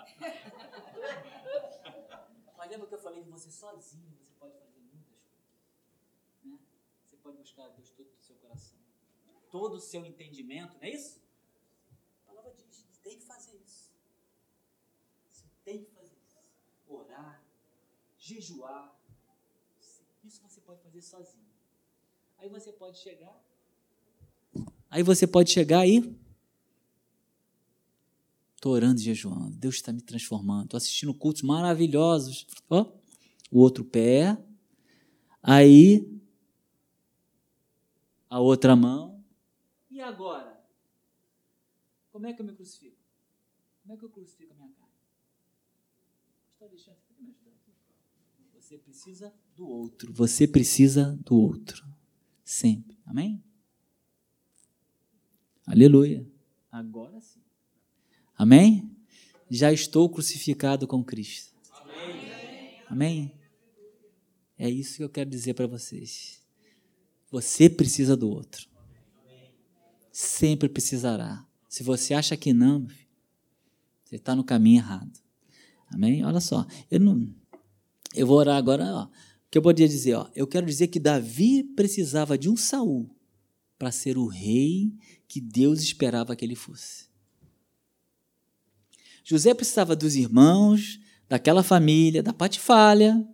Mas 2.57 2.70
lembra 2.70 2.87
que 2.89 2.95
eu 2.95 2.99
falei 2.99 3.22
que 3.22 3.31
você 3.31 3.51
sozinho 3.51 4.11
você 4.11 4.35
pode 4.39 4.59
fazer 4.59 4.81
muitas 4.81 5.14
coisas. 5.14 5.49
Né? 6.45 6.59
Você 7.09 7.16
pode 7.16 7.37
buscar 7.39 7.68
Deus 7.68 7.91
todo 7.91 8.09
o 8.09 8.22
seu 8.22 8.37
coração. 8.37 8.78
Todo 9.51 9.74
o 9.74 9.81
seu 9.81 10.05
entendimento, 10.05 10.74
não 10.74 10.83
é 10.83 10.91
isso? 10.91 11.22
A 12.24 12.26
palavra 12.26 12.53
diz, 12.53 12.64
você 12.66 12.85
tem 13.03 13.18
que 13.18 13.24
fazer 13.24 13.57
isso. 13.57 13.93
Você 15.31 15.47
tem 15.64 15.85
que 15.85 15.91
fazer 15.93 16.16
isso. 16.26 16.39
Orar, 16.89 17.43
jejuar. 18.18 18.99
Isso 20.24 20.43
você 20.43 20.61
pode 20.61 20.83
fazer 20.83 21.03
sozinho. 21.03 21.49
Aí 22.37 22.49
você 22.49 22.72
pode 22.72 22.99
chegar. 22.99 23.41
Aí 24.91 25.03
você 25.03 25.26
pode 25.26 25.51
chegar 25.51 25.81
aí 25.81 26.03
Estou 28.61 28.74
orando 28.74 29.00
e 29.00 29.02
jejuando. 29.02 29.56
Deus 29.56 29.76
está 29.76 29.90
me 29.90 30.02
transformando. 30.02 30.64
Estou 30.64 30.76
assistindo 30.76 31.14
cultos 31.14 31.40
maravilhosos. 31.40 32.46
Ó, 32.68 32.92
o 33.50 33.58
outro 33.58 33.82
pé. 33.82 34.36
Aí, 35.42 36.06
a 38.28 38.38
outra 38.38 38.76
mão. 38.76 39.24
E 39.90 39.98
agora? 39.98 40.62
Como 42.12 42.26
é 42.26 42.34
que 42.34 42.42
eu 42.42 42.44
me 42.44 42.52
crucifico? 42.52 42.98
Como 43.80 43.94
é 43.94 43.96
que 43.96 44.04
eu 44.04 44.11
crucifico 44.11 44.52
a 44.52 44.56
minha 44.56 44.68
carne? 44.74 44.92
Você 48.52 48.76
precisa 48.76 49.32
do 49.56 49.66
outro. 49.66 50.12
Você 50.12 50.46
precisa 50.46 51.18
do 51.24 51.34
outro. 51.34 51.82
Sempre. 52.44 52.98
Amém? 53.06 53.42
Aleluia. 55.66 56.30
Agora 56.70 57.22
sim. 57.22 57.40
Amém? 58.41 58.91
Já 59.51 59.70
estou 59.70 60.09
crucificado 60.09 60.86
com 60.86 61.05
Cristo. 61.05 61.53
Amém? 61.74 62.82
Amém? 62.88 63.34
É 64.57 64.70
isso 64.70 64.97
que 64.97 65.05
eu 65.05 65.11
quero 65.11 65.28
dizer 65.28 65.53
para 65.53 65.66
vocês. 65.66 66.41
Você 67.30 67.68
precisa 67.68 68.16
do 68.16 68.30
outro. 68.30 68.66
Sempre 70.11 70.70
precisará. 70.70 71.47
Se 71.68 71.82
você 71.82 72.14
acha 72.14 72.34
que 72.34 72.55
não, 72.55 72.86
você 74.05 74.16
está 74.16 74.34
no 74.34 74.43
caminho 74.43 74.78
errado. 74.78 75.20
Amém? 75.88 76.24
Olha 76.24 76.41
só, 76.41 76.66
eu 76.91 76.99
não, 76.99 77.30
eu 78.14 78.26
vou 78.26 78.38
orar 78.38 78.57
agora. 78.57 78.86
Ó, 78.86 79.05
o 79.05 79.11
que 79.51 79.59
eu 79.59 79.62
poderia 79.62 79.86
dizer? 79.86 80.14
Ó, 80.14 80.30
eu 80.34 80.47
quero 80.47 80.64
dizer 80.64 80.88
que 80.88 80.99
Davi 80.99 81.62
precisava 81.62 82.38
de 82.38 82.49
um 82.49 82.57
Saul 82.57 83.14
para 83.78 83.93
ser 83.93 84.16
o 84.16 84.26
rei 84.26 84.95
que 85.28 85.43
Deus 85.43 85.82
esperava 85.82 86.34
que 86.34 86.43
ele 86.43 86.57
fosse. 86.57 87.09
José 89.24 89.54
precisava 89.54 89.94
dos 89.94 90.16
irmãos, 90.16 90.98
daquela 91.28 91.62
família, 91.62 92.22
da 92.22 92.32
patifalha, 92.32 93.24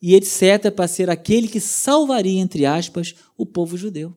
e 0.00 0.14
etc., 0.14 0.70
para 0.74 0.88
ser 0.88 1.08
aquele 1.08 1.46
que 1.46 1.60
salvaria, 1.60 2.40
entre 2.40 2.66
aspas, 2.66 3.14
o 3.36 3.46
povo 3.46 3.76
judeu. 3.76 4.14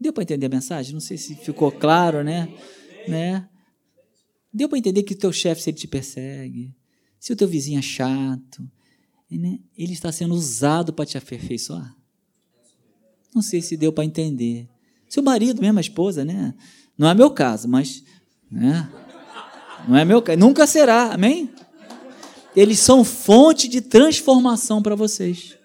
Deu 0.00 0.12
para 0.12 0.22
entender 0.22 0.46
a 0.46 0.48
mensagem? 0.50 0.94
Não 0.94 1.00
sei 1.00 1.18
se 1.18 1.34
ficou 1.34 1.70
claro, 1.70 2.24
né? 2.24 2.48
né? 3.06 3.48
Deu 4.52 4.68
para 4.68 4.78
entender 4.78 5.02
que 5.02 5.12
o 5.12 5.18
teu 5.18 5.32
chefe, 5.32 5.62
se 5.62 5.70
ele 5.70 5.76
te 5.76 5.86
persegue, 5.86 6.74
se 7.18 7.32
o 7.32 7.36
teu 7.36 7.46
vizinho 7.46 7.78
é 7.78 7.82
chato, 7.82 8.70
né? 9.30 9.58
ele 9.76 9.92
está 9.92 10.10
sendo 10.10 10.34
usado 10.34 10.92
para 10.92 11.04
te 11.04 11.18
aperfeiçoar? 11.18 11.94
Não 13.34 13.42
sei 13.42 13.60
se 13.60 13.76
deu 13.76 13.92
para 13.92 14.04
entender. 14.04 14.68
Seu 15.08 15.22
marido, 15.22 15.60
mesmo 15.60 15.78
a 15.78 15.82
esposa, 15.82 16.24
né? 16.24 16.54
Não 17.00 17.08
é 17.08 17.14
meu 17.14 17.30
caso, 17.30 17.66
mas. 17.66 18.04
Né? 18.50 18.86
Não 19.88 19.96
é 19.96 20.04
meu 20.04 20.20
caso. 20.20 20.38
Nunca 20.38 20.66
será, 20.66 21.14
amém? 21.14 21.50
Eles 22.54 22.78
são 22.78 23.02
fonte 23.02 23.68
de 23.68 23.80
transformação 23.80 24.82
para 24.82 24.94
vocês. 24.94 25.56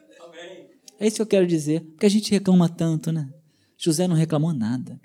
É 0.97 1.05
isso 1.05 1.17
que 1.17 1.21
eu 1.21 1.27
quero 1.27 1.45
dizer. 1.45 1.81
Porque 1.81 2.05
a 2.05 2.09
gente 2.09 2.31
reclama 2.31 2.69
tanto, 2.69 3.11
né? 3.11 3.29
José 3.77 4.07
não 4.07 4.15
reclamou 4.15 4.53
nada. 4.53 4.97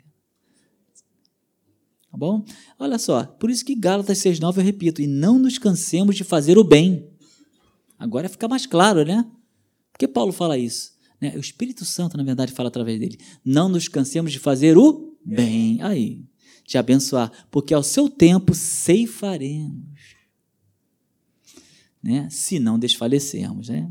Tá 2.12 2.16
bom? 2.16 2.44
Olha 2.78 2.96
só, 2.96 3.24
por 3.24 3.50
isso 3.50 3.64
que 3.64 3.74
Gálatas 3.74 4.18
6,9 4.18 4.58
eu 4.58 4.62
repito, 4.62 5.02
e 5.02 5.08
não 5.08 5.36
nos 5.36 5.58
cansemos 5.58 6.14
de 6.14 6.22
fazer 6.22 6.56
o 6.58 6.62
bem. 6.62 7.10
Agora 7.98 8.28
fica 8.28 8.46
mais 8.46 8.66
claro, 8.66 9.04
né? 9.04 9.28
Por 9.92 9.98
que 9.98 10.06
Paulo 10.06 10.30
fala 10.30 10.56
isso? 10.56 10.92
Né? 11.20 11.32
O 11.34 11.40
Espírito 11.40 11.84
Santo, 11.84 12.16
na 12.16 12.22
verdade, 12.22 12.52
fala 12.52 12.68
através 12.68 13.00
dele. 13.00 13.18
Não 13.44 13.68
nos 13.68 13.88
cansemos 13.88 14.30
de 14.30 14.38
fazer 14.38 14.78
o 14.78 15.09
bem. 15.34 15.82
Aí, 15.82 16.24
te 16.64 16.78
abençoar, 16.78 17.32
porque 17.50 17.74
ao 17.74 17.82
seu 17.82 18.08
tempo 18.08 18.54
ceifaremos. 18.54 19.84
Né? 22.02 22.28
Se 22.30 22.58
não 22.58 22.78
desfalecermos, 22.78 23.68
né? 23.68 23.90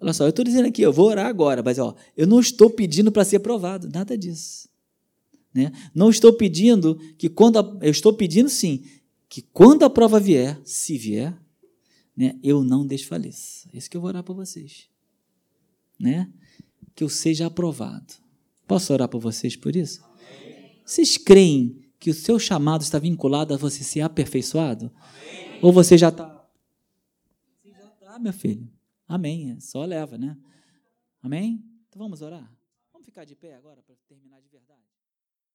Olha 0.00 0.12
só, 0.12 0.24
eu 0.24 0.30
estou 0.30 0.44
dizendo 0.44 0.68
aqui, 0.68 0.80
eu 0.80 0.92
vou 0.92 1.08
orar 1.08 1.26
agora, 1.26 1.62
mas 1.62 1.78
ó, 1.78 1.94
eu 2.16 2.26
não 2.26 2.38
estou 2.38 2.70
pedindo 2.70 3.10
para 3.10 3.24
ser 3.24 3.36
aprovado, 3.36 3.88
nada 3.92 4.16
disso. 4.16 4.68
Né? 5.52 5.72
Não 5.92 6.08
estou 6.08 6.32
pedindo 6.32 6.94
que 7.18 7.28
quando. 7.28 7.58
A, 7.58 7.78
eu 7.82 7.90
estou 7.90 8.12
pedindo 8.12 8.48
sim, 8.48 8.84
que 9.28 9.42
quando 9.42 9.84
a 9.84 9.90
prova 9.90 10.20
vier, 10.20 10.60
se 10.64 10.96
vier, 10.96 11.36
né, 12.16 12.38
eu 12.42 12.62
não 12.62 12.86
desfaleça. 12.86 13.68
É 13.72 13.78
isso 13.78 13.90
que 13.90 13.96
eu 13.96 14.00
vou 14.00 14.08
orar 14.08 14.22
para 14.22 14.34
vocês. 14.34 14.88
Né? 15.98 16.30
Que 16.94 17.02
eu 17.02 17.08
seja 17.08 17.46
aprovado. 17.46 18.14
Posso 18.66 18.92
orar 18.92 19.08
para 19.08 19.18
vocês 19.18 19.56
por 19.56 19.74
isso? 19.74 20.07
Vocês 20.88 21.18
creem 21.18 21.84
que 22.00 22.08
o 22.08 22.14
seu 22.14 22.38
chamado 22.38 22.80
está 22.80 22.98
vinculado 22.98 23.52
a 23.52 23.58
você 23.58 23.84
ser 23.84 24.00
aperfeiçoado? 24.00 24.90
Amém. 24.96 25.60
Ou 25.60 25.70
você 25.70 25.98
já 25.98 26.08
está? 26.08 26.48
Você 27.60 27.70
já 27.70 27.88
está, 27.88 28.18
meu 28.18 28.32
filho. 28.32 28.66
Amém. 29.06 29.50
É 29.50 29.60
só 29.60 29.84
leva, 29.84 30.16
né? 30.16 30.34
Amém? 31.22 31.62
Então 31.90 32.00
vamos 32.00 32.22
orar? 32.22 32.50
Vamos 32.90 33.04
ficar 33.04 33.26
de 33.26 33.36
pé 33.36 33.54
agora 33.54 33.82
para 33.82 33.94
terminar 34.08 34.40
de 34.40 34.48
verdade. 34.48 34.80